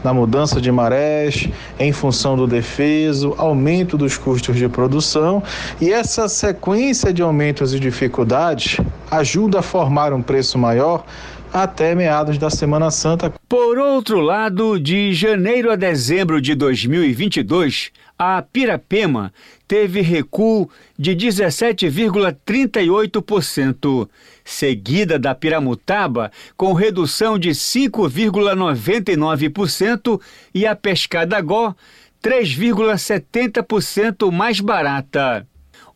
da 0.02 0.14
mudança 0.14 0.62
de 0.62 0.72
marés, 0.72 1.50
em 1.78 1.92
função 1.92 2.36
do 2.36 2.46
defeso, 2.46 3.34
aumento 3.36 3.98
dos 3.98 4.16
custos 4.16 4.56
de 4.56 4.66
produção 4.66 5.42
e 5.78 5.92
essa 5.92 6.26
sequência 6.26 7.12
de 7.12 7.20
aumentos 7.20 7.74
e 7.74 7.78
dificuldades 7.78 8.78
ajuda 9.10 9.58
a 9.58 9.62
formar 9.62 10.14
um 10.14 10.22
preço 10.22 10.56
maior 10.58 11.04
até 11.52 11.94
meados 11.94 12.38
da 12.38 12.48
Semana 12.50 12.90
Santa. 12.90 13.32
Por 13.48 13.78
outro 13.78 14.20
lado, 14.20 14.78
de 14.78 15.12
janeiro 15.12 15.70
a 15.70 15.76
dezembro 15.76 16.40
de 16.40 16.54
2022, 16.54 17.92
a 18.18 18.42
Pirapema 18.42 19.32
teve 19.66 20.00
recuo 20.00 20.70
de 20.98 21.14
17,38%, 21.14 24.08
seguida 24.44 25.18
da 25.18 25.34
Piramutaba 25.34 26.30
com 26.56 26.72
redução 26.72 27.38
de 27.38 27.50
5,99% 27.50 30.18
e 30.54 30.66
a 30.66 30.74
Pescadagó 30.74 31.74
3,70% 32.22 34.32
mais 34.32 34.60
barata. 34.60 35.46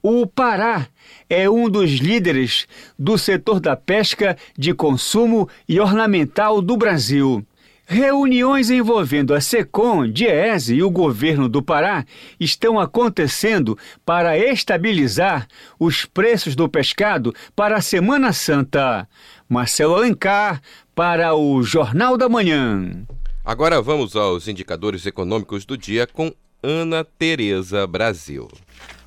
O 0.02 0.26
Pará 0.26 0.86
é 1.32 1.48
um 1.48 1.66
dos 1.66 1.92
líderes 1.92 2.66
do 2.98 3.16
setor 3.16 3.58
da 3.58 3.74
pesca 3.74 4.36
de 4.56 4.74
consumo 4.74 5.48
e 5.66 5.80
ornamental 5.80 6.60
do 6.60 6.76
Brasil. 6.76 7.42
Reuniões 7.86 8.68
envolvendo 8.68 9.34
a 9.34 9.40
SECOM, 9.40 10.06
DIESE 10.06 10.74
e 10.74 10.82
o 10.82 10.90
governo 10.90 11.48
do 11.48 11.62
Pará 11.62 12.04
estão 12.38 12.78
acontecendo 12.78 13.78
para 14.04 14.36
estabilizar 14.36 15.48
os 15.80 16.04
preços 16.04 16.54
do 16.54 16.68
pescado 16.68 17.34
para 17.56 17.76
a 17.76 17.82
Semana 17.82 18.34
Santa. 18.34 19.08
Marcelo 19.48 19.94
Alencar, 19.94 20.60
para 20.94 21.34
o 21.34 21.62
Jornal 21.62 22.18
da 22.18 22.28
Manhã. 22.28 23.06
Agora 23.42 23.80
vamos 23.80 24.14
aos 24.16 24.48
indicadores 24.48 25.06
econômicos 25.06 25.64
do 25.64 25.78
dia 25.78 26.06
com 26.06 26.30
Ana 26.62 27.02
Tereza 27.04 27.86
Brasil. 27.86 28.48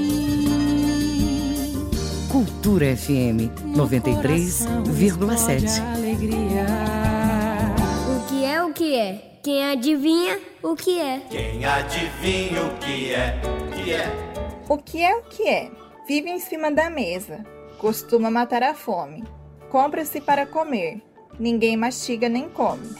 Cultura 2.34 2.96
FM 2.96 3.46
93,7. 3.76 5.80
O 8.10 8.26
que 8.26 8.44
é 8.44 8.60
o 8.60 8.72
que 8.72 8.96
é? 8.96 9.38
Quem 9.40 9.64
adivinha 9.64 10.40
o 10.60 10.74
que 10.74 11.00
é? 11.00 11.20
Quem 11.30 11.64
adivinha 11.64 12.64
o 12.64 12.76
que 12.78 13.12
é? 13.12 13.40
Que 13.72 13.92
é? 13.92 14.12
O 14.68 14.78
que 14.78 15.00
é 15.00 15.14
o 15.14 15.22
que 15.22 15.48
é? 15.48 15.70
Vive 16.08 16.28
em 16.28 16.40
cima 16.40 16.72
da 16.72 16.90
mesa. 16.90 17.44
Costuma 17.78 18.32
matar 18.32 18.64
a 18.64 18.74
fome. 18.74 19.22
Compra-se 19.70 20.20
para 20.20 20.44
comer. 20.44 21.00
Ninguém 21.38 21.76
mastiga 21.76 22.28
nem 22.28 22.48
come. 22.48 22.96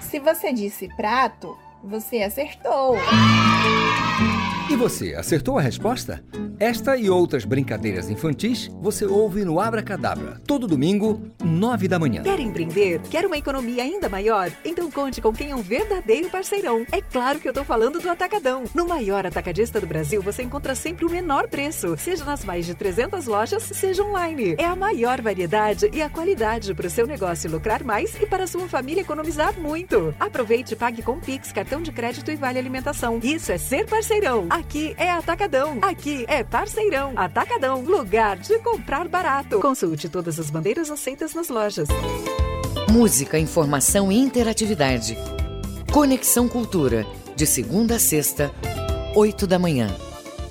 Se 0.00 0.18
você 0.18 0.52
disse 0.52 0.88
prato, 0.96 1.56
você 1.84 2.24
acertou. 2.24 2.96
E 4.70 4.76
você, 4.76 5.14
acertou 5.14 5.58
a 5.58 5.60
resposta? 5.60 6.24
Esta 6.58 6.96
e 6.96 7.10
outras 7.10 7.44
brincadeiras 7.44 8.08
infantis 8.08 8.70
você 8.80 9.04
ouve 9.04 9.44
no 9.44 9.60
Abra 9.60 9.82
Cadabra, 9.82 10.40
todo 10.46 10.66
domingo, 10.66 11.20
nove 11.44 11.86
da 11.86 11.98
manhã. 11.98 12.22
Quer 12.22 12.40
empreender? 12.40 13.00
Quer 13.10 13.26
uma 13.26 13.36
economia 13.36 13.82
ainda 13.82 14.08
maior? 14.08 14.50
Então 14.64 14.90
conte 14.90 15.20
com 15.20 15.32
quem 15.32 15.50
é 15.50 15.54
um 15.54 15.60
verdadeiro 15.60 16.30
parceirão. 16.30 16.86
É 16.92 17.02
claro 17.02 17.40
que 17.40 17.48
eu 17.48 17.50
estou 17.50 17.64
falando 17.64 18.00
do 18.00 18.08
Atacadão. 18.08 18.64
No 18.72 18.86
maior 18.86 19.26
atacadista 19.26 19.80
do 19.80 19.86
Brasil, 19.86 20.22
você 20.22 20.42
encontra 20.42 20.74
sempre 20.74 21.04
o 21.04 21.10
menor 21.10 21.48
preço, 21.48 21.96
seja 21.98 22.24
nas 22.24 22.44
mais 22.44 22.64
de 22.64 22.74
300 22.74 23.26
lojas, 23.26 23.64
seja 23.64 24.02
online. 24.02 24.54
É 24.56 24.64
a 24.64 24.76
maior 24.76 25.20
variedade 25.20 25.90
e 25.92 26.00
a 26.00 26.08
qualidade 26.08 26.72
para 26.72 26.86
o 26.86 26.90
seu 26.90 27.06
negócio 27.06 27.50
lucrar 27.50 27.84
mais 27.84 28.14
e 28.22 28.26
para 28.26 28.44
a 28.44 28.46
sua 28.46 28.66
família 28.68 29.02
economizar 29.02 29.60
muito. 29.60 30.14
Aproveite 30.18 30.72
e 30.72 30.76
pague 30.76 31.02
com 31.02 31.18
Pix, 31.20 31.52
cartão 31.52 31.82
de 31.82 31.92
crédito 31.92 32.30
e 32.30 32.36
vale 32.36 32.58
alimentação. 32.58 33.20
Isso 33.22 33.52
é 33.52 33.58
ser 33.58 33.86
parceirão. 33.86 34.46
Aqui 34.54 34.94
é 34.96 35.10
Atacadão. 35.10 35.80
Aqui 35.82 36.24
é 36.28 36.44
Parceirão. 36.44 37.12
Atacadão. 37.16 37.82
Lugar 37.82 38.36
de 38.36 38.56
comprar 38.60 39.08
barato. 39.08 39.58
Consulte 39.58 40.08
todas 40.08 40.38
as 40.38 40.48
bandeiras 40.48 40.92
aceitas 40.92 41.34
nas 41.34 41.48
lojas. 41.48 41.88
Música, 42.88 43.36
informação 43.36 44.12
e 44.12 44.16
interatividade. 44.16 45.18
Conexão 45.92 46.46
Cultura. 46.48 47.04
De 47.34 47.44
segunda 47.46 47.96
a 47.96 47.98
sexta, 47.98 48.54
oito 49.16 49.44
da 49.44 49.58
manhã. 49.58 49.88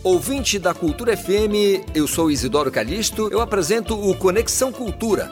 Ouvinte 0.04 0.60
da 0.60 0.74
Cultura 0.74 1.16
FM, 1.16 1.88
eu 1.96 2.06
sou 2.06 2.30
Isidoro 2.30 2.70
Calixto, 2.70 3.30
eu 3.32 3.40
apresento 3.40 3.96
o 3.98 4.14
Conexão 4.18 4.70
Cultura. 4.74 5.32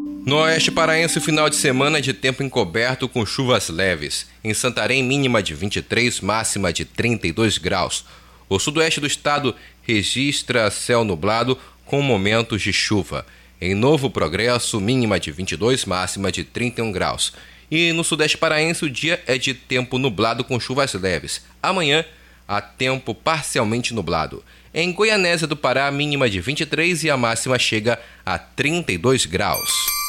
No 0.23 0.37
oeste 0.37 0.71
paraense, 0.71 1.17
o 1.17 1.21
final 1.21 1.49
de 1.49 1.55
semana 1.55 1.97
é 1.97 2.01
de 2.01 2.13
tempo 2.13 2.43
encoberto 2.43 3.09
com 3.09 3.25
chuvas 3.25 3.69
leves. 3.69 4.27
Em 4.43 4.53
Santarém, 4.53 5.01
mínima 5.01 5.41
de 5.41 5.55
23, 5.55 6.21
máxima 6.21 6.71
de 6.71 6.85
32 6.85 7.57
graus. 7.57 8.05
O 8.47 8.59
sudoeste 8.59 8.99
do 8.99 9.07
estado 9.07 9.55
registra 9.81 10.69
céu 10.69 11.03
nublado 11.03 11.57
com 11.85 12.03
momentos 12.03 12.61
de 12.61 12.71
chuva. 12.71 13.25
Em 13.59 13.73
Novo 13.73 14.11
Progresso, 14.11 14.79
mínima 14.79 15.19
de 15.19 15.31
22, 15.31 15.85
máxima 15.85 16.31
de 16.31 16.43
31 16.43 16.91
graus. 16.91 17.33
E 17.71 17.91
no 17.91 18.03
sudeste 18.03 18.37
paraense, 18.37 18.85
o 18.85 18.89
dia 18.91 19.23
é 19.25 19.39
de 19.39 19.55
tempo 19.55 19.97
nublado 19.97 20.43
com 20.43 20.59
chuvas 20.59 20.93
leves. 20.93 21.43
Amanhã, 21.63 22.05
há 22.47 22.61
tempo 22.61 23.15
parcialmente 23.15 23.91
nublado. 23.91 24.43
Em 24.71 24.93
Goianésia 24.93 25.47
do 25.47 25.57
Pará, 25.57 25.89
mínima 25.89 26.29
de 26.29 26.39
23 26.39 27.05
e 27.05 27.09
a 27.09 27.17
máxima 27.17 27.57
chega 27.57 27.99
a 28.23 28.37
32 28.37 29.25
graus. 29.25 30.00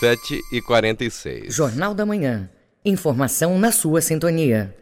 7 0.00 0.42
e 0.50 0.60
46. 0.60 1.54
Jornal 1.54 1.94
da 1.94 2.04
Manhã. 2.04 2.50
Informação 2.84 3.56
na 3.60 3.70
sua 3.70 4.00
sintonia. 4.00 4.76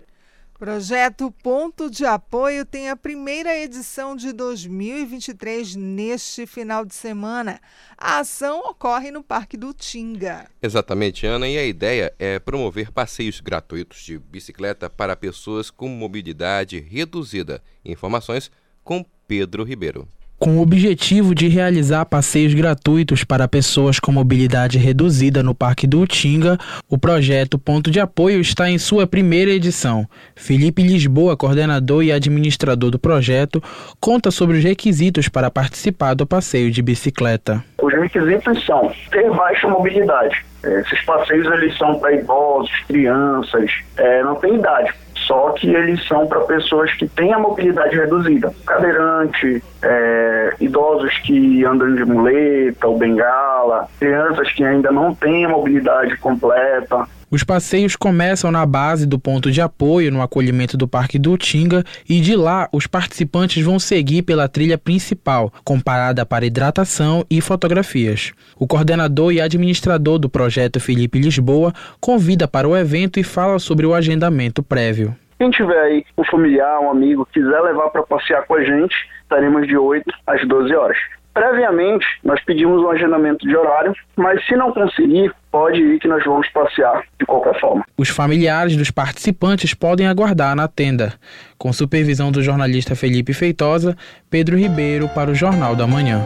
Projeto 0.59 1.31
Ponto 1.31 1.91
de 1.91 2.07
Apoio 2.07 2.65
tem 2.65 2.89
a 2.89 2.97
primeira 2.97 3.55
edição 3.55 4.17
de 4.17 4.33
2023 4.33 5.77
neste 5.77 6.47
final 6.47 6.83
de 6.87 6.95
semana. 6.95 7.61
A 7.99 8.21
ação 8.21 8.61
ocorre 8.61 9.11
no 9.11 9.23
Parque 9.23 9.59
do 9.59 9.75
Tinga. 9.75 10.49
Exatamente, 10.63 11.27
Ana, 11.27 11.47
e 11.47 11.59
a 11.59 11.65
ideia 11.65 12.15
é 12.19 12.39
promover 12.39 12.91
passeios 12.91 13.39
gratuitos 13.39 14.03
de 14.03 14.19
bicicleta 14.19 14.89
para 14.89 15.15
pessoas 15.15 15.69
com 15.69 15.89
mobilidade 15.89 16.81
reduzida. 16.81 17.63
Informações 17.85 18.51
com 18.83 19.05
Pedro 19.29 19.63
Ribeiro 19.63 20.09
com 20.43 20.57
o 20.57 20.61
objetivo 20.61 21.37
de 21.37 21.47
realizar 21.47 22.05
passeios 22.05 22.53
gratuitos 22.53 23.23
para 23.23 23.47
pessoas 23.47 24.01
com 24.01 24.11
mobilidade 24.11 24.77
reduzida 24.77 25.41
no 25.41 25.55
Parque 25.55 25.87
do 25.87 26.01
Utinga, 26.01 26.59
o 26.91 26.99
projeto 26.99 27.61
Ponto 27.61 27.93
de 27.93 28.01
Apoio 28.01 28.41
está 28.41 28.69
em 28.69 28.77
sua 28.77 29.07
primeira 29.07 29.53
edição. 29.53 30.05
Felipe 30.35 30.83
Lisboa, 30.83 31.37
coordenador 31.37 32.03
e 32.03 32.11
administrador 32.11 32.91
do 32.91 32.99
projeto, 32.99 33.63
conta 34.01 34.33
sobre 34.33 34.59
os 34.59 34.65
requisitos 34.65 35.29
para 35.29 35.49
participar 35.49 36.15
do 36.15 36.27
passeio 36.27 36.73
de 36.73 36.83
bicicleta. 36.83 37.63
Os 37.81 37.95
requisitos 37.95 38.67
são 38.67 38.91
ter 39.13 39.31
baixa 39.31 39.69
mobilidade. 39.69 40.45
Esses 40.65 41.01
passeios 41.05 41.47
eles 41.53 41.79
são 41.79 42.01
para 42.01 42.15
idosos, 42.15 42.73
crianças, 42.89 43.71
é, 43.97 44.25
não 44.25 44.35
tem 44.35 44.57
idade 44.57 44.93
só 45.27 45.51
que 45.53 45.73
eles 45.75 46.07
são 46.07 46.27
para 46.27 46.41
pessoas 46.41 46.93
que 46.95 47.09
têm 47.09 47.33
a 47.33 47.39
mobilidade 47.39 47.97
reduzida, 47.97 48.53
cadeirante, 48.67 49.63
é, 49.83 50.55
idosos 50.61 51.17
que 51.19 51.65
andam 51.65 51.95
de 51.95 52.05
muleta 52.05 52.89
ou 52.89 52.99
bengala, 52.99 53.89
crianças 53.99 54.51
que 54.53 54.65
ainda 54.65 54.91
não 54.91 55.15
têm 55.15 55.45
a 55.45 55.49
mobilidade 55.49 56.17
completa, 56.19 57.07
os 57.33 57.43
passeios 57.43 57.97
começam 57.97 58.51
na 58.53 58.67
base 58.67 59.07
do 59.07 59.19
ponto 59.19 59.51
de 59.51 59.63
apoio 59.63 60.13
no 60.13 60.21
acolhimento 60.21 60.77
do 60.77 60.87
Parque 60.87 61.19
do 61.19 61.39
Tinga 61.39 61.83
e 62.07 62.21
de 62.21 62.37
lá 62.37 62.69
os 62.71 62.87
participantes 62.87 63.65
vão 63.65 63.79
seguir 63.79 64.21
pela 64.21 64.51
trilha 64.51 64.77
principal, 64.77 65.51
com 65.65 65.81
parada 65.81 66.27
para 66.27 66.45
hidratação 66.45 67.25
e 67.31 67.41
fotografias. 67.41 68.35
O 68.59 68.67
coordenador 68.67 69.33
e 69.33 69.41
administrador 69.41 70.19
do 70.19 70.29
projeto 70.29 70.79
Felipe 70.79 71.19
Lisboa 71.19 71.73
convida 71.99 72.47
para 72.47 72.69
o 72.69 72.77
evento 72.77 73.19
e 73.19 73.25
fala 73.25 73.59
sobre 73.59 73.87
o 73.87 73.95
agendamento 73.95 74.63
prévio. 74.63 75.17
Quem 75.39 75.51
tiver 75.51 75.81
aí 75.81 76.05
um 76.19 76.25
familiar, 76.25 76.81
um 76.81 76.91
amigo, 76.91 77.27
quiser 77.33 77.63
levar 77.63 77.89
para 77.89 78.03
passear 78.03 78.47
com 78.47 78.57
a 78.57 78.63
gente, 78.63 78.95
estaremos 79.23 79.67
de 79.67 79.75
8 79.75 80.05
às 80.27 80.47
12 80.47 80.75
horas. 80.75 80.99
Previamente, 81.35 82.07
nós 82.23 82.43
pedimos 82.45 82.83
um 82.83 82.91
agendamento 82.91 83.47
de 83.47 83.57
horário, 83.57 83.95
mas 84.17 84.45
se 84.47 84.55
não 84.55 84.73
conseguir, 84.73 85.33
pode 85.51 85.81
ir 85.81 85.99
que 85.99 86.09
nós 86.09 86.23
vamos 86.25 86.49
passear 86.51 87.03
de 87.19 87.25
qualquer 87.25 87.59
forma. 87.59 87.85
Os 87.97 88.09
familiares 88.09 88.77
dos 88.77 88.91
participantes 88.91 89.73
podem 89.73 90.07
aguardar 90.07 90.55
na 90.55 90.69
tenda. 90.69 91.15
Com 91.57 91.73
supervisão 91.73 92.31
do 92.31 92.43
jornalista 92.43 92.95
Felipe 92.95 93.33
Feitosa, 93.33 93.97
Pedro 94.31 94.59
Ribeiro 94.59 95.09
para 95.09 95.31
o 95.31 95.35
Jornal 95.35 95.75
da 95.75 95.87
Manhã. 95.87 96.21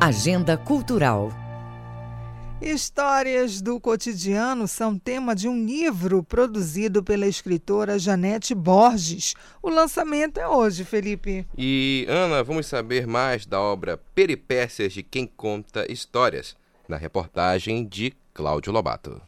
Agenda 0.00 0.56
Cultural. 0.56 1.45
Histórias 2.60 3.60
do 3.60 3.78
cotidiano 3.78 4.66
são 4.66 4.98
tema 4.98 5.34
de 5.34 5.46
um 5.46 5.66
livro 5.66 6.22
produzido 6.22 7.02
pela 7.04 7.26
escritora 7.26 7.98
Janete 7.98 8.54
Borges. 8.54 9.34
O 9.62 9.68
lançamento 9.68 10.38
é 10.38 10.48
hoje, 10.48 10.82
Felipe. 10.82 11.46
E, 11.56 12.06
Ana, 12.08 12.42
vamos 12.42 12.66
saber 12.66 13.06
mais 13.06 13.44
da 13.44 13.60
obra 13.60 13.98
Peripécias 14.14 14.94
de 14.94 15.02
Quem 15.02 15.26
Conta 15.26 15.90
Histórias, 15.92 16.56
na 16.88 16.96
reportagem 16.96 17.86
de 17.86 18.14
Cláudio 18.32 18.72
Lobato. 18.72 19.20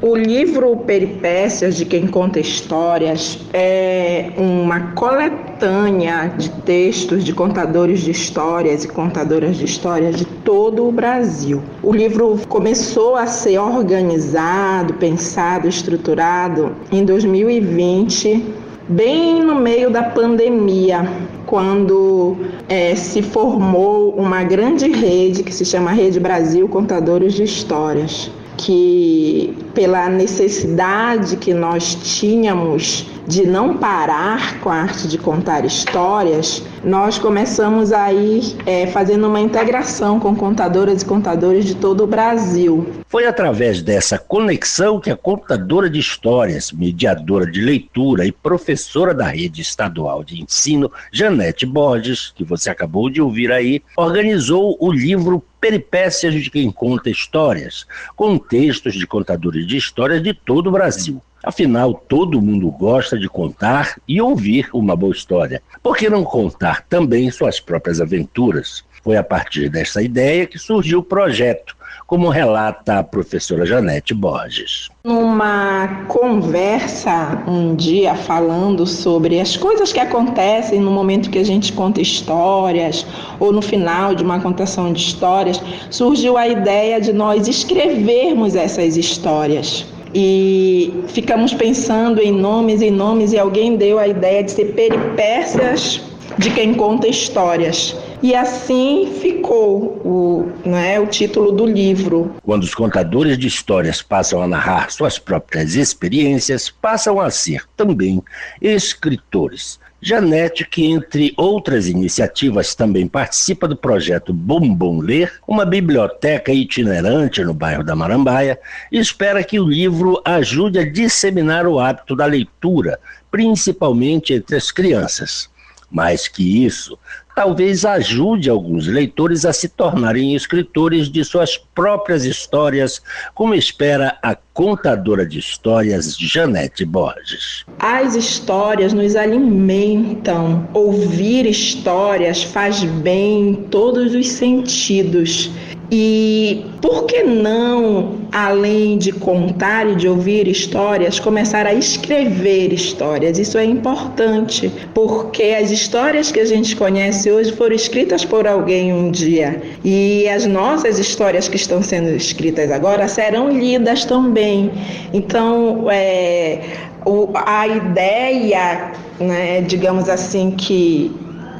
O 0.00 0.16
livro 0.16 0.74
Peripécias 0.78 1.76
de 1.76 1.84
Quem 1.84 2.06
Conta 2.06 2.40
Histórias 2.40 3.38
é 3.52 4.32
uma 4.38 4.92
coletânea 4.94 6.32
de 6.36 6.50
textos 6.62 7.22
de 7.22 7.34
contadores 7.34 8.00
de 8.00 8.10
histórias 8.10 8.84
e 8.84 8.88
contadoras 8.88 9.58
de 9.58 9.66
histórias 9.66 10.16
de 10.16 10.24
todo 10.24 10.88
o 10.88 10.90
Brasil. 10.90 11.62
O 11.82 11.92
livro 11.92 12.40
começou 12.48 13.16
a 13.16 13.26
ser 13.26 13.58
organizado, 13.58 14.94
pensado, 14.94 15.68
estruturado 15.68 16.74
em 16.90 17.04
2020, 17.04 18.44
bem 18.88 19.42
no 19.42 19.56
meio 19.56 19.90
da 19.90 20.02
pandemia, 20.02 21.06
quando 21.46 22.36
é, 22.68 22.96
se 22.96 23.22
formou 23.22 24.14
uma 24.14 24.42
grande 24.42 24.88
rede 24.88 25.42
que 25.42 25.54
se 25.54 25.64
chama 25.64 25.92
Rede 25.92 26.18
Brasil 26.18 26.66
Contadores 26.66 27.34
de 27.34 27.44
Histórias, 27.44 28.30
que 28.56 29.56
pela 29.74 30.08
necessidade 30.08 31.36
que 31.36 31.54
nós 31.54 31.94
tínhamos 31.94 33.06
de 33.26 33.46
não 33.46 33.76
parar 33.76 34.60
com 34.60 34.68
a 34.68 34.74
arte 34.74 35.06
de 35.08 35.18
contar 35.18 35.64
histórias, 35.64 36.62
nós 36.84 37.18
começamos 37.18 37.92
a 37.92 38.12
ir 38.12 38.56
é, 38.66 38.86
fazendo 38.88 39.28
uma 39.28 39.40
integração 39.40 40.18
com 40.18 40.34
contadoras 40.34 41.02
e 41.02 41.04
contadores 41.04 41.64
de 41.64 41.74
todo 41.74 42.04
o 42.04 42.06
Brasil. 42.06 42.86
Foi 43.08 43.26
através 43.26 43.82
dessa 43.82 44.18
conexão 44.18 44.98
que 44.98 45.10
a 45.10 45.16
contadora 45.16 45.88
de 45.88 45.98
histórias, 45.98 46.72
mediadora 46.72 47.46
de 47.46 47.60
leitura 47.60 48.26
e 48.26 48.32
professora 48.32 49.14
da 49.14 49.28
rede 49.28 49.60
estadual 49.60 50.24
de 50.24 50.42
ensino, 50.42 50.90
Janete 51.12 51.66
Borges, 51.66 52.32
que 52.34 52.44
você 52.44 52.70
acabou 52.70 53.08
de 53.08 53.20
ouvir 53.20 53.52
aí, 53.52 53.82
organizou 53.96 54.76
o 54.80 54.90
livro 54.90 55.44
Peripécias 55.60 56.34
de 56.34 56.50
quem 56.50 56.72
conta 56.72 57.08
histórias, 57.08 57.86
com 58.16 58.36
textos 58.36 58.94
de 58.94 59.06
contadores 59.06 59.64
de 59.64 59.76
histórias 59.76 60.20
de 60.20 60.34
todo 60.34 60.66
o 60.66 60.72
Brasil. 60.72 61.22
Afinal, 61.42 61.94
todo 61.94 62.40
mundo 62.40 62.70
gosta 62.70 63.18
de 63.18 63.28
contar 63.28 63.96
e 64.06 64.20
ouvir 64.20 64.68
uma 64.72 64.94
boa 64.94 65.12
história. 65.12 65.60
Por 65.82 65.96
que 65.96 66.08
não 66.08 66.22
contar 66.22 66.86
também 66.88 67.30
suas 67.30 67.58
próprias 67.58 68.00
aventuras? 68.00 68.84
Foi 69.02 69.16
a 69.16 69.24
partir 69.24 69.68
dessa 69.68 70.00
ideia 70.00 70.46
que 70.46 70.58
surgiu 70.58 71.00
o 71.00 71.02
projeto, 71.02 71.76
como 72.06 72.28
relata 72.28 73.00
a 73.00 73.02
professora 73.02 73.66
Janete 73.66 74.14
Borges. 74.14 74.88
Numa 75.02 76.04
conversa 76.06 77.42
um 77.48 77.74
dia 77.74 78.14
falando 78.14 78.86
sobre 78.86 79.40
as 79.40 79.56
coisas 79.56 79.92
que 79.92 79.98
acontecem 79.98 80.78
no 80.78 80.92
momento 80.92 81.30
que 81.30 81.38
a 81.38 81.44
gente 81.44 81.72
conta 81.72 82.00
histórias 82.00 83.04
ou 83.40 83.50
no 83.50 83.60
final 83.60 84.14
de 84.14 84.22
uma 84.22 84.38
contação 84.40 84.92
de 84.92 85.00
histórias, 85.00 85.60
surgiu 85.90 86.36
a 86.36 86.46
ideia 86.46 87.00
de 87.00 87.12
nós 87.12 87.48
escrevermos 87.48 88.54
essas 88.54 88.96
histórias 88.96 89.84
e 90.14 90.92
ficamos 91.08 91.54
pensando 91.54 92.20
em 92.20 92.32
nomes 92.32 92.82
e 92.82 92.90
nomes 92.90 93.32
e 93.32 93.38
alguém 93.38 93.76
deu 93.76 93.98
a 93.98 94.06
ideia 94.06 94.42
de 94.42 94.50
ser 94.50 94.74
peripécias 94.74 96.00
de 96.38 96.50
quem 96.50 96.74
conta 96.74 97.06
histórias. 97.08 97.96
E 98.22 98.34
assim 98.34 99.12
ficou 99.20 100.00
o, 100.04 100.52
né, 100.64 101.00
o 101.00 101.06
título 101.06 101.50
do 101.50 101.66
livro. 101.66 102.34
Quando 102.44 102.62
os 102.62 102.74
contadores 102.74 103.36
de 103.36 103.48
histórias 103.48 104.00
passam 104.00 104.40
a 104.40 104.46
narrar 104.46 104.90
suas 104.90 105.18
próprias 105.18 105.74
experiências, 105.74 106.70
passam 106.70 107.20
a 107.20 107.30
ser 107.30 107.64
também 107.76 108.22
escritores. 108.60 109.80
Janete, 110.04 110.66
que 110.66 110.84
entre 110.84 111.32
outras 111.36 111.86
iniciativas 111.86 112.74
também 112.74 113.06
participa 113.06 113.68
do 113.68 113.76
projeto 113.76 114.32
Bombom 114.32 114.98
Ler, 114.98 115.32
uma 115.46 115.64
biblioteca 115.64 116.50
itinerante 116.52 117.44
no 117.44 117.54
bairro 117.54 117.84
da 117.84 117.94
Marambaia, 117.94 118.58
espera 118.90 119.44
que 119.44 119.60
o 119.60 119.68
livro 119.68 120.20
ajude 120.24 120.80
a 120.80 120.90
disseminar 120.90 121.68
o 121.68 121.78
hábito 121.78 122.16
da 122.16 122.26
leitura, 122.26 122.98
principalmente 123.30 124.32
entre 124.32 124.56
as 124.56 124.72
crianças. 124.72 125.48
Mais 125.88 126.26
que 126.26 126.64
isso, 126.66 126.98
talvez 127.34 127.84
ajude 127.84 128.48
alguns 128.48 128.86
leitores 128.86 129.44
a 129.44 129.52
se 129.52 129.68
tornarem 129.68 130.34
escritores 130.34 131.10
de 131.10 131.24
suas 131.24 131.56
próprias 131.56 132.24
histórias, 132.24 133.02
como 133.34 133.54
espera 133.54 134.18
a 134.22 134.34
contadora 134.34 135.26
de 135.26 135.38
histórias 135.38 136.16
Janete 136.18 136.84
Borges. 136.84 137.64
As 137.78 138.14
histórias 138.14 138.92
nos 138.92 139.16
alimentam. 139.16 140.68
Ouvir 140.74 141.46
histórias 141.46 142.42
faz 142.42 142.82
bem 142.84 143.50
em 143.50 143.54
todos 143.54 144.14
os 144.14 144.28
sentidos. 144.28 145.50
E 145.94 146.64
por 146.80 147.04
que 147.04 147.22
não, 147.22 148.20
além 148.32 148.96
de 148.96 149.12
contar 149.12 149.86
e 149.86 149.94
de 149.94 150.08
ouvir 150.08 150.48
histórias, 150.48 151.20
começar 151.20 151.66
a 151.66 151.74
escrever 151.74 152.72
histórias? 152.72 153.38
Isso 153.38 153.58
é 153.58 153.64
importante, 153.66 154.72
porque 154.94 155.42
as 155.42 155.70
histórias 155.70 156.32
que 156.32 156.40
a 156.40 156.46
gente 156.46 156.74
conhece 156.76 157.30
hoje 157.30 157.52
foram 157.52 157.76
escritas 157.76 158.24
por 158.24 158.46
alguém 158.46 158.90
um 158.90 159.10
dia. 159.10 159.60
E 159.84 160.26
as 160.30 160.46
nossas 160.46 160.98
histórias 160.98 161.46
que 161.46 161.56
estão 161.56 161.82
sendo 161.82 162.08
escritas 162.08 162.70
agora 162.70 163.06
serão 163.06 163.50
lidas 163.50 164.06
também. 164.06 164.70
Então, 165.12 165.90
é, 165.90 166.60
o, 167.04 167.28
a 167.34 167.68
ideia, 167.68 168.92
né, 169.20 169.60
digamos 169.60 170.08
assim, 170.08 170.52
que, 170.52 171.14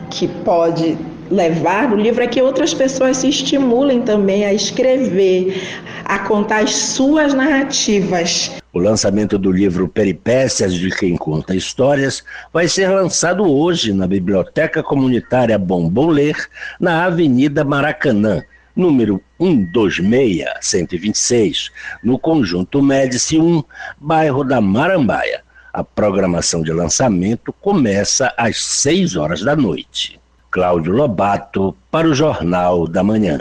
que 0.08 0.26
pode 0.26 0.96
levar 1.32 1.88
no 1.88 1.96
livro 1.96 2.22
é 2.22 2.26
que 2.26 2.42
outras 2.42 2.74
pessoas 2.74 3.16
se 3.16 3.28
estimulem 3.28 4.02
também 4.02 4.44
a 4.44 4.52
escrever, 4.52 5.60
a 6.04 6.18
contar 6.18 6.60
as 6.60 6.74
suas 6.74 7.32
narrativas. 7.32 8.52
O 8.72 8.78
lançamento 8.78 9.38
do 9.38 9.50
livro 9.50 9.88
Peripécias 9.88 10.74
de 10.74 10.90
Quem 10.90 11.16
Conta 11.16 11.54
Histórias 11.54 12.22
vai 12.52 12.68
ser 12.68 12.88
lançado 12.88 13.44
hoje 13.44 13.92
na 13.92 14.06
Biblioteca 14.06 14.82
Comunitária 14.82 15.58
Bombom 15.58 16.08
Ler, 16.08 16.36
na 16.78 17.04
Avenida 17.04 17.64
Maracanã, 17.64 18.42
número 18.76 19.20
126, 19.38 20.44
126, 20.60 21.70
no 22.04 22.18
Conjunto 22.18 22.82
Médici 22.82 23.38
1, 23.38 23.62
bairro 23.98 24.44
da 24.44 24.60
Marambaia. 24.60 25.42
A 25.72 25.82
programação 25.82 26.62
de 26.62 26.72
lançamento 26.72 27.52
começa 27.54 28.32
às 28.36 28.62
6 28.62 29.16
horas 29.16 29.40
da 29.40 29.56
noite. 29.56 30.21
Cláudio 30.52 30.92
Lobato, 30.92 31.74
para 31.90 32.06
o 32.06 32.14
Jornal 32.14 32.86
da 32.86 33.02
Manhã. 33.02 33.40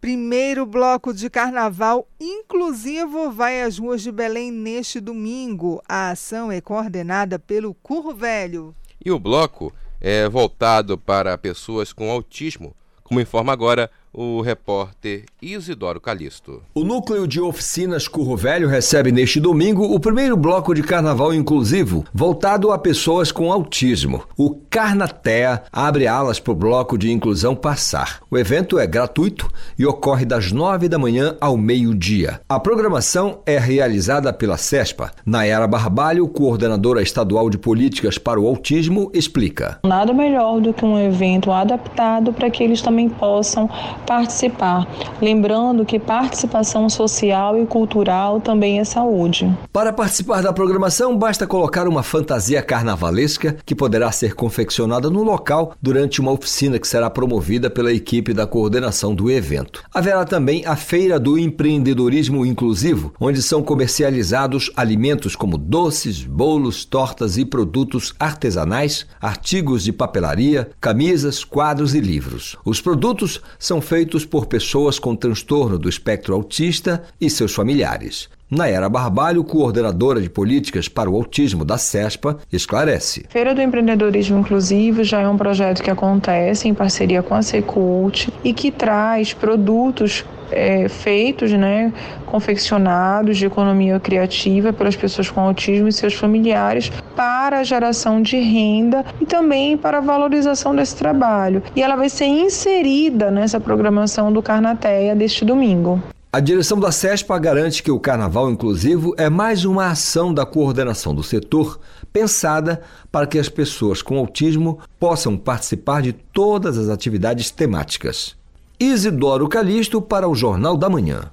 Primeiro 0.00 0.64
bloco 0.64 1.12
de 1.12 1.28
carnaval 1.28 2.06
inclusivo 2.20 3.32
vai 3.32 3.62
às 3.62 3.78
ruas 3.78 4.00
de 4.00 4.12
Belém 4.12 4.52
neste 4.52 5.00
domingo. 5.00 5.82
A 5.88 6.10
ação 6.10 6.52
é 6.52 6.60
coordenada 6.60 7.36
pelo 7.36 7.74
Curro 7.74 8.14
Velho. 8.14 8.72
E 9.04 9.10
o 9.10 9.18
bloco 9.18 9.74
é 10.00 10.28
voltado 10.28 10.96
para 10.96 11.36
pessoas 11.36 11.92
com 11.92 12.12
autismo, 12.12 12.72
como 13.02 13.20
informa 13.20 13.52
agora 13.52 13.90
o 14.18 14.40
repórter 14.40 15.26
Isidoro 15.40 16.00
Calixto. 16.00 16.60
O 16.74 16.82
Núcleo 16.82 17.24
de 17.24 17.40
Oficinas 17.40 18.08
Curro 18.08 18.36
Velho 18.36 18.66
recebe 18.66 19.12
neste 19.12 19.38
domingo 19.38 19.84
o 19.84 20.00
primeiro 20.00 20.36
bloco 20.36 20.74
de 20.74 20.82
carnaval 20.82 21.32
inclusivo, 21.32 22.04
voltado 22.12 22.72
a 22.72 22.78
pessoas 22.78 23.30
com 23.30 23.52
autismo. 23.52 24.24
O 24.36 24.56
Carnatea 24.68 25.62
abre 25.72 26.08
alas 26.08 26.40
para 26.40 26.52
o 26.52 26.56
bloco 26.56 26.98
de 26.98 27.12
inclusão 27.12 27.54
passar. 27.54 28.20
O 28.28 28.36
evento 28.36 28.76
é 28.76 28.88
gratuito 28.88 29.48
e 29.78 29.86
ocorre 29.86 30.24
das 30.24 30.50
nove 30.50 30.88
da 30.88 30.98
manhã 30.98 31.36
ao 31.40 31.56
meio-dia. 31.56 32.40
A 32.48 32.58
programação 32.58 33.38
é 33.46 33.56
realizada 33.56 34.32
pela 34.32 34.56
CESPA. 34.56 35.12
Nayara 35.24 35.68
Barbalho, 35.68 36.26
coordenadora 36.26 37.02
estadual 37.02 37.48
de 37.48 37.56
políticas 37.56 38.18
para 38.18 38.40
o 38.40 38.48
autismo, 38.48 39.12
explica. 39.14 39.78
Nada 39.84 40.12
melhor 40.12 40.60
do 40.60 40.74
que 40.74 40.84
um 40.84 40.98
evento 40.98 41.52
adaptado 41.52 42.32
para 42.32 42.50
que 42.50 42.64
eles 42.64 42.82
também 42.82 43.08
possam 43.08 43.70
participar. 44.08 44.88
Lembrando 45.20 45.84
que 45.84 45.98
participação 45.98 46.88
social 46.88 47.60
e 47.62 47.66
cultural 47.66 48.40
também 48.40 48.80
é 48.80 48.84
saúde. 48.84 49.54
Para 49.70 49.92
participar 49.92 50.42
da 50.42 50.50
programação, 50.50 51.14
basta 51.14 51.46
colocar 51.46 51.86
uma 51.86 52.02
fantasia 52.02 52.62
carnavalesca 52.62 53.58
que 53.66 53.74
poderá 53.74 54.10
ser 54.10 54.34
confeccionada 54.34 55.10
no 55.10 55.22
local 55.22 55.74
durante 55.82 56.22
uma 56.22 56.32
oficina 56.32 56.78
que 56.78 56.88
será 56.88 57.10
promovida 57.10 57.68
pela 57.68 57.92
equipe 57.92 58.32
da 58.32 58.46
coordenação 58.46 59.14
do 59.14 59.30
evento. 59.30 59.82
Haverá 59.92 60.24
também 60.24 60.64
a 60.64 60.74
Feira 60.74 61.20
do 61.20 61.38
Empreendedorismo 61.38 62.46
Inclusivo, 62.46 63.12
onde 63.20 63.42
são 63.42 63.62
comercializados 63.62 64.72
alimentos 64.74 65.36
como 65.36 65.58
doces, 65.58 66.24
bolos, 66.24 66.86
tortas 66.86 67.36
e 67.36 67.44
produtos 67.44 68.14
artesanais, 68.18 69.06
artigos 69.20 69.84
de 69.84 69.92
papelaria, 69.92 70.70
camisas, 70.80 71.44
quadros 71.44 71.94
e 71.94 72.00
livros. 72.00 72.56
Os 72.64 72.80
produtos 72.80 73.42
são 73.58 73.82
feitos 73.88 74.26
por 74.26 74.44
pessoas 74.44 74.98
com 74.98 75.16
transtorno 75.16 75.78
do 75.78 75.88
espectro 75.88 76.34
autista 76.34 77.04
e 77.18 77.30
seus 77.30 77.54
familiares. 77.54 78.28
Nayara 78.50 78.88
Barbalho, 78.88 79.42
coordenadora 79.42 80.20
de 80.20 80.28
políticas 80.28 80.88
para 80.88 81.08
o 81.08 81.16
autismo 81.16 81.64
da 81.64 81.78
CESPA, 81.78 82.36
esclarece. 82.52 83.24
Feira 83.30 83.54
do 83.54 83.62
Empreendedorismo 83.62 84.38
Inclusivo 84.38 85.02
já 85.02 85.20
é 85.22 85.28
um 85.28 85.38
projeto 85.38 85.82
que 85.82 85.90
acontece 85.90 86.68
em 86.68 86.74
parceria 86.74 87.22
com 87.22 87.34
a 87.34 87.40
Secult 87.40 88.28
e 88.44 88.52
que 88.52 88.70
traz 88.70 89.32
produtos 89.32 90.22
é, 90.50 90.88
feitos, 90.88 91.52
né, 91.52 91.92
confeccionados 92.26 93.36
de 93.36 93.46
economia 93.46 93.98
criativa 93.98 94.72
pelas 94.72 94.96
pessoas 94.96 95.30
com 95.30 95.40
autismo 95.40 95.88
e 95.88 95.92
seus 95.92 96.14
familiares 96.14 96.90
para 97.16 97.58
a 97.58 97.64
geração 97.64 98.20
de 98.22 98.38
renda 98.38 99.04
e 99.20 99.26
também 99.26 99.76
para 99.76 99.98
a 99.98 100.00
valorização 100.00 100.74
desse 100.74 100.96
trabalho. 100.96 101.62
E 101.74 101.82
ela 101.82 101.96
vai 101.96 102.08
ser 102.08 102.26
inserida 102.26 103.30
nessa 103.30 103.58
programação 103.58 104.32
do 104.32 104.42
Carnateia 104.42 105.14
deste 105.14 105.44
domingo. 105.44 106.02
A 106.30 106.40
direção 106.40 106.78
da 106.78 106.92
CESPA 106.92 107.38
garante 107.38 107.82
que 107.82 107.90
o 107.90 107.98
Carnaval 107.98 108.50
Inclusivo 108.50 109.14
é 109.16 109.30
mais 109.30 109.64
uma 109.64 109.86
ação 109.86 110.32
da 110.32 110.44
coordenação 110.44 111.14
do 111.14 111.22
setor 111.22 111.80
pensada 112.12 112.82
para 113.10 113.26
que 113.26 113.38
as 113.38 113.48
pessoas 113.48 114.02
com 114.02 114.18
autismo 114.18 114.78
possam 115.00 115.38
participar 115.38 116.02
de 116.02 116.12
todas 116.12 116.76
as 116.76 116.90
atividades 116.90 117.50
temáticas. 117.50 118.37
Isidoro 118.80 119.48
Calixto 119.48 120.00
para 120.00 120.28
o 120.28 120.34
Jornal 120.36 120.76
da 120.76 120.88
Manhã. 120.88 121.32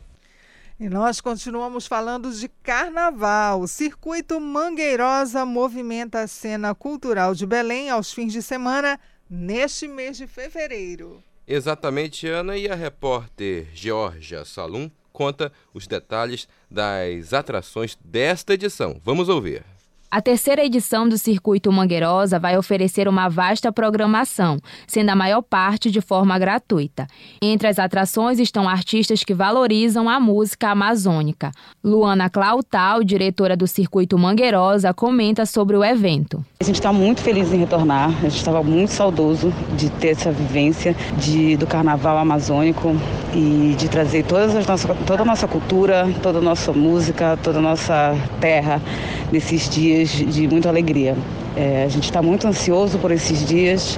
E 0.79 0.89
nós 0.89 1.21
continuamos 1.21 1.85
falando 1.85 2.31
de 2.31 2.49
carnaval. 2.63 3.61
O 3.61 3.67
circuito 3.67 4.39
Mangueirosa 4.41 5.45
movimenta 5.45 6.21
a 6.21 6.27
cena 6.27 6.73
cultural 6.73 7.35
de 7.35 7.45
Belém 7.45 7.89
aos 7.89 8.11
fins 8.11 8.33
de 8.33 8.41
semana 8.41 8.99
neste 9.29 9.87
mês 9.87 10.17
de 10.17 10.25
fevereiro. 10.25 11.23
Exatamente, 11.47 12.27
Ana, 12.27 12.57
e 12.57 12.67
a 12.67 12.73
repórter 12.73 13.67
Georgia 13.73 14.43
Salum 14.43 14.89
conta 15.13 15.51
os 15.71 15.85
detalhes 15.85 16.47
das 16.69 17.31
atrações 17.31 17.95
desta 18.03 18.55
edição. 18.55 18.99
Vamos 19.03 19.29
ouvir. 19.29 19.63
A 20.09 20.21
terceira 20.21 20.63
edição 20.63 21.09
do 21.09 21.17
Circuito 21.17 21.71
Mangueirosa 21.71 22.39
vai 22.39 22.57
oferecer 22.57 23.07
uma 23.07 23.27
vasta 23.27 23.71
programação, 23.71 24.59
sendo 24.87 25.09
a 25.09 25.15
maior 25.15 25.41
parte 25.41 25.91
de 25.91 25.99
forma 25.99 26.37
gratuita. 26.39 27.07
Entre 27.41 27.67
as 27.67 27.79
atrações 27.79 28.39
estão 28.39 28.69
artistas 28.69 29.23
que 29.23 29.33
valorizam 29.33 30.07
a 30.07 30.19
música 30.19 30.69
amazônica. 30.69 31.51
Luana 31.83 32.29
Clautal, 32.29 33.03
diretora 33.03 33.57
do 33.57 33.67
Circuito 33.67 34.17
Mangueirosa, 34.17 34.93
comenta 34.93 35.45
sobre 35.45 35.75
o 35.75 35.83
evento. 35.83 36.45
A 36.61 36.63
gente 36.63 36.75
está 36.75 36.93
muito 36.93 37.21
feliz 37.21 37.51
em 37.51 37.57
retornar, 37.57 38.09
a 38.09 38.29
gente 38.29 38.37
estava 38.37 38.63
muito 38.63 38.89
saudoso 38.89 39.51
de 39.75 39.89
ter 39.89 40.09
essa 40.09 40.31
vivência 40.31 40.95
de, 41.17 41.57
do 41.57 41.67
carnaval 41.67 42.17
amazônico 42.17 42.95
e 43.33 43.75
de 43.77 43.89
trazer 43.89 44.23
todas 44.23 44.55
as 44.55 44.65
nossa, 44.65 44.95
toda 45.05 45.23
a 45.23 45.25
nossa 45.25 45.47
cultura, 45.47 46.07
toda 46.23 46.37
a 46.39 46.41
nossa 46.41 46.71
música, 46.71 47.37
toda 47.43 47.59
a 47.59 47.61
nossa 47.61 48.15
terra 48.39 48.81
nesses 49.31 49.69
dias 49.69 50.04
de 50.11 50.47
muita 50.47 50.69
alegria. 50.69 51.15
É, 51.55 51.83
a 51.83 51.87
gente 51.87 52.03
está 52.03 52.21
muito 52.21 52.47
ansioso 52.47 52.97
por 52.99 53.11
esses 53.11 53.47
dias 53.47 53.97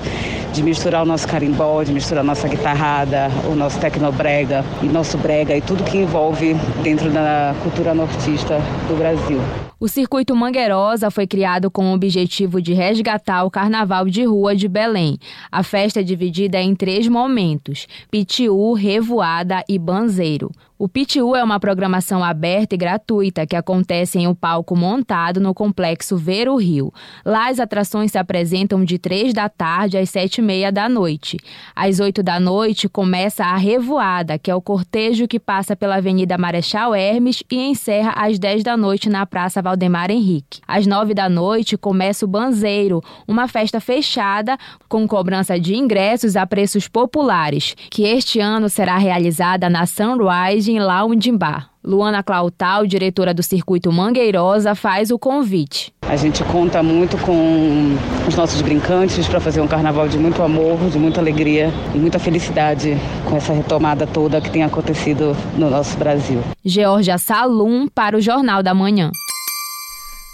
de 0.53 0.63
misturar 0.63 1.03
o 1.03 1.05
nosso 1.05 1.27
carimbó, 1.27 1.83
de 1.83 1.91
misturar 1.91 2.23
a 2.23 2.27
nossa 2.27 2.47
guitarrada, 2.47 3.29
o 3.51 3.55
nosso 3.55 3.79
tecnobrega 3.79 4.63
e 4.81 4.85
nosso 4.85 5.17
brega 5.17 5.55
e 5.55 5.61
tudo 5.61 5.83
que 5.83 5.97
envolve 5.97 6.55
dentro 6.83 7.09
da 7.09 7.55
cultura 7.63 7.93
nortista 7.93 8.59
do 8.87 8.97
Brasil. 8.97 9.39
O 9.79 9.87
Circuito 9.87 10.35
Mangueirosa 10.35 11.11
foi 11.11 11.27
criado 11.27 11.69
com 11.69 11.91
o 11.91 11.93
objetivo 11.93 12.59
de 12.59 12.73
resgatar 12.73 13.43
o 13.43 13.51
Carnaval 13.51 14.05
de 14.05 14.23
Rua 14.23 14.55
de 14.55 14.67
Belém. 14.67 15.19
A 15.51 15.61
festa 15.61 15.99
é 15.99 16.03
dividida 16.03 16.59
em 16.59 16.73
três 16.73 17.07
momentos: 17.07 17.87
Pitiu, 18.09 18.73
Revoada 18.73 19.63
e 19.69 19.77
Banzeiro. 19.77 20.49
O 20.79 20.87
Pitiu 20.87 21.35
é 21.35 21.43
uma 21.43 21.59
programação 21.59 22.23
aberta 22.23 22.75
e 22.75 22.77
gratuita 22.77 23.47
que 23.47 23.55
acontece 23.55 24.19
em 24.19 24.27
um 24.27 24.35
palco 24.35 24.75
montado 24.75 25.39
no 25.39 25.51
complexo 25.51 26.15
Ver 26.15 26.47
o 26.47 26.55
Rio. 26.55 26.93
Lá 27.25 27.49
as 27.49 27.59
atrações 27.59 28.11
se 28.11 28.19
apresentam 28.19 28.85
de 28.85 28.99
3 28.99 29.33
da 29.33 29.49
tarde 29.49 29.97
às 29.97 30.07
7 30.11 30.37
e 30.37 30.41
meia 30.43 30.71
da 30.71 30.87
noite. 30.87 31.39
Às 31.75 31.99
8 31.99 32.21
da 32.21 32.39
noite 32.39 32.87
começa 32.87 33.43
a 33.43 33.57
Revoada, 33.57 34.37
que 34.37 34.51
é 34.51 34.55
o 34.55 34.61
cortejo 34.61 35.27
que 35.27 35.39
passa 35.39 35.75
pela 35.75 35.95
Avenida 35.95 36.37
Marechal 36.37 36.93
Hermes 36.93 37.41
e 37.49 37.55
encerra 37.55 38.11
às 38.15 38.37
10 38.37 38.63
da 38.63 38.77
noite 38.77 39.09
na 39.09 39.25
Praça 39.25 39.63
Valdemar 39.63 40.11
Henrique. 40.11 40.61
Às 40.67 40.85
9 40.85 41.15
da 41.15 41.27
noite 41.27 41.75
começa 41.75 42.23
o 42.23 42.27
Banzeiro, 42.27 43.01
uma 43.27 43.47
festa 43.47 43.79
fechada 43.79 44.55
com 44.87 45.07
cobrança 45.07 45.59
de 45.59 45.75
ingressos 45.75 46.35
a 46.35 46.45
preços 46.45 46.87
populares, 46.87 47.75
que 47.89 48.03
este 48.03 48.39
ano 48.39 48.69
será 48.69 48.99
realizada 48.99 49.71
na 49.71 49.87
Sunrise 49.87 50.66
em 50.71 50.79
Lounge 50.79 51.31
Bar. 51.31 51.69
Luana 51.83 52.21
Clautal, 52.21 52.85
diretora 52.85 53.33
do 53.33 53.41
Circuito 53.41 53.91
Mangueirosa, 53.91 54.75
faz 54.75 55.09
o 55.09 55.17
convite. 55.17 55.93
A 56.01 56.15
gente 56.17 56.43
conta 56.43 56.83
muito 56.83 57.17
com 57.19 57.95
os 58.27 58.35
nossos 58.35 58.61
brincantes 58.61 59.27
para 59.27 59.39
fazer 59.39 59.61
um 59.61 59.67
carnaval 59.67 60.09
de 60.09 60.17
muito 60.17 60.43
amor, 60.43 60.77
de 60.89 60.99
muita 60.99 61.21
alegria 61.21 61.71
e 61.95 61.97
muita 61.97 62.19
felicidade 62.19 62.97
com 63.29 63.37
essa 63.37 63.53
retomada 63.53 64.05
toda 64.05 64.41
que 64.41 64.51
tem 64.51 64.63
acontecido 64.63 65.35
no 65.57 65.69
nosso 65.69 65.97
Brasil. 65.97 66.41
Georgia 66.63 67.17
Salum 67.17 67.87
para 67.87 68.17
o 68.17 68.21
Jornal 68.21 68.61
da 68.61 68.73
Manhã. 68.73 69.11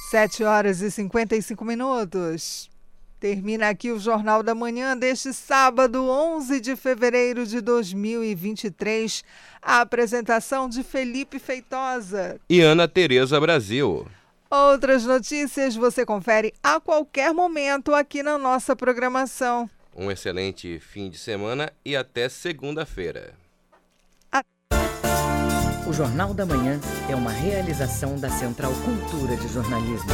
7 0.10 0.44
horas 0.44 0.82
e 0.82 0.92
55 0.92 1.64
minutos. 1.64 2.73
Termina 3.24 3.70
aqui 3.70 3.90
o 3.90 3.98
Jornal 3.98 4.44
da 4.44 4.54
Manhã 4.54 4.98
deste 4.98 5.32
sábado, 5.32 6.10
11 6.10 6.60
de 6.60 6.76
fevereiro 6.76 7.46
de 7.46 7.62
2023. 7.62 9.24
A 9.62 9.80
apresentação 9.80 10.68
de 10.68 10.84
Felipe 10.84 11.40
Feitosa 11.40 12.38
e 12.50 12.60
Ana 12.60 12.86
Tereza 12.86 13.40
Brasil. 13.40 14.06
Outras 14.52 15.06
notícias 15.06 15.74
você 15.74 16.06
confere 16.06 16.54
a 16.62 16.82
qualquer 16.82 17.34
momento 17.34 17.96
aqui 17.96 18.22
na 18.22 18.38
nossa 18.38 18.76
programação. 18.76 19.70
Um 19.96 20.12
excelente 20.12 20.78
fim 20.82 21.10
de 21.10 21.18
semana 21.18 21.72
e 21.86 21.96
até 21.96 22.28
segunda-feira. 22.28 23.36
A... 24.34 24.44
O 25.88 25.94
Jornal 25.94 26.34
da 26.34 26.46
Manhã 26.46 26.78
é 27.10 27.16
uma 27.16 27.32
realização 27.32 28.20
da 28.20 28.30
Central 28.30 28.74
Cultura 28.84 29.38
de 29.38 29.48
Jornalismo. 29.48 30.12